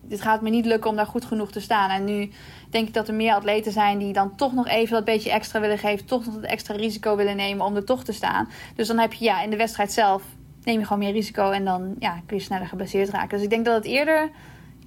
dit, 0.01 0.21
gaat 0.21 0.41
me 0.41 0.49
niet 0.49 0.65
lukken 0.65 0.89
om 0.89 0.95
daar 0.95 1.05
goed 1.05 1.25
genoeg 1.25 1.51
te 1.51 1.59
staan. 1.59 1.89
En 1.89 2.03
nu 2.03 2.31
denk 2.69 2.87
ik 2.87 2.93
dat 2.93 3.07
er 3.07 3.13
meer 3.13 3.33
atleten 3.33 3.71
zijn 3.71 3.97
die 3.97 4.13
dan 4.13 4.35
toch 4.35 4.53
nog 4.53 4.67
even 4.67 4.93
dat 4.93 5.05
beetje 5.05 5.31
extra 5.31 5.59
willen 5.59 5.77
geven. 5.77 6.05
Toch 6.05 6.25
nog 6.25 6.35
het 6.35 6.45
extra 6.45 6.75
risico 6.75 7.15
willen 7.15 7.35
nemen 7.35 7.65
om 7.65 7.75
er 7.75 7.85
toch 7.85 8.03
te 8.03 8.11
staan. 8.11 8.49
Dus 8.75 8.87
dan 8.87 8.97
heb 8.97 9.13
je 9.13 9.25
ja, 9.25 9.41
in 9.41 9.49
de 9.49 9.57
wedstrijd 9.57 9.91
zelf 9.91 10.23
neem 10.63 10.79
je 10.79 10.85
gewoon 10.85 11.03
meer 11.03 11.11
risico. 11.11 11.51
En 11.51 11.65
dan 11.65 11.95
ja, 11.99 12.21
kun 12.25 12.37
je 12.37 12.43
sneller 12.43 12.67
geblesseerd 12.67 13.09
raken. 13.09 13.29
Dus 13.29 13.41
ik 13.41 13.49
denk 13.49 13.65
dat 13.65 13.75
het 13.75 13.85
eerder 13.85 14.29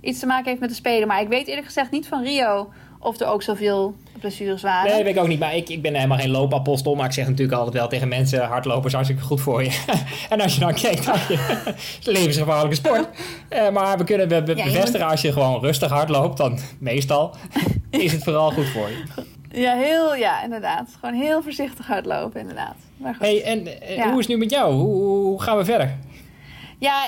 iets 0.00 0.18
te 0.18 0.26
maken 0.26 0.48
heeft 0.48 0.60
met 0.60 0.68
de 0.68 0.74
Spelen. 0.74 1.08
Maar 1.08 1.20
ik 1.20 1.28
weet 1.28 1.46
eerlijk 1.46 1.66
gezegd 1.66 1.90
niet 1.90 2.08
van 2.08 2.22
Rio 2.22 2.72
of 3.06 3.20
er 3.20 3.26
ook 3.26 3.42
zoveel 3.42 3.94
blessures 4.20 4.62
waren. 4.62 4.84
Nee, 4.84 4.94
dat 4.94 5.04
weet 5.04 5.14
ik 5.14 5.20
ook 5.20 5.28
niet. 5.28 5.38
Maar 5.38 5.56
ik, 5.56 5.68
ik 5.68 5.82
ben 5.82 5.94
helemaal 5.94 6.18
geen 6.18 6.30
loopapostel. 6.30 6.94
Maar 6.94 7.06
ik 7.06 7.12
zeg 7.12 7.28
natuurlijk 7.28 7.58
altijd 7.58 7.74
wel 7.74 7.88
tegen 7.88 8.08
mensen... 8.08 8.44
hardlopen 8.44 8.86
is 8.86 8.92
hartstikke 8.92 9.22
goed 9.22 9.40
voor 9.40 9.62
je. 9.62 9.82
en 10.30 10.40
als 10.40 10.54
je 10.54 10.60
dan 10.60 10.74
kijkt, 10.74 11.06
dan 11.06 11.18
je 11.28 11.62
levensgevaarlijke 12.12 12.76
sport. 12.76 13.08
Uh, 13.50 13.68
maar 13.68 13.98
we 13.98 14.04
kunnen 14.04 14.28
be 14.28 14.42
bevestigen... 14.42 15.06
als 15.06 15.20
je 15.20 15.32
gewoon 15.32 15.60
rustig 15.60 15.90
hardloopt... 15.90 16.36
dan 16.36 16.58
meestal 16.78 17.34
is 17.90 18.12
het 18.12 18.22
vooral 18.22 18.50
goed 18.50 18.68
voor 18.68 18.88
je. 18.88 19.04
Ja, 19.60 19.74
heel, 19.74 20.14
ja, 20.14 20.42
inderdaad. 20.42 20.96
Gewoon 21.00 21.14
heel 21.14 21.42
voorzichtig 21.42 21.86
hardlopen, 21.86 22.40
inderdaad. 22.40 22.76
Maar 22.96 23.14
goed. 23.14 23.26
Hey, 23.26 23.42
en 23.42 23.66
uh, 23.66 24.02
hoe 24.02 24.18
is 24.18 24.26
het 24.26 24.28
nu 24.28 24.36
met 24.36 24.50
jou? 24.50 24.74
Hoe, 24.74 25.02
hoe 25.02 25.42
gaan 25.42 25.56
we 25.56 25.64
verder? 25.64 25.96
Ja, 26.78 27.06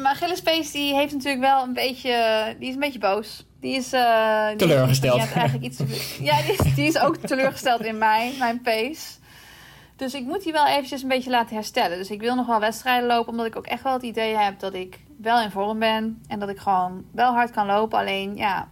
maar 0.00 0.14
Gillespace 0.14 0.72
die 0.72 0.94
heeft 0.94 1.12
natuurlijk 1.12 1.42
wel 1.42 1.62
een 1.62 1.72
beetje... 1.72 2.14
Die 2.58 2.68
is 2.68 2.74
een 2.74 2.80
beetje 2.80 2.98
boos. 2.98 3.44
Die 3.66 3.74
is... 3.74 3.92
Uh, 3.92 4.48
die 4.48 4.56
teleurgesteld. 4.56 5.22
Is, 5.22 5.32
eigenlijk 5.32 5.64
iets 5.64 5.78
ja, 6.20 6.42
die 6.42 6.52
is, 6.52 6.74
die 6.74 6.86
is 6.86 6.98
ook 6.98 7.16
teleurgesteld 7.16 7.84
in 7.84 7.98
mij, 7.98 8.32
mijn 8.38 8.60
pace. 8.60 9.18
Dus 9.96 10.14
ik 10.14 10.24
moet 10.24 10.42
die 10.42 10.52
wel 10.52 10.66
eventjes 10.66 11.02
een 11.02 11.08
beetje 11.08 11.30
laten 11.30 11.54
herstellen. 11.54 11.98
Dus 11.98 12.10
ik 12.10 12.20
wil 12.20 12.34
nog 12.34 12.46
wel 12.46 12.60
wedstrijden 12.60 13.06
lopen, 13.06 13.30
omdat 13.30 13.46
ik 13.46 13.56
ook 13.56 13.66
echt 13.66 13.82
wel 13.82 13.92
het 13.92 14.02
idee 14.02 14.36
heb 14.36 14.58
dat 14.58 14.74
ik 14.74 14.98
wel 15.20 15.40
in 15.40 15.50
vorm 15.50 15.78
ben. 15.78 16.22
En 16.28 16.38
dat 16.38 16.48
ik 16.48 16.58
gewoon 16.58 17.04
wel 17.12 17.32
hard 17.32 17.50
kan 17.50 17.66
lopen. 17.66 17.98
Alleen, 17.98 18.36
ja, 18.36 18.68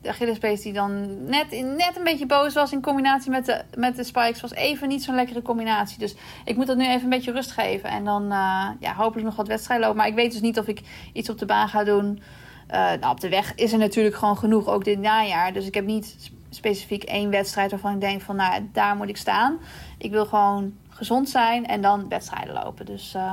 de 0.00 0.08
Achillespees 0.08 0.62
die 0.62 0.72
dan 0.72 1.24
net, 1.24 1.50
net 1.50 1.92
een 1.96 2.04
beetje 2.04 2.26
boos 2.26 2.54
was 2.54 2.72
in 2.72 2.82
combinatie 2.82 3.30
met 3.30 3.46
de, 3.46 3.62
met 3.76 3.96
de 3.96 4.04
spikes, 4.04 4.40
was 4.40 4.54
even 4.54 4.88
niet 4.88 5.02
zo'n 5.02 5.14
lekkere 5.14 5.42
combinatie. 5.42 5.98
Dus 5.98 6.14
ik 6.44 6.56
moet 6.56 6.66
dat 6.66 6.76
nu 6.76 6.86
even 6.86 7.02
een 7.02 7.08
beetje 7.08 7.32
rust 7.32 7.50
geven. 7.50 7.90
En 7.90 8.04
dan 8.04 8.22
uh, 8.22 8.68
ja, 8.80 8.94
hopelijk 8.94 9.26
nog 9.26 9.36
wat 9.36 9.48
wedstrijden 9.48 9.86
lopen. 9.86 10.02
Maar 10.02 10.10
ik 10.10 10.18
weet 10.18 10.32
dus 10.32 10.40
niet 10.40 10.58
of 10.58 10.66
ik 10.66 10.80
iets 11.12 11.30
op 11.30 11.38
de 11.38 11.46
baan 11.46 11.68
ga 11.68 11.84
doen. 11.84 12.22
Uh, 12.70 12.76
nou, 12.76 13.10
op 13.10 13.20
de 13.20 13.28
weg 13.28 13.54
is 13.54 13.72
er 13.72 13.78
natuurlijk 13.78 14.16
gewoon 14.16 14.38
genoeg, 14.38 14.66
ook 14.66 14.84
dit 14.84 14.98
najaar. 14.98 15.52
Dus 15.52 15.66
ik 15.66 15.74
heb 15.74 15.84
niet 15.84 16.30
specifiek 16.50 17.02
één 17.02 17.30
wedstrijd 17.30 17.70
waarvan 17.70 17.94
ik 17.94 18.00
denk 18.00 18.20
van, 18.20 18.36
nou, 18.36 18.68
daar 18.72 18.96
moet 18.96 19.08
ik 19.08 19.16
staan. 19.16 19.58
Ik 19.98 20.10
wil 20.10 20.26
gewoon 20.26 20.72
gezond 20.88 21.28
zijn 21.28 21.66
en 21.66 21.82
dan 21.82 22.08
wedstrijden 22.08 22.54
lopen. 22.54 22.86
Dus, 22.86 23.14
uh, 23.16 23.32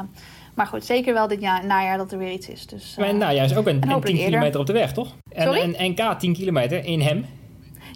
maar 0.54 0.68
goed, 0.68 0.86
zeker 0.86 1.14
wel 1.14 1.28
dit 1.28 1.42
jaar, 1.42 1.66
najaar 1.66 1.98
dat 1.98 2.12
er 2.12 2.18
weer 2.18 2.32
iets 2.32 2.50
is. 2.50 2.68
Dus, 2.68 2.92
uh, 2.92 3.06
maar 3.06 3.16
najaar 3.16 3.46
is 3.46 3.56
ook 3.56 3.68
een, 3.68 3.92
een 3.92 4.02
10 4.02 4.16
kilometer 4.16 4.60
op 4.60 4.66
de 4.66 4.74
weg, 4.74 4.94
toch? 4.94 5.16
En, 5.32 5.78
een 5.78 5.92
NK 5.92 6.20
10 6.20 6.34
kilometer 6.34 6.86
in 6.86 7.02
hem. 7.02 7.26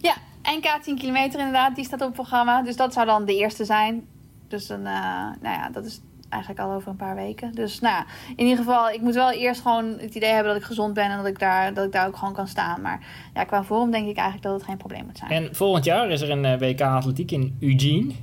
Ja, 0.02 0.16
NK 0.44 0.84
10 0.84 0.98
kilometer 0.98 1.40
inderdaad, 1.40 1.76
die 1.76 1.86
staat 1.86 2.02
op 2.02 2.06
het 2.06 2.16
programma. 2.16 2.62
Dus 2.62 2.76
dat 2.76 2.94
zou 2.94 3.06
dan 3.06 3.26
de 3.26 3.36
eerste 3.36 3.66
zijn. 3.66 4.08
Dus 4.48 4.68
dan, 4.68 4.82
nou 4.82 5.36
ja, 5.42 5.70
dat 5.70 5.86
is 5.86 6.02
eigenlijk 6.30 6.62
al 6.62 6.74
over 6.74 6.90
een 6.90 6.96
paar 6.96 7.16
weken. 7.16 7.52
Dus 7.52 7.80
nou 7.80 8.04
in 8.36 8.46
ieder 8.46 8.58
geval, 8.58 8.90
ik 8.90 9.02
moet 9.02 9.14
wel 9.14 9.32
eerst 9.32 9.62
gewoon 9.62 9.86
het 9.86 10.16
idee 10.16 10.30
hebben 10.30 10.54
dat 10.54 10.62
ik 10.62 10.68
gezond 10.68 10.94
ben 10.94 11.10
en 11.12 11.18
dat 11.18 11.26
ik 11.26 11.40
daar, 11.40 11.74
dat 11.74 11.86
ik 11.86 11.92
daar 11.92 12.08
ook 12.08 12.18
gewoon 12.18 12.34
kan 12.34 12.48
staan. 12.48 12.82
Maar 12.82 13.00
ja, 13.34 13.44
qua 13.44 13.64
vorm 13.64 13.92
denk 13.92 14.08
ik 14.08 14.16
eigenlijk 14.16 14.48
dat 14.48 14.54
het 14.54 14.64
geen 14.64 14.78
probleem 14.78 15.06
moet 15.06 15.18
zijn. 15.18 15.32
En 15.32 15.56
volgend 15.56 15.86
jaar 15.86 16.10
is 16.10 16.22
er 16.22 16.30
een 16.30 16.44
uh, 16.44 16.58
WK 16.58 16.82
atletiek 16.82 17.32
in 17.32 17.58
Eugene. 17.60 18.14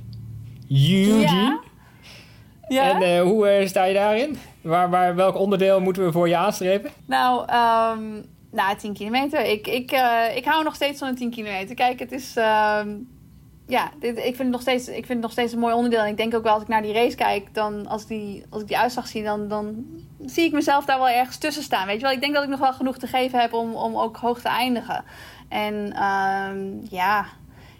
Eugene. 0.69 1.21
Ja. 1.21 1.59
ja. 2.67 3.01
En 3.01 3.01
uh, 3.01 3.21
hoe 3.21 3.59
uh, 3.59 3.67
sta 3.67 3.83
je 3.83 3.93
daarin? 3.93 4.37
Waar, 4.61 4.89
waar, 4.89 5.15
welk 5.15 5.37
onderdeel 5.37 5.79
moeten 5.79 6.05
we 6.05 6.11
voor 6.11 6.27
je 6.27 6.37
aanstrepen? 6.37 6.91
Nou, 7.05 7.41
um, 7.41 8.25
nou 8.51 8.77
10 8.77 8.93
kilometer. 8.93 9.45
Ik, 9.45 9.67
ik, 9.67 9.91
ik 10.35 10.45
hou 10.45 10.63
nog 10.63 10.75
steeds 10.75 10.99
van 10.99 11.07
een 11.07 11.15
10 11.15 11.29
kilometer. 11.29 11.75
Kijk, 11.75 11.99
het 11.99 12.11
is 12.11 12.35
ja, 13.67 13.91
dit, 13.99 14.17
ik, 14.17 14.23
vind 14.23 14.37
het 14.37 14.49
nog 14.49 14.61
steeds, 14.61 14.87
ik 14.87 14.93
vind 14.93 15.07
het 15.07 15.21
nog 15.21 15.31
steeds 15.31 15.53
een 15.53 15.59
mooi 15.59 15.73
onderdeel. 15.73 15.99
En 15.99 16.09
ik 16.09 16.17
denk 16.17 16.35
ook 16.35 16.43
wel 16.43 16.53
als 16.53 16.61
ik 16.61 16.67
naar 16.67 16.81
die 16.81 16.93
race 16.93 17.15
kijk, 17.15 17.53
dan 17.53 17.87
als, 17.87 18.05
die, 18.05 18.43
als 18.49 18.61
ik 18.61 18.67
die 18.67 18.77
uitslag 18.77 19.07
zie, 19.07 19.23
dan, 19.23 19.47
dan 19.47 19.85
zie 20.25 20.45
ik 20.45 20.51
mezelf 20.51 20.85
daar 20.85 20.97
wel 20.97 21.09
ergens 21.09 21.37
tussen 21.37 21.63
staan. 21.63 21.85
Weet 21.85 21.95
je 21.95 22.01
wel, 22.01 22.11
ik 22.11 22.21
denk 22.21 22.33
dat 22.33 22.43
ik 22.43 22.49
nog 22.49 22.59
wel 22.59 22.73
genoeg 22.73 22.97
te 22.97 23.07
geven 23.07 23.39
heb 23.39 23.53
om, 23.53 23.73
om 23.73 23.97
ook 23.97 24.17
hoog 24.17 24.41
te 24.41 24.49
eindigen. 24.49 25.03
En 25.49 26.03
um, 26.03 26.81
ja, 26.89 27.25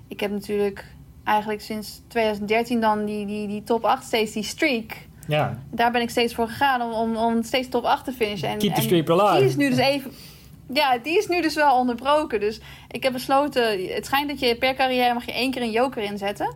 ik 0.08 0.19
heb 0.19 0.32
natuurlijk 0.32 0.86
eigenlijk 1.24 1.62
sinds 1.62 2.02
2013 2.08 2.82
dan 2.82 3.06
die, 3.06 3.26
die, 3.26 3.48
die 3.48 3.63
top 3.63 3.86
8 3.86 4.04
steeds 4.04 4.32
die 4.32 4.43
streak. 4.43 5.08
Ja. 5.28 5.58
Daar 5.72 5.91
ben 5.91 6.02
ik 6.02 6.10
steeds 6.10 6.34
voor 6.34 6.48
gegaan 6.48 6.82
om, 6.82 6.91
om, 6.91 7.15
om 7.15 7.43
steeds 7.43 7.69
top 7.69 7.84
8 7.84 8.06
te 8.06 8.12
finishen. 8.12 8.50
En, 8.50 8.58
Keep 8.58 8.76
the 8.76 8.82
streak 8.82 9.10
alive. 9.10 9.38
Die 9.38 9.48
is 9.48 9.56
nu 9.56 9.69
dus 9.69 9.78
even 9.78 10.12
ja, 10.73 10.97
die 10.97 11.17
is 11.17 11.28
nu 11.28 11.41
dus 11.41 11.56
wel 11.56 11.78
onderbroken. 11.78 12.39
Dus 12.39 12.60
ik 12.91 13.04
heb 13.04 13.13
besloten, 13.13 13.93
het 13.93 14.06
schijnt 14.06 14.30
dat 14.30 14.39
je 14.39 14.56
per 14.56 14.73
carrière 14.76 15.13
mag 15.13 15.26
je 15.26 15.34
één 15.34 15.52
keer 15.52 15.62
een 15.62 15.71
joker 15.71 16.04
inzetten. 16.04 16.56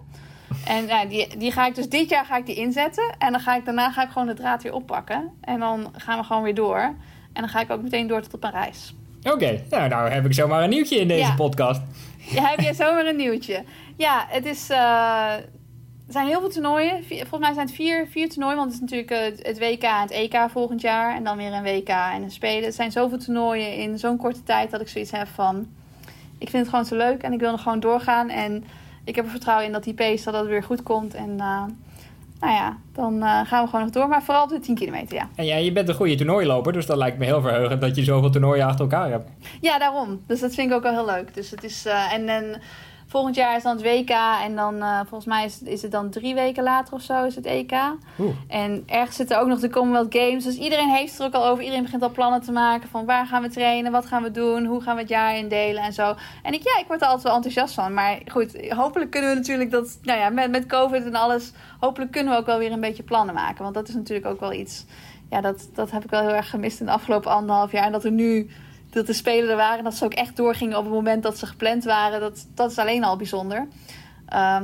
En 0.65 0.88
ja, 0.88 1.06
die, 1.06 1.38
die 1.38 1.52
ga 1.52 1.65
ik 1.67 1.76
dus 1.76 1.89
dit 1.89 2.10
jaar 2.10 2.26
ga 2.26 2.38
ik 2.38 2.46
die 2.46 2.56
inzetten. 2.56 3.15
En 3.17 3.32
dan 3.32 3.41
ga 3.41 3.56
ik 3.56 3.65
daarna 3.65 3.91
ga 3.91 4.04
ik 4.04 4.10
gewoon 4.10 4.28
de 4.28 4.34
draad 4.34 4.63
weer 4.63 4.74
oppakken. 4.74 5.32
En 5.41 5.60
dan 5.60 5.93
gaan 5.98 6.17
we 6.20 6.24
gewoon 6.26 6.43
weer 6.43 6.56
door. 6.56 6.80
En 7.34 7.41
dan 7.43 7.50
ga 7.50 7.60
ik 7.60 7.72
ook 7.72 7.82
meteen 7.82 8.08
door 8.08 8.22
tot 8.22 8.34
op 8.34 8.41
mijn 8.41 8.54
reis. 8.54 8.96
Oké, 9.24 9.63
nou, 9.70 9.89
nou 9.89 10.10
heb 10.10 10.26
ik 10.26 10.34
zomaar 10.34 10.63
een 10.63 10.70
nieuwtje 10.70 11.00
in 11.00 11.08
deze 11.08 11.28
Ja. 11.28 11.36
podcast. 11.36 11.82
Ja, 12.17 12.48
heb 12.50 12.60
je 12.60 12.74
zomaar 12.74 13.06
een 13.06 13.15
nieuwtje. 13.15 13.63
Ja, 13.98 14.26
het 14.30 14.46
is... 14.46 14.70
eh, 14.70 15.34
er 16.08 16.13
zijn 16.13 16.28
heel 16.28 16.39
veel 16.39 16.50
toernooien. 16.50 17.04
Volgens 17.08 17.39
mij 17.39 17.54
zijn 17.54 17.65
het 17.65 17.76
vier, 17.76 18.08
vier 18.08 18.30
toernooien. 18.30 18.58
Want 18.58 18.74
het 18.74 18.82
is 18.82 18.89
natuurlijk 18.89 19.12
eh, 19.12 19.46
het 19.46 19.60
WK 19.60 19.84
en 19.84 20.02
het 20.02 20.12
EK 20.12 20.36
volgend 20.50 20.82
jaar. 20.82 21.15
En 21.15 21.24
dan 21.24 21.38
weer 21.38 21.54
een 21.54 21.63
WK 21.63 21.89
en 21.89 22.24
een 22.24 22.32
Spelen. 22.32 22.63
Het 22.63 22.76
zijn 22.76 22.91
zoveel 22.91 23.17
toernooien 23.17 23.74
in 23.74 24.00
zo'n 24.00 24.17
korte 24.17 24.43
tijd 24.43 24.72
dat 24.72 24.82
ik 24.82 24.88
zoiets 24.88 25.12
heb 25.12 25.28
van... 25.28 25.67
Ik 26.38 26.50
vind 26.50 26.62
het 26.65 26.70
gewoon 26.70 26.86
te 26.86 26.96
leuk 26.96 27.22
en 27.22 27.34
ik 27.34 27.39
wil 27.39 27.52
nog 27.52 27.62
gewoon 27.62 27.80
doorgaan. 27.80 28.30
En 28.30 28.63
ik 29.04 29.15
heb 29.15 29.26
er 29.26 29.32
vertrouwen 29.32 29.65
in 29.65 29.72
dat 29.72 29.84
die 29.84 29.93
pace 29.93 30.24
dat 30.24 30.34
het 30.34 30.48
weer 30.48 30.63
goed 30.63 30.84
komt. 30.84 31.13
En 31.13 31.39
eh, 31.39 31.63
nou 32.39 32.54
ja, 32.54 32.78
dan 32.93 33.24
eh, 33.24 33.41
gaan 33.46 33.63
we 33.63 33.70
gewoon 33.70 33.86
nog 33.86 33.93
door. 33.93 34.08
Maar 34.08 34.24
vooral 34.24 34.43
op 34.43 34.50
de 34.50 34.60
10 34.60 34.76
kilometer, 34.76 35.15
ja. 35.15 35.30
En 35.36 35.46
ja, 35.46 35.56
je 35.56 35.72
bent 35.72 35.89
een 35.89 35.96
goede 35.96 36.15
toernooiloper, 36.15 36.74
dus 36.74 36.86
dat 36.86 36.98
lijkt 36.98 37.17
me 37.17 37.26
heel 37.26 37.41
verheugend 37.41 37.82
dat 37.82 37.96
je 37.96 38.04
zoveel 38.04 38.30
toernooien 38.30 38.65
achter 38.65 38.82
elkaar 38.82 39.10
hebt. 39.10 39.30
Ja, 39.62 39.80
daarom. 39.80 40.22
Dus 40.28 40.39
dat 40.39 40.54
vind 40.54 40.70
ik 40.70 40.76
ook 40.76 40.84
wel 40.84 40.93
heel 40.93 41.06
leuk. 41.06 41.34
Dus 41.34 41.52
het 41.52 41.63
is... 41.63 41.86
en, 42.12 42.30
en 42.30 42.62
volgend 43.08 43.36
jaar 43.36 43.56
is 43.56 43.63
dan 43.63 43.78
het 43.78 43.86
WK. 43.86 44.10
En 44.43 44.56
dan 44.56 44.82
eh, 44.82 45.00
volgens 45.00 45.26
mij 45.26 45.46
is, 45.46 45.62
is 45.62 45.82
het 45.82 45.91
dan 45.91 46.10
drie 46.10 46.36
weken 46.36 46.63
later 46.63 46.93
of 46.93 47.02
zo 47.02 47.26
is 47.26 47.36
het 47.36 47.46
EK. 47.46 47.72
Oeh. 48.20 48.36
En 48.48 48.84
ergens 48.86 49.15
zitten 49.15 49.39
ook 49.39 49.48
nog 49.48 49.60
de 49.60 49.70
Commonwealth 49.70 50.15
Games. 50.15 50.43
Dus 50.43 50.58
iedereen 50.58 50.89
heeft 50.89 51.12
het 51.12 51.20
er 51.20 51.26
ook 51.26 51.34
al 51.34 51.46
over. 51.46 51.63
Iedereen 51.63 51.84
begint 51.84 52.02
al 52.02 52.12
plannen 52.12 52.41
te 52.41 52.52
maken 52.52 52.89
van 52.89 53.06
waar 53.06 53.26
gaan 53.26 53.41
we 53.41 53.50
trainen, 53.50 53.91
wat 53.91 54.06
gaan 54.06 54.24
we 54.24 54.32
doen, 54.32 54.65
hoe 54.65 54.82
gaan 54.82 54.96
we 54.96 55.02
het 55.02 55.10
jaar 55.10 55.38
indelen 55.38 55.84
en 55.84 55.93
zo. 55.93 56.15
En 56.43 56.54
ik, 56.54 56.63
ja, 56.63 56.80
ik 56.80 56.88
word 56.88 57.02
er 57.02 57.08
altijd 57.08 57.24
wel 57.24 57.36
enthousiast 57.36 57.74
van. 57.74 57.93
Maar 57.93 58.20
goed, 58.26 58.70
hopelijk 58.70 59.12
kunnen 59.12 59.30
we 59.30 59.36
natuurlijk 59.36 59.72
dat, 59.72 59.98
nou 60.02 60.20
ja, 60.20 60.30
met, 60.30 60.52
met 60.52 60.65
COVID 60.65 61.06
en 61.06 61.15
alles, 61.15 61.52
hopelijk 61.80 62.12
kunnen 62.12 62.34
we 62.34 62.39
ook 62.39 62.46
wel 62.46 62.58
weer 62.58 62.72
een 62.72 62.80
beetje 62.80 63.04
plannen 63.04 63.36
maken. 63.36 63.63
Want 63.63 63.76
dat 63.76 63.88
is 63.88 63.96
natuurlijk 63.96 64.28
ook 64.28 64.39
wel 64.39 64.54
iets, 64.54 64.86
ja, 65.30 65.41
dat, 65.41 65.70
dat 65.74 65.91
heb 65.91 66.04
ik 66.04 66.10
wel 66.10 66.22
heel 66.22 66.36
erg 66.36 66.50
gemist 66.50 66.80
in 66.80 66.86
de 66.86 66.91
afgelopen 66.91 67.32
anderhalf 67.32 67.72
jaar. 67.72 67.86
En 67.86 67.91
dat 67.91 68.04
er 68.04 68.12
nu, 68.12 68.50
dat 68.98 69.08
de 69.08 69.14
spelen 69.14 69.50
er 69.50 69.56
waren, 69.56 69.84
dat 69.84 69.96
ze 69.96 70.06
ook 70.06 70.14
echt 70.14 70.36
doorgingen 70.36 70.78
op 70.78 70.84
het 70.84 70.94
moment 70.94 71.24
dat 71.24 71.38
ze 71.38 71.46
gepland 71.46 71.84
waren. 71.84 72.20
Dat, 72.20 72.48
dat 72.56 72.72
is 72.72 72.78
alleen 72.78 73.04
al 73.04 73.15
bijzonder. 73.17 73.67
Ehm, 74.28 74.63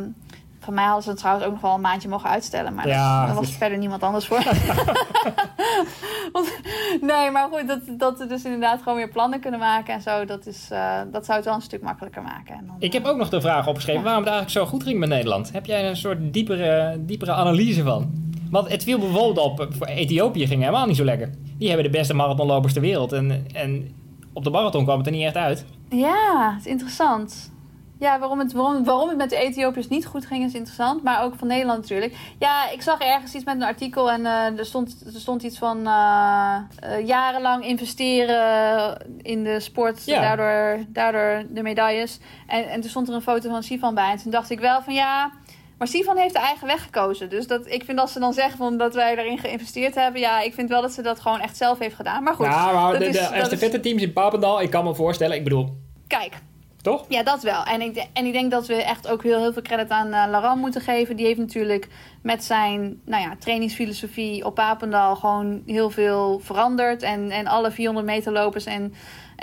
van 0.59 0.73
mij 0.73 0.83
hadden 0.83 1.03
ze 1.03 1.09
het 1.09 1.17
trouwens 1.19 1.45
ook 1.45 1.51
nog 1.53 1.61
wel 1.61 1.73
een 1.73 1.81
maandje 1.81 2.09
mogen 2.09 2.29
uitstellen. 2.29 2.73
Maar 2.73 2.87
Ja, 2.87 3.25
daar 3.25 3.35
was 3.35 3.43
er 3.45 3.51
is- 3.51 3.57
verder 3.57 3.77
niemand 3.77 4.03
anders 4.03 4.25
voor. 4.27 4.43
Want- 6.33 6.59
nee, 7.01 7.31
maar 7.31 7.47
goed, 7.51 7.67
dat, 7.67 7.79
dat 7.99 8.17
we 8.19 8.25
dus 8.27 8.43
inderdaad 8.43 8.81
gewoon 8.81 8.97
weer 8.97 9.09
plannen 9.09 9.39
kunnen 9.39 9.59
maken 9.59 9.93
en 9.93 10.01
zo. 10.01 10.25
Dat, 10.25 10.45
is, 10.45 10.67
eh, 10.71 10.99
dat 11.11 11.25
zou 11.25 11.37
het 11.37 11.45
wel 11.45 11.55
een 11.55 11.61
stuk 11.61 11.81
makkelijker 11.81 12.21
maken. 12.21 12.55
En 12.55 12.63
dan, 12.67 12.75
Ik 12.79 12.93
heb 12.93 13.05
ook 13.05 13.17
nog 13.17 13.29
de 13.29 13.41
vraag 13.41 13.67
opgeschreven 13.67 14.01
Ja. 14.01 14.07
waarom 14.07 14.23
het 14.23 14.33
eigenlijk 14.33 14.65
zo 14.65 14.71
goed 14.71 14.83
ging 14.83 14.99
met 14.99 15.09
Nederland. 15.09 15.51
Heb 15.51 15.65
jij 15.65 15.89
een 15.89 15.97
soort 15.97 16.33
diepere, 16.33 16.95
diepere 16.99 17.31
analyse 17.33 17.83
van? 17.83 18.11
Want 18.49 18.69
het 18.71 18.83
viel 18.83 18.99
bijvoorbeeld 18.99 19.37
op, 19.59 19.67
voor 19.77 19.87
Ethiopië 19.87 20.47
ging 20.47 20.59
helemaal 20.61 20.85
niet 20.85 20.97
zo 20.97 21.03
lekker. 21.03 21.29
Die 21.57 21.67
hebben 21.67 21.91
de 21.91 21.97
beste 21.97 22.13
marathonlopers 22.13 22.73
ter 22.73 22.81
wereld. 22.81 23.11
En, 23.11 23.45
en 23.53 23.95
op 24.33 24.43
de 24.43 24.49
marathon 24.49 24.83
kwam 24.83 24.97
het 24.97 25.05
er 25.05 25.13
niet 25.13 25.25
echt 25.25 25.35
uit. 25.35 25.65
Ja, 25.89 26.51
het 26.53 26.65
is 26.65 26.71
interessant. 26.71 27.51
Ja, 28.03 28.19
waarom 28.19 28.39
het, 28.39 28.53
waarom, 28.53 28.83
waarom 28.83 29.07
het 29.07 29.17
met 29.17 29.29
de 29.29 29.35
Ethiopiërs 29.35 29.87
niet 29.87 30.05
goed 30.05 30.25
ging 30.25 30.45
is 30.45 30.53
interessant. 30.53 31.03
Maar 31.03 31.23
ook 31.23 31.35
van 31.35 31.47
Nederland 31.47 31.81
natuurlijk. 31.81 32.15
Ja, 32.39 32.69
ik 32.69 32.81
zag 32.81 32.99
ergens 32.99 33.33
iets 33.33 33.45
met 33.45 33.55
een 33.55 33.63
artikel 33.63 34.11
en 34.11 34.25
eh, 34.25 34.59
er, 34.59 34.65
stond, 34.65 35.03
er 35.13 35.19
stond 35.19 35.43
iets 35.43 35.57
van 35.57 35.87
eh, 35.87 36.55
eh, 36.79 37.07
jarenlang 37.07 37.65
investeren 37.65 38.97
in 39.21 39.43
de 39.43 39.59
sport. 39.59 40.05
Ja. 40.05 40.21
Daardoor, 40.21 40.85
daardoor 40.87 41.45
de 41.49 41.61
medailles. 41.61 42.19
En, 42.47 42.69
en 42.69 42.81
toen 42.81 42.89
stond 42.89 43.07
er 43.07 43.13
een 43.13 43.21
foto 43.21 43.49
van 43.49 43.63
Sivan 43.63 43.95
bij. 43.95 44.11
En 44.11 44.17
toen 44.17 44.31
dacht 44.31 44.49
ik 44.49 44.59
wel 44.59 44.81
van 44.81 44.93
ja... 44.93 45.31
Maar 45.83 45.91
Sivan 45.91 46.17
heeft 46.17 46.33
de 46.33 46.39
eigen 46.39 46.67
weg 46.67 46.83
gekozen. 46.83 47.29
Dus 47.29 47.47
dat, 47.47 47.61
ik 47.67 47.83
vind 47.83 47.99
als 47.99 48.11
ze 48.11 48.19
dan 48.19 48.33
zeggen 48.33 48.57
van 48.57 48.77
dat 48.77 48.93
wij 48.93 49.17
erin 49.17 49.37
geïnvesteerd 49.37 49.95
hebben... 49.95 50.21
Ja, 50.21 50.41
ik 50.41 50.53
vind 50.53 50.69
wel 50.69 50.81
dat 50.81 50.91
ze 50.91 51.01
dat 51.01 51.19
gewoon 51.19 51.39
echt 51.39 51.57
zelf 51.57 51.79
heeft 51.79 51.95
gedaan. 51.95 52.23
Maar 52.23 52.33
goed, 52.33 52.45
ja, 52.45 52.71
maar 52.71 52.91
dat 52.91 53.01
de, 53.01 53.07
is- 53.07 53.13
de 53.13 53.21
dat 53.21 53.31
estafette 53.33 53.79
teams 53.79 54.01
in 54.01 54.13
Papendal, 54.13 54.61
ik 54.61 54.69
kan 54.69 54.83
me 54.83 54.95
voorstellen, 54.95 55.37
ik 55.37 55.43
bedoel, 55.43 55.77
kijk... 56.07 56.33
toch? 56.81 57.05
Ja, 57.07 57.23
dat 57.23 57.43
wel. 57.43 57.63
En 57.63 57.81
ik, 57.81 58.07
en 58.13 58.25
ik 58.25 58.33
denk 58.33 58.51
dat 58.51 58.67
we 58.67 58.83
echt 58.83 59.07
ook 59.07 59.23
heel, 59.23 59.39
heel 59.39 59.53
veel 59.53 59.61
credit 59.61 59.89
aan 59.89 60.13
eh, 60.13 60.23
Laurent 60.29 60.59
moeten 60.61 60.81
geven. 60.81 61.15
Die 61.15 61.25
heeft 61.25 61.39
natuurlijk 61.39 61.87
met 62.21 62.43
zijn 62.43 63.01
nou 63.05 63.23
ja, 63.23 63.35
trainingsfilosofie 63.39 64.45
op 64.45 64.55
Papendal 64.55 65.15
gewoon 65.15 65.63
heel 65.65 65.89
veel 65.89 66.39
veranderd. 66.43 67.01
En, 67.01 67.31
en 67.31 67.47
alle 67.47 67.71
400 67.71 68.05
meter 68.05 68.31
lopers 68.31 68.65
en, 68.65 68.93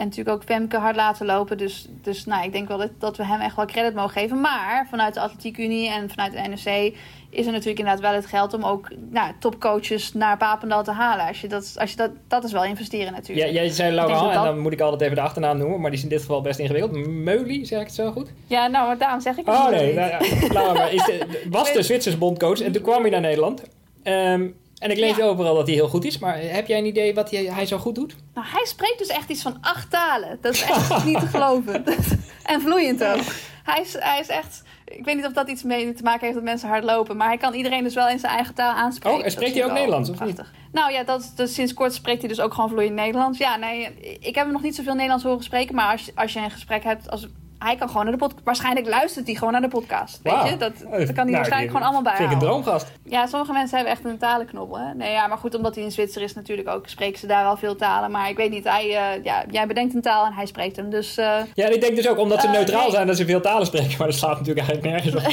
en 0.00 0.06
natuurlijk 0.06 0.36
ook 0.36 0.44
Femke 0.44 0.76
hard 0.76 0.96
laten 0.96 1.26
lopen. 1.26 1.58
Dus, 1.58 1.88
dus 2.02 2.24
nou, 2.24 2.44
ik 2.44 2.52
denk 2.52 2.68
wel 2.68 2.78
dat, 2.78 2.90
dat 2.98 3.16
we 3.16 3.26
hem 3.26 3.40
echt 3.40 3.56
wel 3.56 3.66
credit 3.66 3.94
mogen 3.94 4.10
geven. 4.10 4.40
Maar 4.40 4.86
vanuit 4.90 5.14
de 5.14 5.20
Atletiek 5.20 5.58
Unie 5.58 5.90
en 5.90 6.10
vanuit 6.10 6.32
de 6.32 6.38
NRC 6.38 6.94
is 7.30 7.46
er 7.46 7.52
natuurlijk 7.52 7.78
inderdaad 7.78 8.00
wel 8.00 8.12
het 8.12 8.26
geld 8.26 8.54
om 8.54 8.64
ook 8.64 8.88
nou, 9.10 9.32
topcoaches 9.38 10.12
naar 10.12 10.36
Papendal 10.36 10.84
te 10.84 10.90
halen. 10.90 11.26
Als 11.26 11.40
je 11.40 11.48
dat, 11.48 11.74
als 11.78 11.90
je 11.90 11.96
dat, 11.96 12.10
dat 12.28 12.44
is 12.44 12.52
wel 12.52 12.64
investeren 12.64 13.06
Ja, 13.06 13.10
natuurlijk. 13.10 13.50
jij 13.50 13.68
zei 13.68 13.94
Laurent, 13.94 14.20
dat 14.20 14.34
en 14.34 14.42
dan 14.42 14.58
moet 14.58 14.72
ik 14.72 14.80
altijd 14.80 15.00
even 15.00 15.14
de 15.14 15.22
achternaam 15.22 15.58
noemen, 15.58 15.80
maar 15.80 15.90
die 15.90 15.98
is 15.98 16.04
in 16.04 16.10
dit 16.10 16.20
geval 16.20 16.40
best 16.40 16.58
ingewikkeld. 16.58 17.06
Meuli, 17.06 17.66
zeg 17.66 17.80
ik 17.80 17.86
het 17.86 17.94
zo 17.94 18.12
goed? 18.12 18.32
Ja, 18.46 18.66
nou, 18.66 18.86
maar 18.86 18.98
daarom 18.98 19.20
zeg 19.20 19.36
ik 19.36 19.46
het 19.46 19.54
Oh 19.54 19.68
nee, 19.68 19.94
nou, 19.94 20.10
ja, 20.10 20.18
laat 20.52 20.74
maar. 20.74 20.92
Is 20.92 21.04
de, 21.04 21.46
was 21.50 21.72
de 21.72 21.82
Zwitsers 21.82 22.18
bondcoach 22.18 22.60
en 22.60 22.72
toen 22.72 22.82
kwam 22.82 23.00
hij 23.00 23.10
naar 23.10 23.20
Nederland. 23.20 23.62
Ehm, 24.02 24.48
en 24.80 24.90
ik 24.90 24.98
lees 24.98 25.16
Ja. 25.16 25.24
overal 25.24 25.54
dat 25.54 25.66
hij 25.66 25.74
heel 25.76 25.88
goed 25.88 26.04
is, 26.04 26.18
maar 26.18 26.38
heb 26.40 26.66
jij 26.66 26.78
een 26.78 26.86
idee 26.86 27.14
wat 27.14 27.30
hij, 27.30 27.44
hij 27.44 27.66
zo 27.66 27.78
goed 27.78 27.94
doet? 27.94 28.14
Nou, 28.34 28.46
hij 28.50 28.64
spreekt 28.64 28.98
dus 28.98 29.08
echt 29.08 29.30
iets 29.30 29.42
van 29.42 29.56
acht 29.60 29.90
talen. 29.90 30.38
Dat 30.40 30.54
is 30.54 30.62
echt 30.62 31.04
niet 31.04 31.20
te 31.20 31.26
geloven. 31.26 31.84
en 32.52 32.60
vloeiend 32.60 33.04
ook. 33.04 33.20
Hij 33.64 33.80
is, 33.80 33.96
hij 33.98 34.20
is 34.20 34.28
echt... 34.28 34.62
Ik 34.84 35.04
weet 35.04 35.16
niet 35.16 35.26
of 35.26 35.32
dat 35.32 35.48
iets 35.48 35.62
mee 35.62 35.92
te 35.92 36.02
maken 36.02 36.20
heeft 36.20 36.34
dat 36.34 36.44
mensen 36.44 36.68
hard 36.68 36.84
lopen. 36.84 37.16
Maar 37.16 37.26
hij 37.28 37.36
kan 37.36 37.54
iedereen 37.54 37.82
dus 37.82 37.94
wel 37.94 38.08
in 38.08 38.18
zijn 38.18 38.32
eigen 38.32 38.54
taal 38.54 38.72
aanspreken. 38.74 39.18
Oh, 39.18 39.24
en 39.24 39.30
spreekt 39.30 39.54
hij 39.54 39.64
ook 39.64 39.72
Nederlands, 39.72 40.10
of 40.10 40.20
niet? 40.24 40.42
Nou 40.72 40.92
ja, 40.92 41.04
dat, 41.04 41.32
dus 41.36 41.54
sinds 41.54 41.74
kort 41.74 41.94
spreekt 41.94 42.20
hij 42.20 42.28
dus 42.28 42.40
ook 42.40 42.54
gewoon 42.54 42.68
vloeiend 42.70 42.94
Nederlands. 42.94 43.38
Ja, 43.38 43.56
nee, 43.56 43.94
ik 44.20 44.34
heb 44.34 44.44
hem 44.44 44.52
nog 44.52 44.62
niet 44.62 44.74
zoveel 44.74 44.92
Nederlands 44.94 45.24
horen 45.24 45.42
spreken. 45.42 45.74
Maar 45.74 45.90
als, 45.92 46.04
je- 46.04 46.12
als 46.14 46.32
je 46.32 46.38
een 46.40 46.50
gesprek 46.50 46.84
hebt... 46.84 47.10
Als, 47.10 47.26
hij 47.64 47.76
kan 47.76 47.88
gewoon 47.88 48.02
naar 48.04 48.12
de 48.12 48.18
podcast. 48.18 48.44
Waarschijnlijk 48.44 48.88
luistert 48.88 49.26
hij 49.26 49.34
gewoon 49.34 49.52
naar 49.52 49.62
de 49.62 49.68
podcast. 49.68 50.20
Weet 50.22 50.42
je? 50.50 50.56
Dat, 50.56 50.72
dat 50.78 50.90
kan 50.90 50.90
hij 50.90 51.14
Nou, 51.14 51.30
waarschijnlijk 51.30 51.72
gewoon 51.72 51.88
allemaal 51.88 52.14
Vind 52.14 52.28
ik 52.28 52.34
een 52.34 52.42
droomgast. 52.42 52.92
Ja, 53.04 53.26
sommige 53.26 53.52
mensen 53.52 53.76
hebben 53.76 53.94
echt 53.94 54.04
een 54.04 54.18
talenknobbel. 54.18 54.78
Hè? 54.78 54.94
Nee, 54.94 55.12
ja, 55.12 55.26
maar 55.26 55.38
goed, 55.38 55.54
omdat 55.54 55.74
hij 55.74 55.84
in 55.84 55.92
Zwitser 55.92 56.22
is 56.22 56.34
natuurlijk 56.34 56.68
ook, 56.68 56.88
spreken 56.88 57.18
ze 57.18 57.26
daar 57.26 57.44
al 57.44 57.56
veel 57.56 57.76
talen. 57.76 58.10
Maar 58.10 58.28
ik 58.28 58.36
weet 58.36 58.50
niet, 58.50 58.64
hij, 58.64 58.84
eh, 58.84 59.24
ja, 59.24 59.44
jij 59.50 59.66
bedenkt 59.66 59.94
een 59.94 60.00
taal 60.00 60.26
en 60.26 60.32
hij 60.32 60.46
spreekt 60.46 60.76
hem. 60.76 60.90
Dus 60.90 61.16
eh, 61.16 61.38
Ja, 61.54 61.66
en 61.66 61.74
ik 61.74 61.80
denk 61.80 61.96
dus 61.96 62.08
ook 62.08 62.18
omdat 62.18 62.40
ze 62.40 62.46
Eh, 62.46 62.52
neutraal 62.52 62.82
nee. 62.82 62.90
zijn 62.90 63.06
dat 63.06 63.16
ze 63.16 63.24
veel 63.24 63.40
talen 63.40 63.66
spreken, 63.66 63.94
maar 63.98 64.06
dat 64.06 64.16
slaat 64.16 64.38
natuurlijk 64.38 64.66
eigenlijk 64.66 65.02
nergens 65.02 65.14
op. 65.14 65.32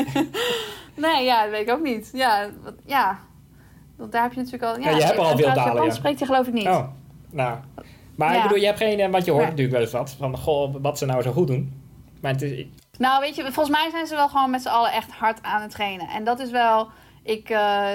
nee, 1.04 1.24
ja, 1.24 1.42
dat 1.42 1.50
weet 1.50 1.68
ik 1.68 1.70
ook 1.70 1.82
niet. 1.82 2.10
Ja, 2.12 2.48
wat, 2.62 2.74
ja. 2.86 3.18
Want 3.96 4.12
daar 4.12 4.22
heb 4.22 4.32
je 4.32 4.38
natuurlijk 4.38 4.64
al... 4.64 4.78
Ja, 4.80 4.90
Ja, 4.90 4.96
je 4.96 5.02
hebt 5.02 5.18
al 5.18 5.36
veel 5.36 5.52
talen, 5.52 5.64
Japans 5.64 5.86
ja. 5.86 5.94
spreekt 5.94 6.18
hij 6.18 6.28
geloof 6.28 6.46
ik 6.46 6.52
niet. 6.52 6.66
Oh, 6.66 6.84
nou. 7.30 7.58
Maar 8.28 8.36
ik 8.36 8.42
bedoel, 8.42 8.58
je 8.58 8.66
hebt 8.66 8.78
geen, 8.78 9.10
want 9.10 9.24
je 9.24 9.30
hoort 9.30 9.42
Nee. 9.42 9.50
natuurlijk 9.50 9.76
wel 9.76 9.80
eens 9.86 9.92
wat 9.92 10.14
van, 10.18 10.38
goh, 10.38 10.74
wat 10.82 10.98
ze 10.98 11.06
nou 11.06 11.22
zo 11.22 11.32
goed 11.32 11.46
doen. 11.46 11.82
Maar 12.20 12.32
het 12.32 12.42
is, 12.42 12.66
Nou, 12.98 13.20
weet 13.20 13.36
je, 13.36 13.42
volgens 13.42 13.68
mij 13.76 13.88
zijn 13.90 14.06
ze 14.06 14.14
wel 14.14 14.28
gewoon 14.28 14.50
met 14.50 14.62
z'n 14.62 14.68
allen 14.68 14.92
echt 14.92 15.10
hard 15.10 15.42
aan 15.42 15.62
het 15.62 15.70
trainen. 15.70 16.08
En 16.08 16.24
dat 16.24 16.40
is 16.40 16.50
wel... 16.50 16.88
Ik, 17.22 17.50
eh, 17.50 17.88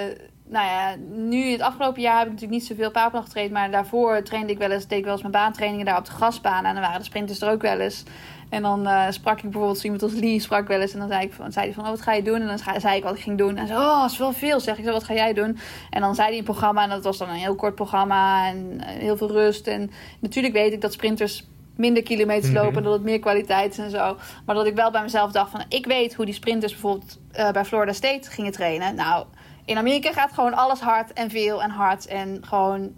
nou 0.48 0.66
ja, 0.66 0.94
nu 1.08 1.44
in 1.44 1.52
het 1.52 1.60
afgelopen 1.60 2.02
jaar 2.02 2.18
heb 2.18 2.26
ik 2.26 2.32
natuurlijk 2.32 2.60
niet 2.60 2.68
zoveel 2.68 2.90
papen 2.90 3.22
getraind. 3.22 3.52
Maar 3.52 3.70
daarvoor 3.70 4.22
trainde 4.22 4.52
ik 4.52 4.58
wel 4.58 4.70
eens, 4.70 4.86
deed 4.86 4.98
ik 4.98 5.04
wel 5.04 5.12
eens 5.12 5.22
mijn 5.22 5.32
baantrainingen 5.34 5.86
daar 5.86 5.98
op 5.98 6.04
de 6.04 6.10
grasbaan. 6.10 6.64
En 6.64 6.72
dan 6.74 6.82
waren 6.82 6.98
de 6.98 7.04
sprinters 7.04 7.40
er 7.40 7.50
ook 7.50 7.62
wel 7.62 7.78
eens. 7.80 8.02
En 8.48 8.62
dan 8.62 8.86
eh, 8.86 9.04
sprak 9.10 9.36
ik 9.36 9.42
bijvoorbeeld 9.42 9.84
iemand 9.84 10.02
als 10.02 10.12
Lee, 10.12 10.40
sprak 10.40 10.68
wel 10.68 10.80
eens. 10.80 10.92
En 10.92 10.98
dan 10.98 11.08
zei, 11.08 11.22
ik 11.24 11.32
van, 11.32 11.52
zei 11.52 11.64
hij 11.64 11.74
van, 11.74 11.84
oh, 11.84 11.90
wat 11.90 12.00
ga 12.00 12.12
je 12.12 12.22
doen? 12.22 12.40
En 12.40 12.46
dan 12.46 12.58
zei- 12.80 12.96
ik 12.96 13.02
wat 13.02 13.14
ik 13.16 13.22
ging 13.22 13.38
doen. 13.38 13.56
En 13.56 13.66
zo, 13.66 13.74
oh, 13.74 14.00
dat 14.00 14.10
is 14.10 14.18
wel 14.18 14.32
veel. 14.32 14.60
Zeg 14.60 14.78
ik 14.78 14.84
zo, 14.84 14.92
wat 14.92 15.04
ga 15.04 15.14
jij 15.14 15.32
doen? 15.32 15.58
En 15.90 16.00
dan 16.00 16.14
zei 16.14 16.28
hij 16.28 16.38
een 16.38 16.44
programma. 16.44 16.82
En 16.82 16.88
dat 16.88 17.04
was 17.04 17.18
dan 17.18 17.28
een 17.28 17.34
heel 17.34 17.54
kort 17.54 17.74
programma. 17.74 18.48
En 18.48 18.80
eh, 18.80 18.86
heel 18.88 19.16
veel 19.16 19.30
rust. 19.30 19.66
En 19.66 19.90
natuurlijk 20.20 20.54
weet 20.54 20.72
ik 20.72 20.80
dat 20.80 20.92
sprinters 20.92 21.44
minder 21.76 22.02
kilometers 22.02 22.52
Mhm. 22.52 22.62
lopen. 22.64 22.82
Dat 22.82 22.92
het 22.92 23.02
meer 23.02 23.18
kwaliteit 23.18 23.72
is 23.72 23.78
en 23.78 23.90
zo. 23.90 24.16
Maar 24.46 24.54
dat 24.54 24.66
ik 24.66 24.74
wel 24.74 24.90
bij 24.90 25.02
mezelf 25.02 25.32
dacht 25.32 25.50
van... 25.50 25.64
Ik 25.68 25.86
weet 25.86 26.14
hoe 26.14 26.24
die 26.24 26.34
sprinters 26.34 26.72
bijvoorbeeld 26.72 27.18
eh, 27.32 27.50
bij 27.50 27.64
Florida 27.64 27.92
State 27.92 28.30
gingen 28.30 28.52
trainen. 28.52 28.94
Nou, 28.94 29.24
in 29.66 29.76
Amerika 29.76 30.12
gaat 30.12 30.32
gewoon 30.32 30.54
alles 30.54 30.80
hard 30.80 31.12
en 31.12 31.30
veel 31.30 31.62
en 31.62 31.70
hard. 31.70 32.06
En 32.06 32.40
gewoon 32.44 32.94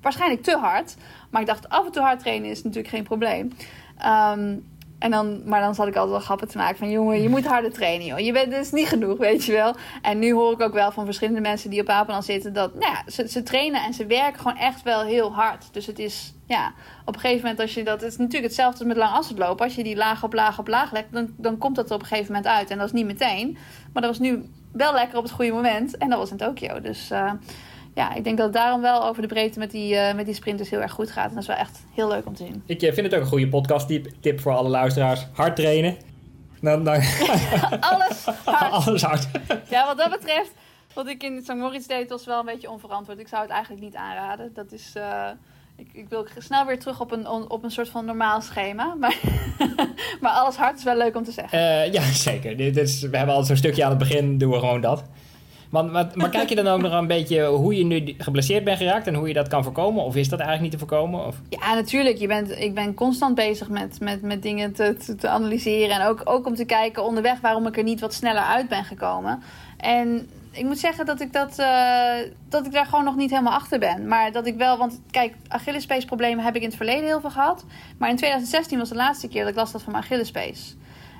waarschijnlijk 0.00 0.42
te 0.42 0.56
hard. 0.56 0.96
Maar 1.30 1.40
ik 1.40 1.46
dacht, 1.46 1.68
af 1.68 1.86
en 1.86 1.92
toe 1.92 2.02
hard 2.02 2.20
trainen 2.20 2.50
is 2.50 2.62
natuurlijk 2.62 2.94
geen 2.94 3.04
probleem. 3.04 3.52
Ehm, 3.98 4.56
en 4.98 5.10
dan, 5.10 5.42
maar 5.44 5.60
dan 5.60 5.74
zat 5.74 5.86
ik 5.86 5.94
altijd 5.94 6.12
wel 6.12 6.20
grappen 6.20 6.48
te 6.48 6.56
maken 6.56 6.76
van... 6.76 6.90
jongen, 6.90 7.22
je 7.22 7.28
moet 7.28 7.46
harder 7.46 7.72
trainen, 7.72 8.06
joh. 8.06 8.18
Je 8.18 8.32
bent 8.32 8.50
dus 8.50 8.70
niet 8.70 8.88
genoeg, 8.88 9.18
weet 9.18 9.44
je 9.44 9.52
wel. 9.52 9.76
En 10.02 10.18
nu 10.18 10.32
hoor 10.32 10.52
ik 10.52 10.60
ook 10.60 10.72
wel 10.72 10.92
van 10.92 11.04
verschillende 11.04 11.40
mensen 11.40 11.70
die 11.70 11.80
op 11.80 11.88
Apenal 11.88 12.22
zitten... 12.22 12.52
dat 12.52 12.74
nou 12.74 12.92
ja, 12.92 13.02
ze, 13.10 13.28
ze 13.28 13.42
trainen 13.42 13.82
en 13.84 13.94
ze 13.94 14.06
werken 14.06 14.40
gewoon 14.40 14.56
echt 14.56 14.82
wel 14.82 15.02
heel 15.02 15.34
hard. 15.34 15.68
Dus 15.72 15.86
het 15.86 15.98
is, 15.98 16.34
ja, 16.46 16.72
op 17.04 17.14
een 17.14 17.20
gegeven 17.20 17.42
moment 17.42 17.60
als 17.60 17.74
je 17.74 17.84
dat... 17.84 18.00
Het 18.00 18.10
is 18.10 18.16
natuurlijk 18.16 18.44
hetzelfde 18.44 18.78
als 18.78 18.88
met 18.88 18.96
lang 18.96 19.12
afstandlopen. 19.12 19.64
Als 19.64 19.74
je 19.74 19.82
die 19.82 19.96
laag 19.96 20.24
op 20.24 20.32
laag 20.32 20.58
op 20.58 20.68
laag 20.68 20.92
legt, 20.92 21.12
dan, 21.12 21.34
dan 21.36 21.58
komt 21.58 21.76
dat 21.76 21.88
er 21.88 21.94
op 21.94 22.00
een 22.00 22.06
gegeven 22.06 22.32
moment 22.32 22.52
uit. 22.52 22.70
En 22.70 22.78
dat 22.78 22.86
is 22.86 22.92
niet 22.92 23.06
meteen. 23.06 23.58
Maar 23.92 24.02
dat 24.02 24.10
was 24.10 24.28
nu 24.28 24.44
wel 24.72 24.92
lekker 24.92 25.18
op 25.18 25.22
het 25.22 25.32
goede 25.32 25.52
moment. 25.52 25.96
En 25.96 26.08
dat 26.08 26.18
was 26.18 26.30
in 26.30 26.36
Tokio. 26.36 26.80
Dus 26.80 27.10
eh, 27.10 27.32
ja, 27.94 28.14
ik 28.14 28.24
denk 28.24 28.36
dat 28.36 28.46
het 28.46 28.54
daarom 28.54 28.80
wel 28.80 29.06
over 29.06 29.22
de 29.22 29.28
breedte 29.28 29.58
met 29.58 29.70
die, 29.70 29.96
eh, 29.96 30.14
met 30.14 30.26
die 30.26 30.34
sprinters 30.34 30.70
heel 30.70 30.80
erg 30.80 30.92
goed 30.92 31.10
gaat. 31.10 31.28
En 31.28 31.34
dat 31.34 31.42
is 31.42 31.48
wel 31.48 31.56
echt 31.56 31.84
heel 31.94 32.08
leuk 32.08 32.26
om 32.26 32.34
te 32.34 32.44
zien. 32.44 32.62
ik 32.66 32.82
eh, 32.82 32.92
vind 32.92 33.06
het 33.06 33.14
ook 33.14 33.20
een 33.20 33.28
goede 33.28 33.48
podcast 33.48 33.86
tip, 33.86 34.06
tip 34.20 34.40
voor 34.40 34.52
alle 34.52 34.68
luisteraars. 34.68 35.26
Hard 35.32 35.56
trainen. 35.56 35.96
Dan, 36.60 36.84
dan 36.84 36.94
Alles 37.80 38.24
hard. 38.44 38.72
alles 38.86 39.02
hard. 39.02 39.28
Ja, 39.68 39.86
wat 39.86 39.96
dat 39.96 40.10
betreft, 40.10 40.52
wat 40.94 41.06
ik 41.06 41.22
in 41.22 41.40
St. 41.42 41.54
Moritz 41.54 41.86
deed, 41.86 42.10
was 42.10 42.24
wel 42.24 42.38
een 42.38 42.44
beetje 42.44 42.70
onverantwoord. 42.70 43.18
Ik 43.18 43.28
zou 43.28 43.42
het 43.42 43.50
eigenlijk 43.50 43.82
niet 43.82 43.94
aanraden. 43.94 44.50
Dat 44.54 44.72
is. 44.72 44.92
ik, 45.76 45.88
ik 45.92 46.08
wil 46.08 46.26
snel 46.38 46.66
weer 46.66 46.78
terug 46.78 47.00
op 47.00 47.12
een, 47.12 47.26
op 47.50 47.62
een 47.64 47.70
soort 47.70 47.88
van 47.88 48.04
normaal 48.04 48.40
schema. 48.40 48.94
Maar, 48.94 49.16
maar 50.20 50.32
alles 50.32 50.56
hard 50.56 50.78
is 50.78 50.84
wel 50.84 50.96
leuk 50.96 51.16
om 51.16 51.24
te 51.24 51.32
zeggen. 51.32 51.58
Eh, 51.58 51.92
ja, 51.92 52.02
zeker. 52.30 52.56
Dit 52.56 52.76
is, 52.76 53.00
we 53.00 53.16
hebben 53.16 53.34
altijd 53.34 53.46
zo'n 53.46 53.56
stukje 53.56 53.84
aan 53.84 53.90
het 53.90 53.98
begin, 53.98 54.38
doen 54.38 54.50
we 54.50 54.58
gewoon 54.58 54.80
dat. 54.80 55.02
Maar, 55.70 55.84
maar, 55.84 56.10
maar 56.14 56.30
kijk 56.30 56.48
je 56.48 56.54
dan 56.54 56.66
ook 56.66 56.80
nog 56.80 56.92
een 56.92 57.06
beetje 57.16 57.46
hoe 57.46 57.76
je 57.76 57.84
nu 57.84 58.14
geblesseerd 58.18 58.64
bent 58.64 58.78
geraakt 58.78 59.06
en 59.06 59.14
hoe 59.14 59.28
je 59.28 59.34
dat 59.34 59.48
kan 59.48 59.62
voorkomen? 59.62 60.04
Of 60.04 60.16
is 60.16 60.28
dat 60.28 60.38
eigenlijk 60.38 60.70
niet 60.70 60.80
te 60.80 60.86
voorkomen? 60.88 61.26
Of? 61.26 61.36
Ja, 61.48 61.74
natuurlijk. 61.74 62.18
Je 62.18 62.26
bent, 62.26 62.50
ik 62.50 62.74
ben 62.74 62.94
constant 62.94 63.34
bezig 63.34 63.68
met, 63.68 64.00
met, 64.00 64.22
met 64.22 64.42
dingen 64.42 64.72
te, 64.72 64.96
te, 64.96 65.14
te 65.14 65.28
analyseren. 65.28 66.00
En 66.00 66.06
ook, 66.06 66.22
ook 66.24 66.46
om 66.46 66.54
te 66.54 66.64
kijken 66.64 67.04
onderweg 67.04 67.40
waarom 67.40 67.66
ik 67.66 67.76
er 67.76 67.82
niet 67.82 68.00
wat 68.00 68.14
sneller 68.14 68.42
uit 68.42 68.68
ben 68.68 68.84
gekomen. 68.84 69.42
En 69.76 70.28
ik 70.50 70.64
moet 70.64 70.78
zeggen 70.78 71.06
dat 71.06 71.20
ik, 71.20 71.32
dat, 71.32 71.58
eh, 71.58 72.14
dat 72.48 72.66
ik 72.66 72.72
daar 72.72 72.86
gewoon 72.86 73.04
nog 73.04 73.16
niet 73.16 73.30
helemaal 73.30 73.52
achter 73.52 73.78
ben. 73.78 74.06
Maar 74.08 74.32
dat 74.32 74.46
ik 74.46 74.56
wel, 74.56 74.78
want 74.78 75.00
kijk, 75.10 75.34
Achillespees 75.48 76.04
problemen 76.04 76.44
heb 76.44 76.56
ik 76.56 76.62
in 76.62 76.68
het 76.68 76.76
verleden 76.76 77.04
heel 77.04 77.20
veel 77.20 77.30
gehad. 77.30 77.64
Maar 77.98 78.10
in 78.10 78.16
2016 78.16 78.78
was 78.78 78.88
de 78.88 78.94
laatste 78.94 79.28
keer 79.28 79.40
dat 79.40 79.50
ik 79.50 79.56
last 79.56 79.72
had 79.72 79.82
van 79.82 79.92
mijn 79.92 80.04
Achillespees. 80.04 80.76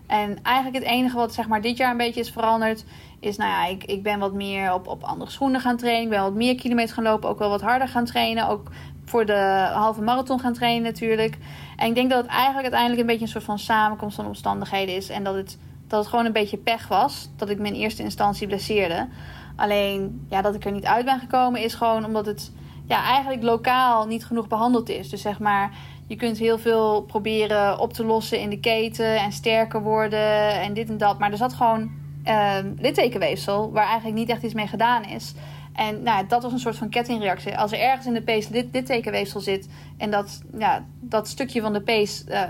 En 0.06 0.38
eigenlijk 0.42 0.84
het 0.84 0.94
enige 0.94 1.16
wat 1.16 1.34
zeg 1.34 1.48
maar, 1.48 1.60
dit 1.60 1.76
jaar 1.76 1.90
een 1.90 1.96
beetje 1.96 2.20
is 2.20 2.30
veranderd, 2.30 2.84
is 3.20 3.36
nou 3.36 3.50
ja, 3.50 3.66
ik, 3.66 3.84
ik 3.84 4.02
ben 4.02 4.18
wat 4.18 4.32
meer 4.32 4.72
op, 4.72 4.86
op 4.86 5.02
andere 5.02 5.30
schoenen 5.30 5.60
gaan 5.60 5.76
trainen. 5.76 6.02
Ik 6.02 6.10
ben 6.10 6.22
wat 6.22 6.34
meer 6.34 6.54
kilometers 6.54 6.92
gaan 6.92 7.04
lopen, 7.04 7.28
ook 7.28 7.38
wel 7.38 7.50
wat 7.50 7.60
harder 7.60 7.88
gaan 7.88 8.04
trainen. 8.04 8.48
Ook 8.48 8.70
voor 9.04 9.26
de 9.26 9.68
halve 9.72 10.02
marathon 10.02 10.40
gaan 10.40 10.52
trainen 10.52 10.82
natuurlijk. 10.82 11.38
En 11.76 11.88
ik 11.88 11.94
denk 11.94 12.10
dat 12.10 12.22
het 12.22 12.30
eigenlijk 12.30 12.62
uiteindelijk 12.62 13.00
een 13.00 13.06
beetje 13.06 13.22
een 13.22 13.30
soort 13.30 13.44
van 13.44 13.58
samenkomst 13.58 14.16
van 14.16 14.26
omstandigheden 14.26 14.94
is. 14.94 15.08
En 15.08 15.24
dat 15.24 15.34
het, 15.34 15.58
dat 15.90 16.00
het 16.00 16.08
gewoon 16.08 16.24
een 16.26 16.32
beetje 16.32 16.56
pech 16.56 16.88
was. 16.88 17.28
Dat 17.36 17.48
ik 17.48 17.58
me 17.58 17.66
in 17.66 17.74
eerste 17.74 18.02
instantie 18.02 18.46
blesseerde. 18.46 19.08
Alleen 19.56 20.26
ja, 20.28 20.42
dat 20.42 20.54
ik 20.54 20.64
er 20.64 20.72
niet 20.72 20.84
uit 20.84 21.04
ben 21.04 21.18
gekomen 21.18 21.62
is 21.62 21.74
gewoon 21.74 22.04
omdat 22.04 22.26
het 22.26 22.52
ja, 22.86 23.04
eigenlijk 23.04 23.42
lokaal 23.42 24.06
niet 24.06 24.24
genoeg 24.24 24.48
behandeld 24.48 24.88
is. 24.88 25.08
Dus 25.08 25.22
zeg 25.22 25.38
maar, 25.38 25.70
je 26.06 26.16
kunt 26.16 26.38
heel 26.38 26.58
veel 26.58 27.02
proberen 27.02 27.78
op 27.78 27.92
te 27.92 28.04
lossen 28.04 28.40
in 28.40 28.50
de 28.50 28.60
keten 28.60 29.16
en 29.16 29.32
sterker 29.32 29.82
worden 29.82 30.60
en 30.60 30.74
dit 30.74 30.88
en 30.88 30.98
dat. 30.98 31.18
Maar 31.18 31.30
er 31.30 31.36
zat 31.36 31.52
gewoon 31.52 31.90
uh, 32.24 32.56
littekenweefsel 32.76 33.72
waar 33.72 33.86
eigenlijk 33.86 34.16
niet 34.16 34.28
echt 34.28 34.42
iets 34.42 34.54
mee 34.54 34.66
gedaan 34.66 35.04
is. 35.04 35.34
En 35.72 36.02
nou, 36.02 36.26
dat 36.26 36.42
was 36.42 36.52
een 36.52 36.58
soort 36.58 36.76
van 36.76 36.88
kettingreactie. 36.88 37.58
Als 37.58 37.72
er 37.72 37.78
ergens 37.78 38.06
in 38.06 38.14
de 38.14 38.22
pees 38.22 38.48
dit, 38.48 38.72
dit 38.72 38.86
tekenweefsel 38.86 39.40
zit 39.40 39.68
en 39.96 40.10
dat, 40.10 40.42
ja, 40.58 40.84
dat 41.00 41.28
stukje 41.28 41.60
van 41.60 41.72
de 41.72 41.80
pees 41.80 42.24
uh, 42.28 42.42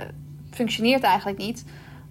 functioneert 0.51 1.03
eigenlijk 1.03 1.38
niet, 1.38 1.64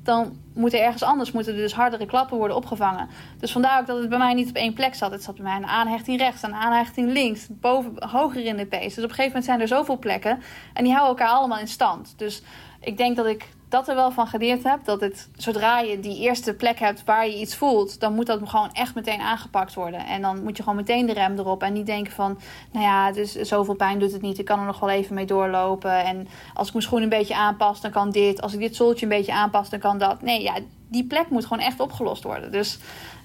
dan 0.10 0.38
moet 0.54 0.74
er 0.74 0.80
ergens 0.80 1.04
anders 1.04 1.32
moeten 1.32 1.56
dus 1.56 1.74
hardere 1.74 2.06
klappen 2.06 2.38
worden 2.38 2.58
opgevangen. 2.58 3.10
Dus 3.40 3.52
vandaar 3.52 3.80
ook 3.80 3.88
dat 3.88 4.00
het 4.00 4.10
bij 4.10 4.18
mij 4.18 4.34
niet 4.34 4.50
op 4.50 4.56
één 4.56 4.74
plek 4.74 4.96
zat. 4.96 5.12
Het 5.12 5.24
zat 5.24 5.36
bij 5.36 5.44
mij 5.44 5.56
een 5.56 5.66
aanhechting 5.66 6.20
rechts, 6.20 6.42
een 6.42 6.54
aanhechting 6.54 7.12
links, 7.12 7.48
boven, 7.50 8.10
hoger 8.10 8.46
in 8.46 8.58
de 8.58 8.66
pees. 8.66 8.94
Dus 8.94 9.04
op 9.04 9.10
een 9.10 9.16
gegeven 9.16 9.28
moment 9.28 9.46
zijn 9.46 9.62
er 9.62 9.68
zoveel 9.68 9.98
plekken 9.98 10.42
en 10.74 10.84
die 10.84 10.94
houden 10.94 11.18
elkaar 11.18 11.36
allemaal 11.36 11.60
in 11.60 11.68
stand. 11.68 12.14
Dus 12.18 12.42
ik 12.80 12.98
denk 12.98 13.16
dat 13.16 13.26
ik 13.26 13.50
dat 13.70 13.88
er 13.88 13.96
wel 13.96 14.12
van 14.12 14.28
geleerd 14.28 14.64
heb. 14.64 14.80
Dat 14.84 15.02
het, 15.02 15.30
zodra 15.36 15.80
je 15.80 16.00
die 16.00 16.20
eerste 16.20 16.54
plek 16.54 16.80
hebt 16.80 17.04
waar 17.04 17.28
je 17.28 17.40
iets 17.40 17.56
voelt, 17.56 18.00
dan 18.00 18.14
moet 18.14 18.26
dat 18.26 18.50
gewoon 18.50 18.72
echt 18.74 18.96
meteen 18.96 19.22
aangepakt 19.22 19.74
worden. 19.74 20.06
En 20.06 20.22
dan 20.22 20.44
moet 20.44 20.58
je 20.58 20.64
gewoon 20.64 20.78
meteen 20.78 21.06
de 21.06 21.14
rem 21.14 21.40
erop. 21.40 21.64
En 21.64 21.74
niet 21.74 21.86
denken 21.86 22.14
van, 22.14 22.40
nou 22.72 22.86
ja, 22.86 23.12
dus 23.12 23.36
zoveel 23.36 23.76
pijn 23.76 24.00
doet 24.00 24.12
het 24.12 24.22
niet. 24.22 24.40
Ik 24.40 24.46
kan 24.46 24.60
er 24.60 24.66
nog 24.66 24.80
wel 24.80 24.90
even 24.90 25.16
mee 25.16 25.26
doorlopen. 25.26 26.04
En 26.04 26.28
als 26.54 26.68
ik 26.68 26.74
mijn 26.74 26.86
schoen 26.86 27.02
een 27.02 27.10
beetje 27.10 27.36
aanpas, 27.36 27.82
dan 27.82 27.92
kan 27.92 28.12
dit. 28.12 28.42
Als 28.42 28.54
ik 28.54 28.60
dit 28.60 28.76
zooltje 28.76 29.06
een 29.06 29.12
beetje 29.12 29.34
aanpas, 29.34 29.70
dan 29.70 29.80
kan 29.80 29.98
dat. 29.98 30.22
Nee, 30.22 30.42
ja, 30.42 30.54
die 30.90 31.04
plek 31.04 31.30
moet 31.30 31.46
gewoon 31.46 31.64
echt 31.64 31.80
opgelost 31.80 32.24
worden. 32.24 32.52
Dus, 32.52 32.78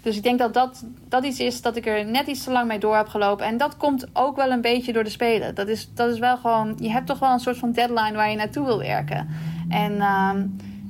dus 0.02 0.16
ik 0.16 0.22
denk 0.22 0.38
dat, 0.38 0.54
dat 0.54 0.84
dat 1.08 1.24
iets 1.24 1.38
is 1.38 1.62
dat 1.62 1.76
ik 1.76 1.86
er 1.86 2.04
net 2.04 2.26
iets 2.26 2.44
te 2.44 2.50
lang 2.50 2.68
mee 2.68 2.78
door 2.78 2.96
heb 2.96 3.08
gelopen. 3.08 3.46
En 3.46 3.56
dat 3.56 3.76
komt 3.76 4.06
ook 4.12 4.36
wel 4.36 4.50
een 4.50 4.60
beetje 4.60 4.92
door 4.92 5.04
de 5.04 5.10
spelen. 5.10 5.54
Dat 5.54 5.68
is, 5.68 5.88
dat 5.94 6.10
is 6.10 6.18
wel 6.18 6.36
gewoon, 6.36 6.76
je 6.80 6.90
hebt 6.90 7.06
toch 7.06 7.18
wel 7.18 7.32
een 7.32 7.40
soort 7.40 7.58
van 7.58 7.72
deadline 7.72 8.12
waar 8.12 8.30
je 8.30 8.36
naartoe 8.36 8.66
wil 8.66 8.78
werken. 8.78 9.28
En 9.68 9.92
uh, 9.92 10.30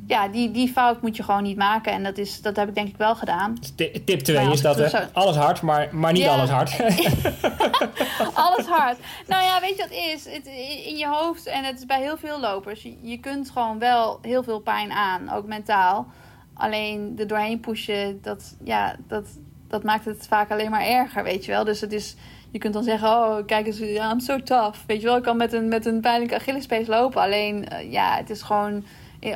ja, 0.07 0.29
die, 0.29 0.51
die 0.51 0.69
fout 0.69 1.03
moet 1.03 1.17
je 1.17 1.23
gewoon 1.23 1.43
niet 1.43 1.57
maken. 1.57 1.93
En 1.93 2.03
dat, 2.03 2.19
is, 2.19 2.43
dat 2.43 2.57
heb 2.57 2.69
ik 2.69 2.75
denk 2.75 2.89
ik 2.89 2.97
wel 2.97 3.15
gedaan. 3.15 3.59
Tip 4.05 4.21
2 4.21 4.51
is 4.51 4.61
dat 4.61 4.77
hè? 4.77 5.07
alles 5.13 5.37
hard, 5.37 5.63
maar, 5.63 5.89
maar 5.93 6.13
niet 6.13 6.27
alles 6.27 6.51
hard. 6.51 6.71
alles 8.47 8.67
hard. 8.67 8.99
Nou 9.27 9.43
ja, 9.43 9.61
weet 9.61 9.77
je 9.77 9.87
wat 9.89 9.99
is? 10.15 10.25
Het, 10.25 10.47
in 10.87 10.97
je 10.97 11.07
hoofd, 11.09 11.47
en 11.47 11.65
het 11.65 11.79
is 11.79 11.87
bij 11.87 12.01
heel 12.01 12.17
veel 12.17 12.41
lopers, 12.41 12.83
je, 12.83 12.97
je 13.01 13.19
kunt 13.19 13.51
gewoon 13.51 13.79
wel 13.79 14.19
heel 14.23 14.43
veel 14.43 14.61
pijn 14.61 14.93
aan, 14.93 15.33
ook 15.33 15.47
mentaal. 15.47 16.07
Alleen 16.55 17.15
er 17.19 17.27
doorheen 17.27 17.61
pushen, 17.61 18.19
dat, 18.23 18.57
ja, 18.65 18.97
dat, 19.09 19.27
dat 19.69 19.83
maakt 19.83 20.05
het 20.05 20.27
vaak 20.27 20.51
alleen 20.51 20.71
maar 20.71 20.87
erger, 20.87 21.25
weet 21.25 21.45
je 21.45 21.51
wel. 21.51 21.65
Dus 21.65 21.81
het 21.81 21.93
is, 21.93 22.17
je 22.51 22.59
kunt 22.59 22.75
dan 22.75 22.83
zeggen, 22.83 23.09
oh, 23.09 23.47
kijk 23.47 23.67
eens, 23.67 23.81
I'm 23.81 24.21
so 24.21 24.43
tough. 24.43 24.79
Weet 24.87 25.01
je 25.01 25.07
wel, 25.07 25.17
ik 25.17 25.23
kan 25.23 25.37
met 25.37 25.53
een, 25.53 25.69
met 25.69 25.87
een 25.87 26.01
pijnlijke 26.01 26.35
Achillespees 26.35 26.87
lopen. 26.87 27.23
Alleen, 27.23 27.67
uh, 27.73 27.93
ja, 27.93 28.17
het 28.17 28.31
is 28.31 28.43
gewoon... 28.43 28.85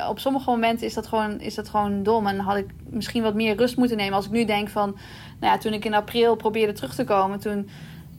Op 0.09 0.19
sommige 0.19 0.49
momenten 0.49 0.85
is 0.85 0.93
dat, 0.93 1.07
gewoon, 1.07 1.39
is 1.39 1.55
dat 1.55 1.69
gewoon 1.69 2.03
dom. 2.03 2.27
En 2.27 2.39
had 2.39 2.57
ik 2.57 2.69
misschien 2.89 3.23
wat 3.23 3.33
meer 3.33 3.55
rust 3.55 3.77
moeten 3.77 3.97
nemen. 3.97 4.13
Als 4.13 4.25
ik 4.25 4.31
nu 4.31 4.45
denk 4.45 4.69
van... 4.69 4.97
Nou 5.39 5.53
ja, 5.53 5.57
toen 5.59 5.73
ik 5.73 5.85
in 5.85 5.93
april 5.93 6.35
probeerde 6.35 6.73
terug 6.73 6.95
te 6.95 7.03
komen... 7.03 7.39
Toen, 7.39 7.69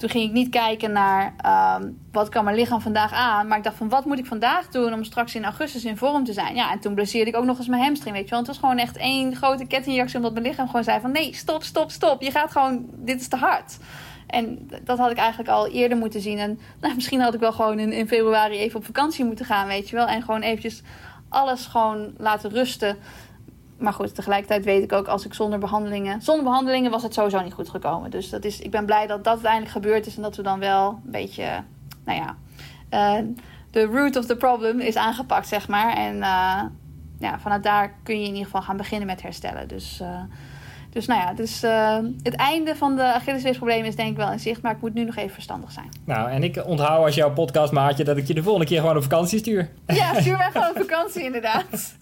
toen 0.00 0.08
ging 0.08 0.24
ik 0.24 0.32
niet 0.32 0.48
kijken 0.48 0.92
naar 0.92 1.34
um, 1.80 1.98
wat 2.12 2.28
kan 2.28 2.44
mijn 2.44 2.56
lichaam 2.56 2.80
vandaag 2.80 3.12
aan. 3.12 3.46
Maar 3.46 3.58
ik 3.58 3.64
dacht 3.64 3.76
van 3.76 3.88
wat 3.88 4.04
moet 4.04 4.18
ik 4.18 4.26
vandaag 4.26 4.68
doen 4.68 4.92
om 4.92 5.04
straks 5.04 5.34
in 5.34 5.44
augustus 5.44 5.84
in 5.84 5.96
vorm 5.96 6.24
te 6.24 6.32
zijn. 6.32 6.54
Ja, 6.54 6.70
en 6.70 6.80
toen 6.80 6.94
blesseerde 6.94 7.30
ik 7.30 7.36
ook 7.36 7.44
nog 7.44 7.58
eens 7.58 7.68
mijn 7.68 7.82
hamstring, 7.82 8.14
weet 8.14 8.24
je 8.24 8.30
wel. 8.30 8.38
Het 8.38 8.48
was 8.48 8.58
gewoon 8.58 8.78
echt 8.78 8.96
één 8.96 9.36
grote 9.36 9.66
kettingreactie 9.66 10.16
omdat 10.16 10.32
mijn 10.32 10.46
lichaam 10.46 10.66
gewoon 10.66 10.84
zei 10.84 11.00
van 11.00 11.12
nee, 11.12 11.34
stop, 11.34 11.62
stop, 11.62 11.90
stop. 11.90 12.22
Je 12.22 12.30
gaat 12.30 12.52
gewoon, 12.52 12.86
dit 12.92 13.20
is 13.20 13.28
te 13.28 13.36
hard. 13.36 13.78
En 14.26 14.70
dat 14.84 14.98
had 14.98 15.10
ik 15.10 15.16
eigenlijk 15.16 15.50
al 15.50 15.68
eerder 15.68 15.98
moeten 15.98 16.20
zien. 16.20 16.38
En 16.38 16.60
nou, 16.80 16.94
misschien 16.94 17.20
had 17.20 17.34
ik 17.34 17.40
wel 17.40 17.52
gewoon 17.52 17.78
in, 17.78 17.92
in 17.92 18.08
februari 18.08 18.58
even 18.58 18.78
op 18.78 18.84
vakantie 18.84 19.24
moeten 19.24 19.44
gaan, 19.44 19.66
weet 19.66 19.88
je 19.88 19.96
wel. 19.96 20.06
En 20.06 20.22
gewoon 20.22 20.42
eventjes 20.42 20.82
alles 21.28 21.66
gewoon 21.66 22.12
laten 22.16 22.50
rusten. 22.50 22.96
Maar 23.80 23.92
goed, 23.92 24.14
tegelijkertijd 24.14 24.64
weet 24.64 24.82
ik 24.82 24.92
ook 24.92 25.06
als 25.06 25.24
ik 25.24 25.34
zonder 25.34 25.58
behandelingen. 25.58 26.22
Zonder 26.22 26.44
behandelingen 26.44 26.90
was 26.90 27.02
het 27.02 27.14
sowieso 27.14 27.40
niet 27.40 27.52
goed 27.52 27.68
gekomen. 27.68 28.10
Dus 28.10 28.30
dat 28.30 28.44
is, 28.44 28.60
ik 28.60 28.70
ben 28.70 28.86
blij 28.86 29.06
dat 29.06 29.24
dat 29.24 29.32
uiteindelijk 29.32 29.72
gebeurd 29.72 30.06
is. 30.06 30.16
En 30.16 30.22
dat 30.22 30.36
we 30.36 30.42
dan 30.42 30.58
wel 30.58 30.88
een 31.04 31.10
beetje, 31.10 31.62
nou 32.04 32.18
ja, 32.18 32.36
uh, 33.18 33.26
de 33.70 33.84
root 33.84 34.16
of 34.16 34.26
the 34.26 34.36
problem 34.36 34.80
is 34.80 34.96
aangepakt, 34.96 35.48
zeg 35.48 35.68
maar. 35.68 35.96
En 35.96 36.16
uh, 36.16 36.62
ja, 37.18 37.38
vanuit 37.38 37.62
daar 37.62 37.94
kun 38.02 38.14
je 38.14 38.26
in 38.26 38.28
ieder 38.28 38.44
geval 38.44 38.62
gaan 38.62 38.76
beginnen 38.76 39.06
met 39.06 39.22
herstellen. 39.22 39.68
Dus. 39.68 40.00
Uh, 40.02 40.22
dus 40.92 41.06
nou 41.06 41.20
ja, 41.20 41.32
dus, 41.32 41.60
het 42.22 42.34
einde 42.34 42.76
van 42.76 42.96
de 42.96 43.14
Achillespeesproblemen 43.14 43.86
is 43.86 43.96
denk 43.96 44.10
ik 44.10 44.16
wel 44.16 44.32
in 44.32 44.38
zicht. 44.38 44.62
Maar 44.62 44.72
ik 44.72 44.80
moet 44.80 44.94
nu 44.94 45.04
nog 45.04 45.16
even 45.16 45.30
verstandig 45.30 45.72
zijn. 45.72 45.88
Nou, 46.04 46.30
en 46.30 46.42
ik 46.42 46.66
onthoud 46.66 47.04
als 47.04 47.14
jouw 47.14 47.32
podcastmaatje 47.32 48.04
dat 48.04 48.16
ik 48.16 48.26
je 48.26 48.34
de 48.34 48.42
volgende 48.42 48.66
keer 48.66 48.80
gewoon 48.80 48.96
op 48.96 49.02
vakantie 49.02 49.38
stuur. 49.38 49.70
Ja, 49.86 50.20
stuur 50.20 50.36
mij 50.36 50.50
gewoon 50.52 50.68
op 50.68 50.76
vakantie 50.76 51.24
inderdaad. 51.24 51.94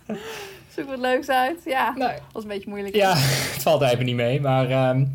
Zoek 0.78 0.88
wat 0.88 0.98
leuks 0.98 1.28
uit. 1.28 1.60
Ja, 1.64 1.94
nee. 1.96 2.08
was 2.32 2.42
een 2.42 2.48
beetje 2.48 2.68
moeilijk. 2.68 2.94
Ja, 2.94 3.12
het 3.54 3.62
valt 3.62 3.82
even 3.82 4.04
niet 4.04 4.14
mee. 4.14 4.40
Maar 4.40 4.90
um, 4.90 5.12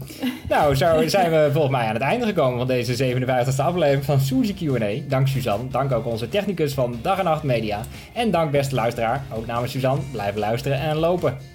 nou, 0.49 0.75
zo 0.75 1.07
zijn 1.07 1.31
we 1.31 1.49
volgens 1.51 1.73
mij 1.73 1.87
aan 1.87 1.93
het 1.93 2.03
einde 2.03 2.25
gekomen 2.25 2.57
van 2.57 2.67
deze 2.67 3.15
57e 3.15 3.55
aflevering 3.57 4.05
van 4.05 4.19
Suzy 4.19 4.53
Q&A. 4.53 5.09
Dank 5.09 5.27
Suzanne. 5.27 5.69
Dank 5.69 5.91
ook 5.91 6.05
onze 6.05 6.29
technicus 6.29 6.73
van 6.73 6.99
Dag 7.01 7.17
en 7.17 7.23
Nacht 7.23 7.43
Media. 7.43 7.81
En 8.13 8.31
dank 8.31 8.51
beste 8.51 8.75
luisteraar. 8.75 9.23
Ook 9.33 9.45
namens 9.45 9.71
Suzanne. 9.71 10.01
Blijven 10.11 10.39
luisteren 10.39 10.79
en 10.79 10.95
lopen. 10.95 11.52